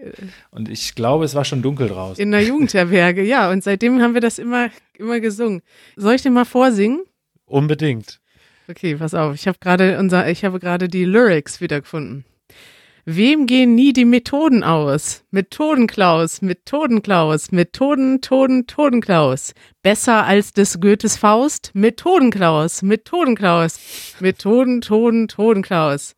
Und 0.51 0.69
ich 0.69 0.95
glaube, 0.95 1.25
es 1.25 1.35
war 1.35 1.43
schon 1.43 1.61
dunkel 1.61 1.89
draußen. 1.89 2.21
In 2.21 2.31
der 2.31 2.43
Jugendherberge, 2.43 3.23
ja. 3.23 3.51
Und 3.51 3.61
seitdem 3.61 4.01
haben 4.01 4.13
wir 4.13 4.21
das 4.21 4.39
immer, 4.39 4.69
immer 4.97 5.19
gesungen. 5.19 5.61
Soll 5.97 6.15
ich 6.15 6.21
den 6.21 6.31
mal 6.31 6.45
vorsingen? 6.45 7.03
Unbedingt. 7.45 8.21
Okay, 8.69 8.95
pass 8.95 9.13
auf. 9.13 9.33
Ich 9.33 9.47
habe 9.47 9.57
gerade 9.61 9.97
unser, 9.97 10.29
ich 10.29 10.43
habe 10.43 10.59
gerade 10.59 10.89
die 10.89 11.05
Lyrics 11.05 11.61
wiedergefunden. 11.61 12.25
Wem 13.05 13.47
gehen 13.47 13.75
nie 13.75 13.93
die 13.93 14.03
Methoden 14.03 14.65
aus? 14.65 15.23
Methodenklaus, 15.31 16.41
Methodenklaus, 16.41 17.53
Methoden, 17.53 18.19
Toden, 18.19 18.67
Todenklaus. 18.67 19.53
Besser 19.81 20.25
als 20.25 20.51
des 20.51 20.81
Goethes 20.81 21.15
Faust? 21.15 21.71
Methodenklaus, 21.73 22.81
Methodenklaus, 22.81 23.79
Methoden, 24.19 24.81
Toden, 24.81 25.29
Todenklaus. 25.29 26.17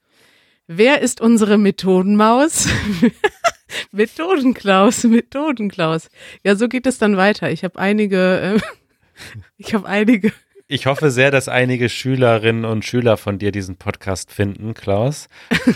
Wer 0.66 1.02
ist 1.02 1.22
unsere 1.22 1.60
Methodenmaus? 1.60 2.68
Methodenklaus, 3.92 5.04
Methodenklaus. 5.04 6.10
Ja, 6.44 6.56
so 6.56 6.68
geht 6.68 6.88
es 6.88 6.98
dann 6.98 7.16
weiter. 7.16 7.52
Ich 7.52 7.64
habe 7.64 7.78
einige, 7.78 8.40
äh, 8.40 8.60
ich 9.58 9.76
habe 9.76 9.88
einige 9.88 10.32
ich 10.70 10.86
hoffe 10.86 11.10
sehr, 11.10 11.32
dass 11.32 11.50
einige 11.50 11.90
Schülerinnen 11.90 12.64
und 12.64 12.86
Schüler 12.86 13.18
von 13.18 13.40
dir 13.40 13.52
diesen 13.52 13.76
Podcast 13.78 14.32
finden, 14.32 14.76
Klaus, 14.76 15.28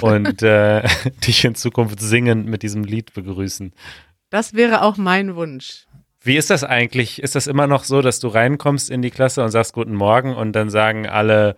und 0.02 0.44
äh, 0.44 0.84
dich 1.28 1.44
in 1.44 1.56
Zukunft 1.56 2.00
singend 2.00 2.46
mit 2.46 2.62
diesem 2.62 2.84
Lied 2.84 3.12
begrüßen. 3.14 3.74
Das 4.30 4.54
wäre 4.54 4.84
auch 4.84 4.98
mein 4.98 5.36
Wunsch. 5.36 5.88
Wie 6.22 6.38
ist 6.38 6.52
das 6.52 6.64
eigentlich? 6.64 7.22
Ist 7.22 7.34
das 7.34 7.48
immer 7.48 7.66
noch 7.66 7.84
so, 7.84 8.04
dass 8.04 8.20
du 8.20 8.28
reinkommst 8.28 8.92
in 8.92 9.02
die 9.02 9.10
Klasse 9.10 9.44
und 9.44 9.50
sagst 9.50 9.74
Guten 9.74 9.96
Morgen 9.96 10.36
und 10.36 10.54
dann 10.54 10.70
sagen 10.70 11.08
alle 11.08 11.58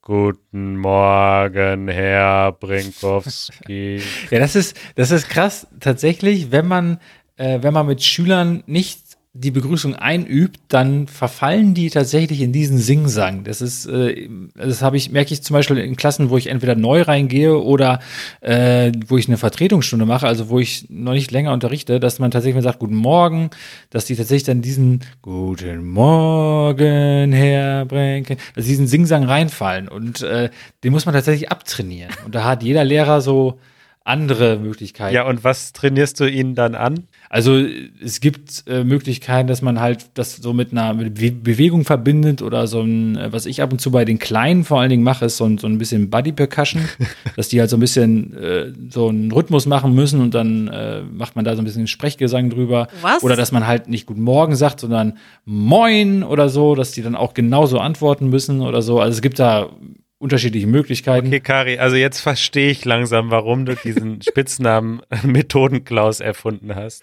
Guten 0.00 0.76
Morgen, 0.76 1.88
Herr 1.88 2.52
Brinkowski? 2.52 4.00
ja, 4.30 4.38
das 4.38 4.54
ist, 4.54 4.76
das 4.94 5.10
ist 5.10 5.28
krass. 5.28 5.66
Tatsächlich, 5.80 6.52
wenn 6.52 6.68
man, 6.68 7.00
äh, 7.36 7.58
wenn 7.62 7.74
man 7.74 7.86
mit 7.86 8.04
Schülern 8.04 8.62
nicht 8.66 9.05
die 9.38 9.50
Begrüßung 9.50 9.94
einübt, 9.94 10.60
dann 10.68 11.06
verfallen 11.08 11.74
die 11.74 11.90
tatsächlich 11.90 12.40
in 12.40 12.52
diesen 12.52 12.78
Singsang. 12.78 13.44
Das 13.44 13.60
ist, 13.60 13.86
äh, 13.86 14.28
das 14.54 14.82
habe 14.82 14.96
ich, 14.96 15.10
merke 15.10 15.32
ich 15.34 15.42
zum 15.42 15.54
Beispiel 15.54 15.78
in 15.78 15.96
Klassen, 15.96 16.30
wo 16.30 16.36
ich 16.36 16.46
entweder 16.46 16.74
neu 16.74 17.02
reingehe 17.02 17.58
oder 17.58 18.00
äh, 18.40 18.92
wo 19.06 19.18
ich 19.18 19.28
eine 19.28 19.36
Vertretungsstunde 19.36 20.06
mache, 20.06 20.26
also 20.26 20.48
wo 20.48 20.58
ich 20.58 20.86
noch 20.88 21.12
nicht 21.12 21.30
länger 21.30 21.52
unterrichte, 21.52 22.00
dass 22.00 22.18
man 22.18 22.30
tatsächlich 22.30 22.56
mal 22.56 22.62
sagt, 22.62 22.78
guten 22.78 22.96
Morgen, 22.96 23.50
dass 23.90 24.06
die 24.06 24.16
tatsächlich 24.16 24.44
dann 24.44 24.62
diesen 24.62 25.00
Guten 25.22 25.86
Morgen, 25.86 27.32
Herr 27.32 27.84
Brenken, 27.84 28.38
dass 28.54 28.64
diesen 28.64 28.86
Singsang 28.86 29.24
reinfallen. 29.24 29.88
Und 29.88 30.22
äh, 30.22 30.50
den 30.82 30.92
muss 30.92 31.04
man 31.04 31.14
tatsächlich 31.14 31.50
abtrainieren. 31.50 32.12
Und 32.24 32.34
da 32.34 32.44
hat 32.44 32.62
jeder 32.62 32.84
Lehrer 32.84 33.20
so 33.20 33.58
andere 34.06 34.58
Möglichkeiten. 34.58 35.14
Ja, 35.14 35.26
und 35.26 35.42
was 35.42 35.72
trainierst 35.72 36.20
du 36.20 36.30
ihnen 36.30 36.54
dann 36.54 36.76
an? 36.76 37.08
Also 37.28 37.58
es 38.02 38.20
gibt 38.20 38.62
äh, 38.68 38.84
Möglichkeiten, 38.84 39.48
dass 39.48 39.62
man 39.62 39.80
halt 39.80 40.06
das 40.14 40.36
so 40.36 40.52
mit 40.52 40.70
einer 40.70 40.94
mit 40.94 41.14
Bewegung 41.14 41.84
verbindet 41.84 42.40
oder 42.40 42.68
so 42.68 42.82
ein, 42.82 43.16
äh, 43.16 43.32
was 43.32 43.46
ich 43.46 43.62
ab 43.62 43.72
und 43.72 43.80
zu 43.80 43.90
bei 43.90 44.04
den 44.04 44.20
Kleinen 44.20 44.62
vor 44.62 44.80
allen 44.80 44.90
Dingen 44.90 45.02
mache, 45.02 45.24
ist 45.24 45.38
so 45.38 45.44
ein, 45.44 45.58
so 45.58 45.66
ein 45.66 45.78
bisschen 45.78 46.08
Body 46.08 46.30
Percussion, 46.30 46.88
dass 47.36 47.48
die 47.48 47.58
halt 47.58 47.68
so 47.68 47.76
ein 47.76 47.80
bisschen 47.80 48.36
äh, 48.36 48.72
so 48.90 49.08
einen 49.08 49.32
Rhythmus 49.32 49.66
machen 49.66 49.92
müssen 49.92 50.20
und 50.20 50.34
dann 50.34 50.68
äh, 50.68 51.02
macht 51.02 51.34
man 51.34 51.44
da 51.44 51.56
so 51.56 51.62
ein 51.62 51.64
bisschen 51.64 51.88
Sprechgesang 51.88 52.48
drüber. 52.48 52.86
Was? 53.02 53.24
Oder 53.24 53.34
dass 53.34 53.50
man 53.50 53.66
halt 53.66 53.88
nicht 53.88 54.06
Guten 54.06 54.22
Morgen 54.22 54.54
sagt, 54.54 54.78
sondern 54.78 55.18
Moin 55.44 56.22
oder 56.22 56.48
so, 56.48 56.76
dass 56.76 56.92
die 56.92 57.02
dann 57.02 57.16
auch 57.16 57.34
genauso 57.34 57.80
antworten 57.80 58.28
müssen 58.28 58.60
oder 58.60 58.82
so. 58.82 59.00
Also 59.00 59.16
es 59.16 59.22
gibt 59.22 59.40
da 59.40 59.70
unterschiedliche 60.18 60.66
Möglichkeiten. 60.66 61.28
Okay, 61.28 61.40
Kari, 61.40 61.78
also 61.78 61.96
jetzt 61.96 62.20
verstehe 62.20 62.70
ich 62.70 62.84
langsam, 62.84 63.30
warum 63.30 63.66
du 63.66 63.74
diesen 63.74 64.22
Spitznamen 64.28 65.02
Methodenklaus 65.22 66.20
erfunden 66.20 66.74
hast. 66.74 67.02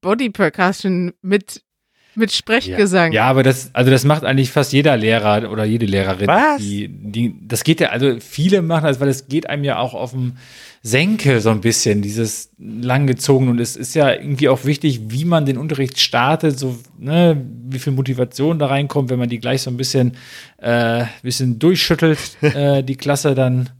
Body 0.00 0.30
Percussion 0.30 1.12
mit 1.22 1.62
mit 2.14 2.30
Sprechgesang. 2.30 3.12
Ja, 3.12 3.22
ja, 3.22 3.30
aber 3.30 3.42
das, 3.42 3.70
also 3.74 3.90
das 3.90 4.04
macht 4.04 4.24
eigentlich 4.24 4.50
fast 4.50 4.74
jeder 4.74 4.96
Lehrer 4.98 5.50
oder 5.50 5.64
jede 5.64 5.86
Lehrerin. 5.86 6.26
Was? 6.26 6.58
Die, 6.58 6.88
die, 6.88 7.34
das 7.48 7.64
geht 7.64 7.80
ja, 7.80 7.88
also 7.88 8.20
viele 8.20 8.60
machen 8.60 8.84
das, 8.84 9.00
weil 9.00 9.08
es 9.08 9.28
geht 9.28 9.48
einem 9.48 9.64
ja 9.64 9.78
auch 9.78 9.94
auf 9.94 10.10
dem 10.10 10.36
Senkel 10.84 11.40
so 11.40 11.50
ein 11.50 11.60
bisschen, 11.60 12.02
dieses 12.02 12.50
langgezogen. 12.58 13.48
Und 13.48 13.60
es 13.60 13.76
ist 13.76 13.94
ja 13.94 14.12
irgendwie 14.12 14.48
auch 14.48 14.64
wichtig, 14.64 15.00
wie 15.08 15.24
man 15.24 15.46
den 15.46 15.56
Unterricht 15.56 16.00
startet, 16.00 16.58
so, 16.58 16.76
ne, 16.98 17.40
wie 17.66 17.78
viel 17.78 17.92
Motivation 17.92 18.58
da 18.58 18.66
reinkommt, 18.66 19.08
wenn 19.08 19.18
man 19.18 19.28
die 19.28 19.38
gleich 19.38 19.62
so 19.62 19.70
ein 19.70 19.76
bisschen, 19.76 20.16
äh, 20.58 21.04
bisschen 21.22 21.60
durchschüttelt, 21.60 22.18
äh, 22.42 22.82
die 22.82 22.96
Klasse, 22.96 23.36
dann, 23.36 23.70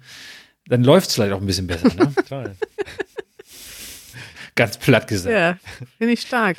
dann 0.66 0.84
läuft 0.84 1.08
es 1.08 1.16
vielleicht 1.16 1.32
auch 1.32 1.40
ein 1.40 1.46
bisschen 1.46 1.66
besser. 1.66 1.88
Ne? 1.92 2.12
Ganz 4.54 4.76
platt 4.76 5.08
gesagt. 5.08 5.34
Ja, 5.34 5.58
finde 5.98 6.12
ich 6.12 6.20
stark. 6.20 6.58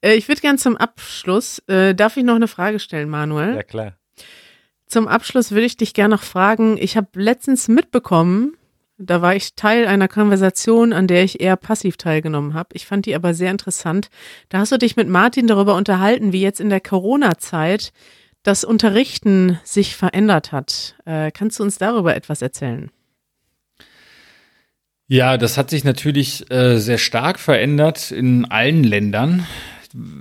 Äh, 0.00 0.14
ich 0.14 0.26
würde 0.26 0.40
gern 0.40 0.56
zum 0.56 0.78
Abschluss, 0.78 1.58
äh, 1.66 1.94
darf 1.94 2.16
ich 2.16 2.24
noch 2.24 2.36
eine 2.36 2.48
Frage 2.48 2.78
stellen, 2.78 3.10
Manuel? 3.10 3.56
Ja, 3.56 3.62
klar. 3.62 3.98
Zum 4.86 5.06
Abschluss 5.06 5.50
würde 5.50 5.66
ich 5.66 5.76
dich 5.76 5.92
gerne 5.92 6.14
noch 6.14 6.22
fragen, 6.22 6.78
ich 6.78 6.96
habe 6.96 7.08
letztens 7.14 7.68
mitbekommen, 7.68 8.56
da 9.04 9.22
war 9.22 9.34
ich 9.34 9.54
Teil 9.54 9.86
einer 9.86 10.08
Konversation, 10.08 10.92
an 10.92 11.06
der 11.06 11.24
ich 11.24 11.40
eher 11.40 11.56
passiv 11.56 11.96
teilgenommen 11.96 12.54
habe. 12.54 12.70
Ich 12.74 12.86
fand 12.86 13.06
die 13.06 13.14
aber 13.14 13.34
sehr 13.34 13.50
interessant. 13.50 14.08
Da 14.48 14.58
hast 14.58 14.72
du 14.72 14.78
dich 14.78 14.96
mit 14.96 15.08
Martin 15.08 15.46
darüber 15.46 15.74
unterhalten, 15.74 16.32
wie 16.32 16.40
jetzt 16.40 16.60
in 16.60 16.70
der 16.70 16.80
Corona-Zeit 16.80 17.92
das 18.42 18.64
Unterrichten 18.64 19.58
sich 19.64 19.96
verändert 19.96 20.52
hat. 20.52 20.96
Äh, 21.04 21.30
kannst 21.30 21.58
du 21.58 21.62
uns 21.62 21.78
darüber 21.78 22.14
etwas 22.14 22.42
erzählen? 22.42 22.90
Ja, 25.06 25.36
das 25.36 25.58
hat 25.58 25.70
sich 25.70 25.84
natürlich 25.84 26.50
äh, 26.50 26.78
sehr 26.78 26.98
stark 26.98 27.38
verändert 27.38 28.10
in 28.10 28.46
allen 28.46 28.82
Ländern, 28.82 29.46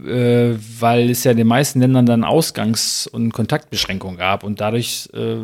äh, 0.05 0.53
weil 0.79 1.09
es 1.09 1.23
ja 1.23 1.32
in 1.32 1.38
den 1.38 1.47
meisten 1.47 1.79
Ländern 1.79 2.05
dann 2.05 2.23
Ausgangs- 2.23 3.07
und 3.07 3.32
Kontaktbeschränkungen 3.32 4.17
gab 4.17 4.43
und 4.43 4.59
dadurch 4.59 5.09
äh, 5.13 5.38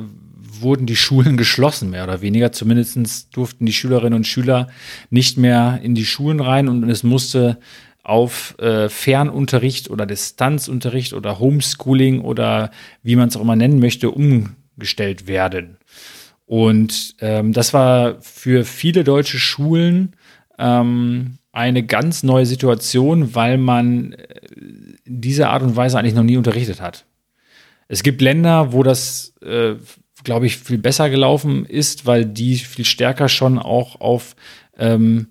wurden 0.61 0.85
die 0.85 0.95
Schulen 0.95 1.37
geschlossen, 1.37 1.89
mehr 1.89 2.03
oder 2.03 2.21
weniger. 2.21 2.51
Zumindest 2.51 3.35
durften 3.35 3.65
die 3.65 3.73
Schülerinnen 3.73 4.13
und 4.13 4.27
Schüler 4.27 4.67
nicht 5.09 5.37
mehr 5.37 5.79
in 5.83 5.95
die 5.95 6.05
Schulen 6.05 6.39
rein 6.39 6.67
und 6.67 6.89
es 6.89 7.03
musste 7.03 7.59
auf 8.03 8.57
äh, 8.59 8.87
Fernunterricht 8.87 9.89
oder 9.89 10.05
Distanzunterricht 10.05 11.13
oder 11.13 11.39
Homeschooling 11.39 12.21
oder 12.21 12.71
wie 13.03 13.17
man 13.17 13.27
es 13.27 13.35
auch 13.35 13.41
immer 13.41 13.57
nennen 13.57 13.79
möchte, 13.79 14.11
umgestellt 14.11 15.27
werden. 15.27 15.77
Und 16.45 17.15
ähm, 17.19 17.51
das 17.51 17.73
war 17.73 18.21
für 18.21 18.63
viele 18.63 19.03
deutsche 19.03 19.39
Schulen 19.39 20.15
ähm, 20.57 21.39
eine 21.51 21.83
ganz 21.83 22.23
neue 22.23 22.45
Situation, 22.45 23.35
weil 23.35 23.57
man 23.57 24.13
äh, 24.13 24.25
in 25.03 25.21
dieser 25.21 25.49
Art 25.49 25.63
und 25.63 25.75
Weise 25.75 25.99
eigentlich 25.99 26.13
noch 26.13 26.23
nie 26.23 26.37
unterrichtet 26.37 26.79
hat. 26.79 27.05
Es 27.89 28.03
gibt 28.03 28.21
Länder, 28.21 28.73
wo 28.73 28.83
das, 28.83 29.33
äh, 29.41 29.75
glaube 30.27 30.45
ich, 30.45 30.57
viel 30.57 30.77
besser 30.77 31.09
gelaufen 31.09 31.65
ist, 31.65 32.05
weil 32.05 32.25
die 32.25 32.57
viel 32.57 32.83
stärker 32.83 33.29
schon 33.29 33.57
auch 33.59 34.01
auf 34.01 34.35
ähm, 34.77 35.27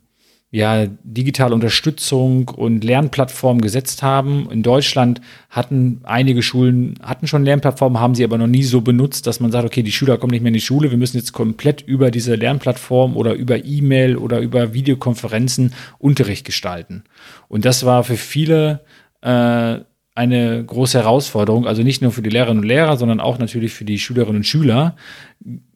ja, 0.50 0.86
digitale 1.04 1.54
Unterstützung 1.54 2.48
und 2.48 2.82
Lernplattformen 2.82 3.60
gesetzt 3.60 4.02
haben. 4.02 4.48
In 4.50 4.62
Deutschland 4.62 5.20
hatten 5.50 6.00
einige 6.04 6.42
Schulen 6.42 6.94
hatten 7.02 7.26
schon 7.26 7.44
Lernplattformen, 7.44 8.00
haben 8.00 8.14
sie 8.14 8.24
aber 8.24 8.38
noch 8.38 8.46
nie 8.46 8.62
so 8.62 8.80
benutzt, 8.80 9.26
dass 9.26 9.38
man 9.38 9.52
sagt, 9.52 9.66
okay, 9.66 9.82
die 9.82 9.92
Schüler 9.92 10.16
kommen 10.16 10.30
nicht 10.30 10.40
mehr 10.40 10.48
in 10.48 10.54
die 10.54 10.60
Schule, 10.62 10.90
wir 10.90 10.96
müssen 10.96 11.18
jetzt 11.18 11.34
komplett 11.34 11.82
über 11.82 12.10
diese 12.10 12.36
Lernplattform 12.36 13.18
oder 13.18 13.34
über 13.34 13.66
E-Mail 13.66 14.16
oder 14.16 14.40
über 14.40 14.72
Videokonferenzen 14.72 15.74
Unterricht 15.98 16.46
gestalten. 16.46 17.04
Und 17.48 17.66
das 17.66 17.84
war 17.84 18.02
für 18.02 18.16
viele 18.16 18.80
äh, 19.20 19.80
eine 20.16 20.64
große 20.64 20.98
Herausforderung, 20.98 21.66
also 21.66 21.82
nicht 21.82 22.02
nur 22.02 22.10
für 22.10 22.22
die 22.22 22.30
Lehrerinnen 22.30 22.62
und 22.62 22.68
Lehrer, 22.68 22.96
sondern 22.96 23.20
auch 23.20 23.38
natürlich 23.38 23.72
für 23.72 23.84
die 23.84 23.98
Schülerinnen 23.98 24.38
und 24.38 24.44
Schüler, 24.44 24.96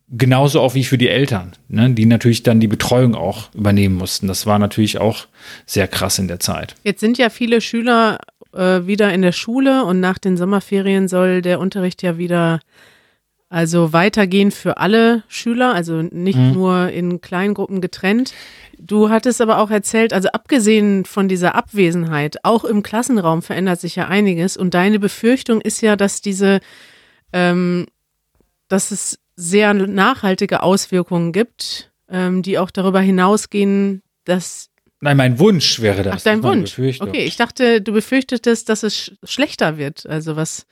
genauso 0.09 0.61
auch 0.61 0.75
wie 0.75 0.85
für 0.85 0.99
die 0.99 1.09
Eltern, 1.09 1.53
ne, 1.69 1.91
die 1.91 2.07
natürlich 2.07 2.43
dann 2.43 2.59
die 2.59 2.67
Betreuung 2.67 3.15
auch 3.15 3.55
übernehmen 3.55 3.97
mussten. 3.97 4.27
Das 4.27 4.47
war 4.47 4.59
natürlich 4.59 4.99
auch 4.99 5.27
sehr 5.67 5.87
krass 5.87 6.19
in 6.19 6.27
der 6.27 6.41
Zeit. 6.41 6.75
Jetzt 6.83 7.01
sind 7.01 7.19
ja 7.19 7.29
viele 7.29 7.61
Schüler 7.61 8.19
äh, 8.53 8.87
wieder 8.87 9.13
in 9.13 9.23
der 9.23 9.33
Schule 9.33 9.85
und 9.85 10.01
nach 10.01 10.19
den 10.19 10.37
Sommerferien 10.37 11.07
soll 11.07 11.43
der 11.43 11.61
Unterricht 11.61 12.03
ja 12.03 12.19
wieder 12.19 12.61
also 13.51 13.93
weitergehen 13.93 14.53
für 14.53 14.77
alle 14.77 15.25
Schüler, 15.27 15.75
also 15.75 16.03
nicht 16.03 16.39
mhm. 16.39 16.53
nur 16.53 16.89
in 16.91 17.21
Kleingruppen 17.21 17.81
getrennt. 17.81 18.33
Du 18.83 19.11
hattest 19.11 19.41
aber 19.41 19.59
auch 19.59 19.71
erzählt, 19.71 20.13
also 20.13 20.29
abgesehen 20.31 21.05
von 21.05 21.29
dieser 21.29 21.55
Abwesenheit, 21.55 22.45
auch 22.45 22.65
im 22.65 22.83
Klassenraum 22.83 23.43
verändert 23.43 23.81
sich 23.81 23.97
ja 23.97 24.09
einiges 24.09 24.57
und 24.57 24.73
deine 24.75 24.99
Befürchtung 24.99 25.61
ist 25.61 25.83
ja, 25.83 25.97
dass 25.97 26.23
diese 26.23 26.61
ähm, 27.33 27.87
dass 28.69 28.91
es 28.91 29.19
sehr 29.37 29.75
nachhaltige 29.75 30.63
Auswirkungen 30.63 31.33
gibt, 31.33 31.91
ähm, 32.09 32.43
die 32.43 32.59
auch 32.59 32.71
darüber 32.71 33.01
hinausgehen, 33.01 34.03
dass 34.25 34.69
Nein, 35.03 35.17
mein 35.17 35.39
Wunsch 35.39 35.81
wäre 35.81 36.03
das. 36.03 36.15
Ach, 36.17 36.21
dein 36.23 36.43
Wunsch. 36.43 36.79
Okay, 36.79 37.25
ich 37.25 37.37
dachte, 37.37 37.81
du 37.81 37.93
befürchtetest, 37.93 38.69
dass 38.69 38.83
es 38.83 38.95
sch 38.95 39.13
schlechter 39.25 39.79
wird, 39.79 40.05
also 40.07 40.37
was 40.37 40.67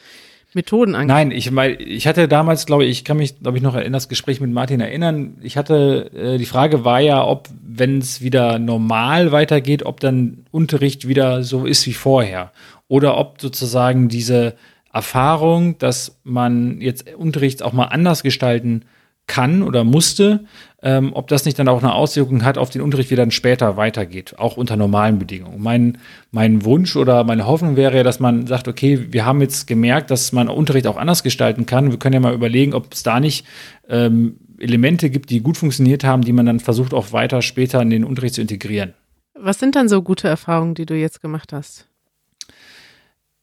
Methoden 0.54 0.94
angeht. 0.94 1.08
Nein, 1.08 1.30
ich 1.30 1.50
meine, 1.50 1.74
ich 1.74 2.06
hatte 2.06 2.26
damals, 2.26 2.66
glaube 2.66 2.84
ich, 2.84 2.90
ich 2.90 3.04
kann 3.04 3.18
mich, 3.18 3.40
glaube 3.40 3.58
ich, 3.58 3.62
noch 3.62 3.74
an 3.74 3.92
das 3.92 4.08
Gespräch 4.08 4.40
mit 4.40 4.50
Martin 4.50 4.80
erinnern. 4.80 5.36
Ich 5.42 5.56
hatte, 5.56 6.10
äh, 6.14 6.38
die 6.38 6.46
Frage 6.46 6.84
war 6.84 7.00
ja, 7.00 7.24
ob, 7.24 7.48
wenn 7.62 7.98
es 7.98 8.22
wieder 8.22 8.58
normal 8.58 9.32
weitergeht, 9.32 9.84
ob 9.84 10.00
dann 10.00 10.46
Unterricht 10.50 11.06
wieder 11.06 11.42
so 11.42 11.66
ist 11.66 11.86
wie 11.86 11.92
vorher. 11.92 12.52
Oder 12.88 13.18
ob 13.18 13.40
sozusagen 13.40 14.08
diese 14.08 14.54
Erfahrung, 14.92 15.76
dass 15.78 16.18
man 16.24 16.80
jetzt 16.80 17.14
Unterricht 17.14 17.62
auch 17.62 17.72
mal 17.72 17.86
anders 17.86 18.22
gestalten 18.22 18.80
kann 18.80 18.97
oder 19.36 19.84
musste, 19.84 20.44
ähm, 20.82 21.10
ob 21.12 21.28
das 21.28 21.44
nicht 21.44 21.58
dann 21.58 21.68
auch 21.68 21.82
eine 21.82 21.92
Auswirkung 21.92 22.44
hat 22.44 22.56
auf 22.56 22.70
den 22.70 22.82
Unterricht, 22.82 23.10
wie 23.10 23.16
dann 23.16 23.30
später 23.30 23.76
weitergeht, 23.76 24.34
auch 24.38 24.56
unter 24.56 24.76
normalen 24.76 25.18
Bedingungen. 25.18 25.62
Mein, 25.62 25.98
mein 26.30 26.64
Wunsch 26.64 26.96
oder 26.96 27.24
meine 27.24 27.46
Hoffnung 27.46 27.76
wäre 27.76 27.96
ja, 27.96 28.02
dass 28.02 28.20
man 28.20 28.46
sagt, 28.46 28.68
okay, 28.68 29.06
wir 29.10 29.24
haben 29.24 29.40
jetzt 29.40 29.66
gemerkt, 29.66 30.10
dass 30.10 30.32
man 30.32 30.48
Unterricht 30.48 30.86
auch 30.86 30.96
anders 30.96 31.22
gestalten 31.22 31.66
kann. 31.66 31.90
Wir 31.90 31.98
können 31.98 32.14
ja 32.14 32.20
mal 32.20 32.34
überlegen, 32.34 32.74
ob 32.74 32.92
es 32.92 33.02
da 33.02 33.20
nicht 33.20 33.46
ähm, 33.88 34.38
Elemente 34.58 35.10
gibt, 35.10 35.30
die 35.30 35.40
gut 35.40 35.56
funktioniert 35.56 36.04
haben, 36.04 36.22
die 36.22 36.32
man 36.32 36.46
dann 36.46 36.60
versucht 36.60 36.94
auch 36.94 37.12
weiter 37.12 37.42
später 37.42 37.80
in 37.82 37.90
den 37.90 38.04
Unterricht 38.04 38.34
zu 38.34 38.40
integrieren. 38.40 38.94
Was 39.34 39.58
sind 39.58 39.76
dann 39.76 39.88
so 39.88 40.02
gute 40.02 40.26
Erfahrungen, 40.26 40.74
die 40.74 40.86
du 40.86 40.94
jetzt 40.94 41.20
gemacht 41.20 41.52
hast? 41.52 41.86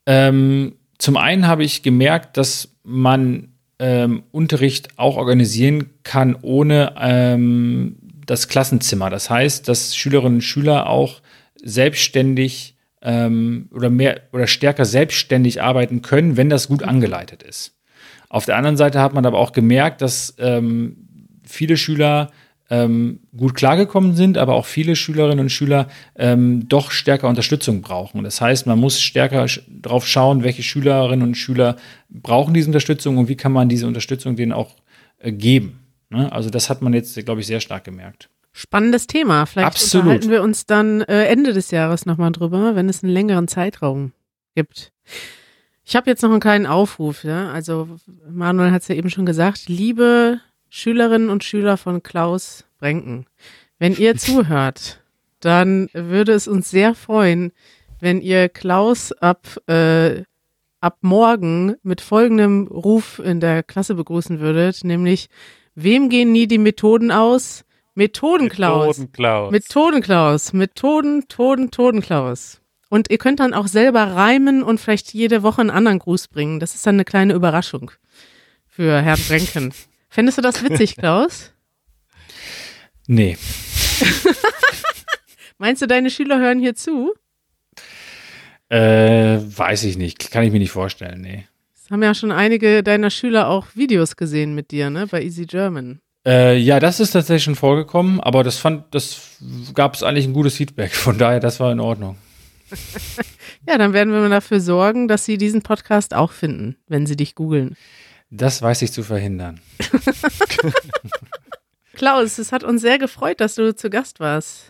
Ähm, 0.06 0.74
zum 0.98 1.18
einen 1.18 1.48
habe 1.48 1.64
ich 1.64 1.84
gemerkt, 1.84 2.38
dass 2.38 2.76
man 2.84 3.55
ähm, 3.80 4.24
Unterricht 4.32 4.90
auch 4.98 5.18
organisieren 5.18 5.90
kann 6.04 6.36
ohne 6.42 6.94
ähm, 6.98 7.98
das 8.26 8.48
Klassenzimmer. 8.48 9.10
Das 9.10 9.30
heißt, 9.30 9.68
dass 9.68 9.96
Schülerinnen 9.96 10.36
und 10.36 10.42
Schüler 10.42 10.90
auch 10.90 11.22
selbstständig 11.64 12.78
ähm, 13.02 13.70
oder 13.74 13.90
mehr 13.90 14.22
oder 14.32 14.48
stärker 14.48 14.86
selbstständig 14.86 15.62
arbeiten 15.62 16.02
können, 16.02 16.38
wenn 16.38 16.50
das 16.50 16.68
gut 16.68 16.84
angeleitet 16.84 17.44
ist. 17.44 17.76
Auf 18.30 18.46
der 18.46 18.58
anderen 18.58 18.78
Seite 18.78 19.00
hat 19.00 19.14
man 19.14 19.26
aber 19.26 19.40
auch 19.40 19.52
gemerkt, 19.52 20.02
dass 20.02 20.36
ähm, 20.40 20.98
viele 21.44 21.78
Schüler 21.78 22.32
ähm, 22.70 23.20
gut 23.36 23.54
klargekommen 23.54 24.16
sind, 24.16 24.38
aber 24.38 24.56
auch 24.56 24.66
viele 24.66 24.96
Schülerinnen 24.96 25.40
und 25.40 25.50
Schüler 25.50 25.88
ähm, 26.16 26.68
doch 26.68 26.92
stärker 26.92 27.28
Unterstützung 27.28 27.82
brauchen. 27.82 28.24
Das 28.24 28.42
heißt, 28.42 28.66
man 28.66 28.80
muss 28.80 29.02
stärker 29.02 29.48
sch 29.48 29.62
drauf 29.70 30.08
schauen, 30.08 30.44
welche 30.44 30.64
Schülerinnen 30.64 31.28
und 31.28 31.36
Schüler 31.36 31.76
brauchen 32.10 32.54
diese 32.54 32.68
Unterstützung 32.68 33.18
und 33.18 33.30
wie 33.30 33.36
kann 33.36 33.52
man 33.52 33.70
diese 33.70 33.88
Unterstützung 33.88 34.36
denen 34.36 34.52
auch 34.52 34.76
äh, 35.20 35.32
geben. 35.32 35.80
Ne? 36.10 36.32
Also 36.32 36.50
das 36.50 36.70
hat 36.70 36.82
man 36.82 36.94
jetzt, 36.94 37.24
glaube 37.26 37.42
ich, 37.42 37.48
sehr 37.48 37.60
stark 37.60 37.84
gemerkt. 37.84 38.30
Spannendes 38.52 39.06
Thema. 39.06 39.46
Vielleicht 39.46 39.68
Absolut. 39.68 40.06
unterhalten 40.06 40.32
wir 40.32 40.42
uns 40.42 40.66
dann 40.66 41.02
äh, 41.02 41.26
Ende 41.26 41.54
des 41.54 41.72
Jahres 41.72 42.06
nochmal 42.06 42.32
drüber, 42.32 42.76
wenn 42.76 42.90
es 42.90 43.04
einen 43.04 43.12
längeren 43.12 43.48
Zeitraum 43.48 44.14
gibt. 44.56 44.92
Ich 45.84 45.96
habe 45.96 46.10
jetzt 46.10 46.24
noch 46.24 46.32
einen 46.32 46.40
kleinen 46.40 46.66
Aufruf. 46.66 47.24
Ja? 47.24 47.52
Also 47.52 47.90
Manuel 48.28 48.72
hat 48.72 48.82
es 48.82 48.88
ja 48.88 48.96
eben 48.96 49.10
schon 49.10 49.26
gesagt. 49.26 49.68
Liebe 49.68 50.40
Schülerinnen 50.76 51.30
und 51.30 51.46
Schüler 51.46 51.78
von 51.78 52.04
Klaus 52.04 52.66
Brenken, 52.80 53.28
wenn 53.80 53.96
ihr 53.96 54.18
zuhört, 54.18 55.02
dann 55.40 55.88
würde 55.94 56.34
es 56.34 56.50
uns 56.50 56.70
sehr 56.70 56.96
freuen, 56.96 57.54
wenn 58.02 58.20
ihr 58.20 58.50
Klaus 58.50 59.14
ab, 59.14 59.58
äh, 59.68 60.24
ab 60.82 60.98
morgen 61.00 61.76
mit 61.82 62.02
folgendem 62.02 62.68
Ruf 62.68 63.20
in 63.20 63.40
der 63.40 63.64
Klasse 63.64 63.96
begrüßen 63.96 64.42
würdet, 64.42 64.84
nämlich 64.84 65.30
wem 65.76 66.10
gehen 66.10 66.34
nie 66.34 66.46
die 66.46 66.58
Methoden 66.58 67.10
aus? 67.10 67.64
Methodenklaus. 67.94 68.98
Methodenklaus. 68.98 69.52
Methodenklaus. 69.52 70.54
Methoden, 70.54 71.28
Toden, 71.30 71.72
Todenklaus. 71.72 72.60
Und 72.90 73.10
ihr 73.10 73.18
könnt 73.18 73.40
dann 73.40 73.54
auch 73.54 73.68
selber 73.68 74.12
reimen 74.12 74.62
und 74.62 74.82
vielleicht 74.82 75.14
jede 75.14 75.42
Woche 75.42 75.62
einen 75.62 75.70
anderen 75.70 76.00
Gruß 76.00 76.28
bringen. 76.28 76.60
Das 76.60 76.76
ist 76.76 76.86
dann 76.86 76.96
eine 76.96 77.06
kleine 77.06 77.34
Überraschung 77.34 77.92
für 78.68 79.02
Herrn 79.02 79.22
Brenken. 79.30 79.74
Fändest 80.16 80.38
du 80.38 80.42
das 80.42 80.64
witzig, 80.64 80.96
Klaus? 80.98 81.52
Nee. 83.06 83.38
Meinst 85.58 85.82
du, 85.82 85.88
deine 85.88 86.10
Schüler 86.10 86.40
hören 86.40 86.58
hier 86.58 86.74
zu? 86.74 87.14
Äh, 88.70 88.78
weiß 89.42 89.84
ich 89.84 89.98
nicht. 89.98 90.32
Kann 90.32 90.46
ich 90.46 90.54
mir 90.54 90.60
nicht 90.60 90.72
vorstellen, 90.72 91.20
nee. 91.20 91.46
Es 91.76 91.92
haben 91.92 92.02
ja 92.02 92.14
schon 92.14 92.32
einige 92.32 92.82
deiner 92.82 93.10
Schüler 93.10 93.50
auch 93.50 93.68
Videos 93.76 94.16
gesehen 94.16 94.56
mit 94.56 94.72
dir, 94.72 94.90
ne, 94.90 95.06
bei 95.06 95.22
Easy 95.22 95.48
German. 95.48 96.00
Äh, 96.26 96.60
ja, 96.60 96.80
das 96.80 97.02
ist 97.02 97.12
tatsächlich 97.12 97.44
schon 97.44 97.56
vorgekommen, 97.56 98.22
aber 98.22 98.46
das 98.46 98.58
fand, 98.58 98.86
das 98.96 99.20
gab 99.74 99.96
es 99.96 100.02
eigentlich 100.02 100.28
ein 100.28 100.34
gutes 100.34 100.56
Feedback. 100.56 100.96
Von 100.96 101.18
daher, 101.18 101.42
das 101.42 101.60
war 101.60 101.74
in 101.74 101.82
Ordnung. 101.82 102.16
ja, 103.68 103.78
dann 103.78 103.92
werden 103.92 104.14
wir 104.14 104.22
mal 104.22 104.30
dafür 104.30 104.62
sorgen, 104.62 105.10
dass 105.10 105.26
sie 105.26 105.38
diesen 105.38 105.62
Podcast 105.62 106.14
auch 106.14 106.32
finden, 106.32 106.78
wenn 106.88 107.06
sie 107.06 107.18
dich 107.18 107.36
googeln. 107.36 107.76
Das 108.38 108.62
weiß 108.62 108.82
ich 108.82 108.92
zu 108.92 109.04
verhindern. 109.04 109.62
Klaus, 111.94 112.38
es 112.38 112.52
hat 112.52 112.66
uns 112.66 112.82
sehr 112.82 113.00
gefreut, 113.00 113.40
dass 113.40 113.56
du 113.56 113.74
zu 113.74 113.90
Gast 113.90 114.20
warst. 114.20 114.70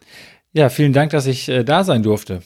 Ja, 0.54 0.70
vielen 0.70 0.94
Dank, 0.94 1.12
dass 1.12 1.26
ich 1.26 1.50
äh, 1.50 1.64
da 1.64 1.84
sein 1.84 2.04
durfte. 2.04 2.44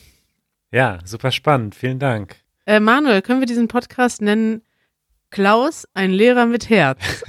Ja, 0.72 0.98
super 1.04 1.30
spannend. 1.30 1.74
Vielen 1.74 1.98
Dank. 1.98 2.36
Äh, 2.64 2.80
Manuel, 2.80 3.20
können 3.20 3.40
wir 3.40 3.46
diesen 3.46 3.68
Podcast 3.68 4.22
nennen 4.22 4.62
Klaus, 5.28 5.86
ein 5.92 6.10
Lehrer 6.10 6.46
mit 6.46 6.70
Herz? 6.70 7.22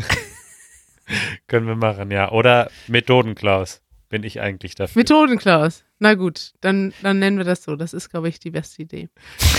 können 1.48 1.68
wir 1.68 1.76
machen, 1.76 2.12
ja. 2.12 2.32
Oder 2.32 2.72
Methodenklaus 2.88 3.82
bin 4.12 4.24
ich 4.24 4.39
eigentlich 4.39 4.76
dafür. 4.76 4.99
Methodenklaus. 4.99 5.84
Na 5.97 6.14
gut, 6.14 6.51
dann, 6.62 6.93
dann 7.01 7.18
nennen 7.20 7.38
wir 7.38 7.45
das 7.45 7.64
so. 7.64 7.76
Das 7.76 7.93
ist, 7.93 8.09
glaube 8.09 8.30
ich, 8.30 8.39
die 8.39 8.51
beste 8.51 8.84
Idee. 8.84 9.09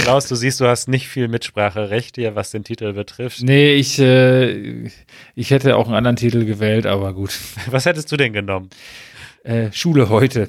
Klaus, 0.03 0.29
du 0.29 0.37
siehst, 0.37 0.61
du 0.61 0.67
hast 0.67 0.89
nicht 0.89 1.09
viel 1.09 1.27
Mitspracherecht 1.27 2.15
hier, 2.17 2.37
was 2.37 2.51
den 2.53 2.63
Titel 2.63 2.93
betrifft. 2.93 3.43
Nee, 3.43 3.75
ich, 3.75 3.99
äh, 3.99 4.89
ich 5.35 5.51
hätte 5.51 5.77
auch 5.77 5.87
einen 5.87 5.97
anderen 5.97 6.17
Titel 6.17 6.45
gewählt, 6.45 6.87
aber 6.87 7.13
gut. 7.15 7.37
Was 7.71 7.87
hättest 7.87 8.13
du 8.13 8.17
denn 8.17 8.33
genommen? 8.33 8.71
Äh, 9.43 9.73
Schule 9.73 10.09
heute. 10.09 10.49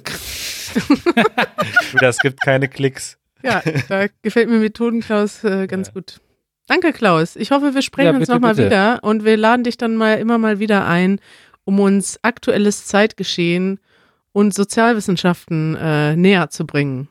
das 2.00 2.20
gibt 2.20 2.42
keine 2.42 2.68
Klicks. 2.68 3.18
Ja, 3.44 3.62
da 3.90 4.08
gefällt 4.22 4.50
mir 4.50 4.60
Methodenklaus 4.60 5.44
äh, 5.44 5.68
ganz 5.68 5.88
Ja. 5.88 5.94
gut. 5.94 6.20
Danke, 6.68 6.94
Klaus. 6.94 7.36
Ich 7.36 7.52
hoffe, 7.52 7.74
wir 7.74 7.82
sprechen 7.82 8.14
Ja, 8.14 8.20
uns 8.20 8.30
nochmal 8.30 8.58
wieder 8.58 9.00
und 9.04 9.26
wir 9.26 9.36
laden 9.36 9.64
dich 9.64 9.78
dann 9.78 9.96
mal 9.96 10.14
immer 10.16 10.38
mal 10.38 10.60
wieder 10.60 10.88
ein, 10.88 11.20
um 11.66 11.80
uns 11.80 12.20
aktuelles 12.22 12.86
Zeitgeschehen 12.86 13.80
und 14.34 14.54
Sozialwissenschaften 14.54 15.76
äh, 15.76 16.16
näher 16.16 16.50
zu 16.50 16.66
bringen. 16.66 17.08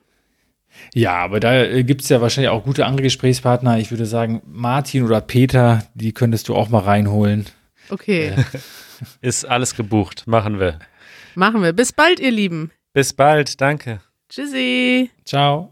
Ja, 0.94 1.16
aber 1.16 1.40
da 1.40 1.62
äh, 1.62 1.84
gibt's 1.84 2.08
ja 2.08 2.20
wahrscheinlich 2.20 2.50
auch 2.50 2.64
gute 2.64 2.84
andere 2.86 3.02
Gesprächspartner. 3.02 3.78
Ich 3.78 3.90
würde 3.90 4.06
sagen, 4.06 4.42
Martin 4.46 5.04
oder 5.04 5.20
Peter, 5.20 5.86
die 5.94 6.12
könntest 6.12 6.48
du 6.48 6.54
auch 6.54 6.68
mal 6.68 6.80
reinholen. 6.80 7.46
Okay, 7.88 8.34
Ist 9.20 9.44
alles 9.44 9.74
gebucht. 9.74 10.24
Machen 10.26 10.60
wir. 10.60 10.78
machen 11.34 11.62
wir. 11.62 11.72
Bis 11.72 11.92
bald, 11.92 12.20
ihr 12.20 12.30
Lieben. 12.30 12.70
Bis 12.92 13.12
bald. 13.12 13.60
Danke. 13.60 14.00
Tschüssi. 14.28 15.10
Ciao. 15.24 15.71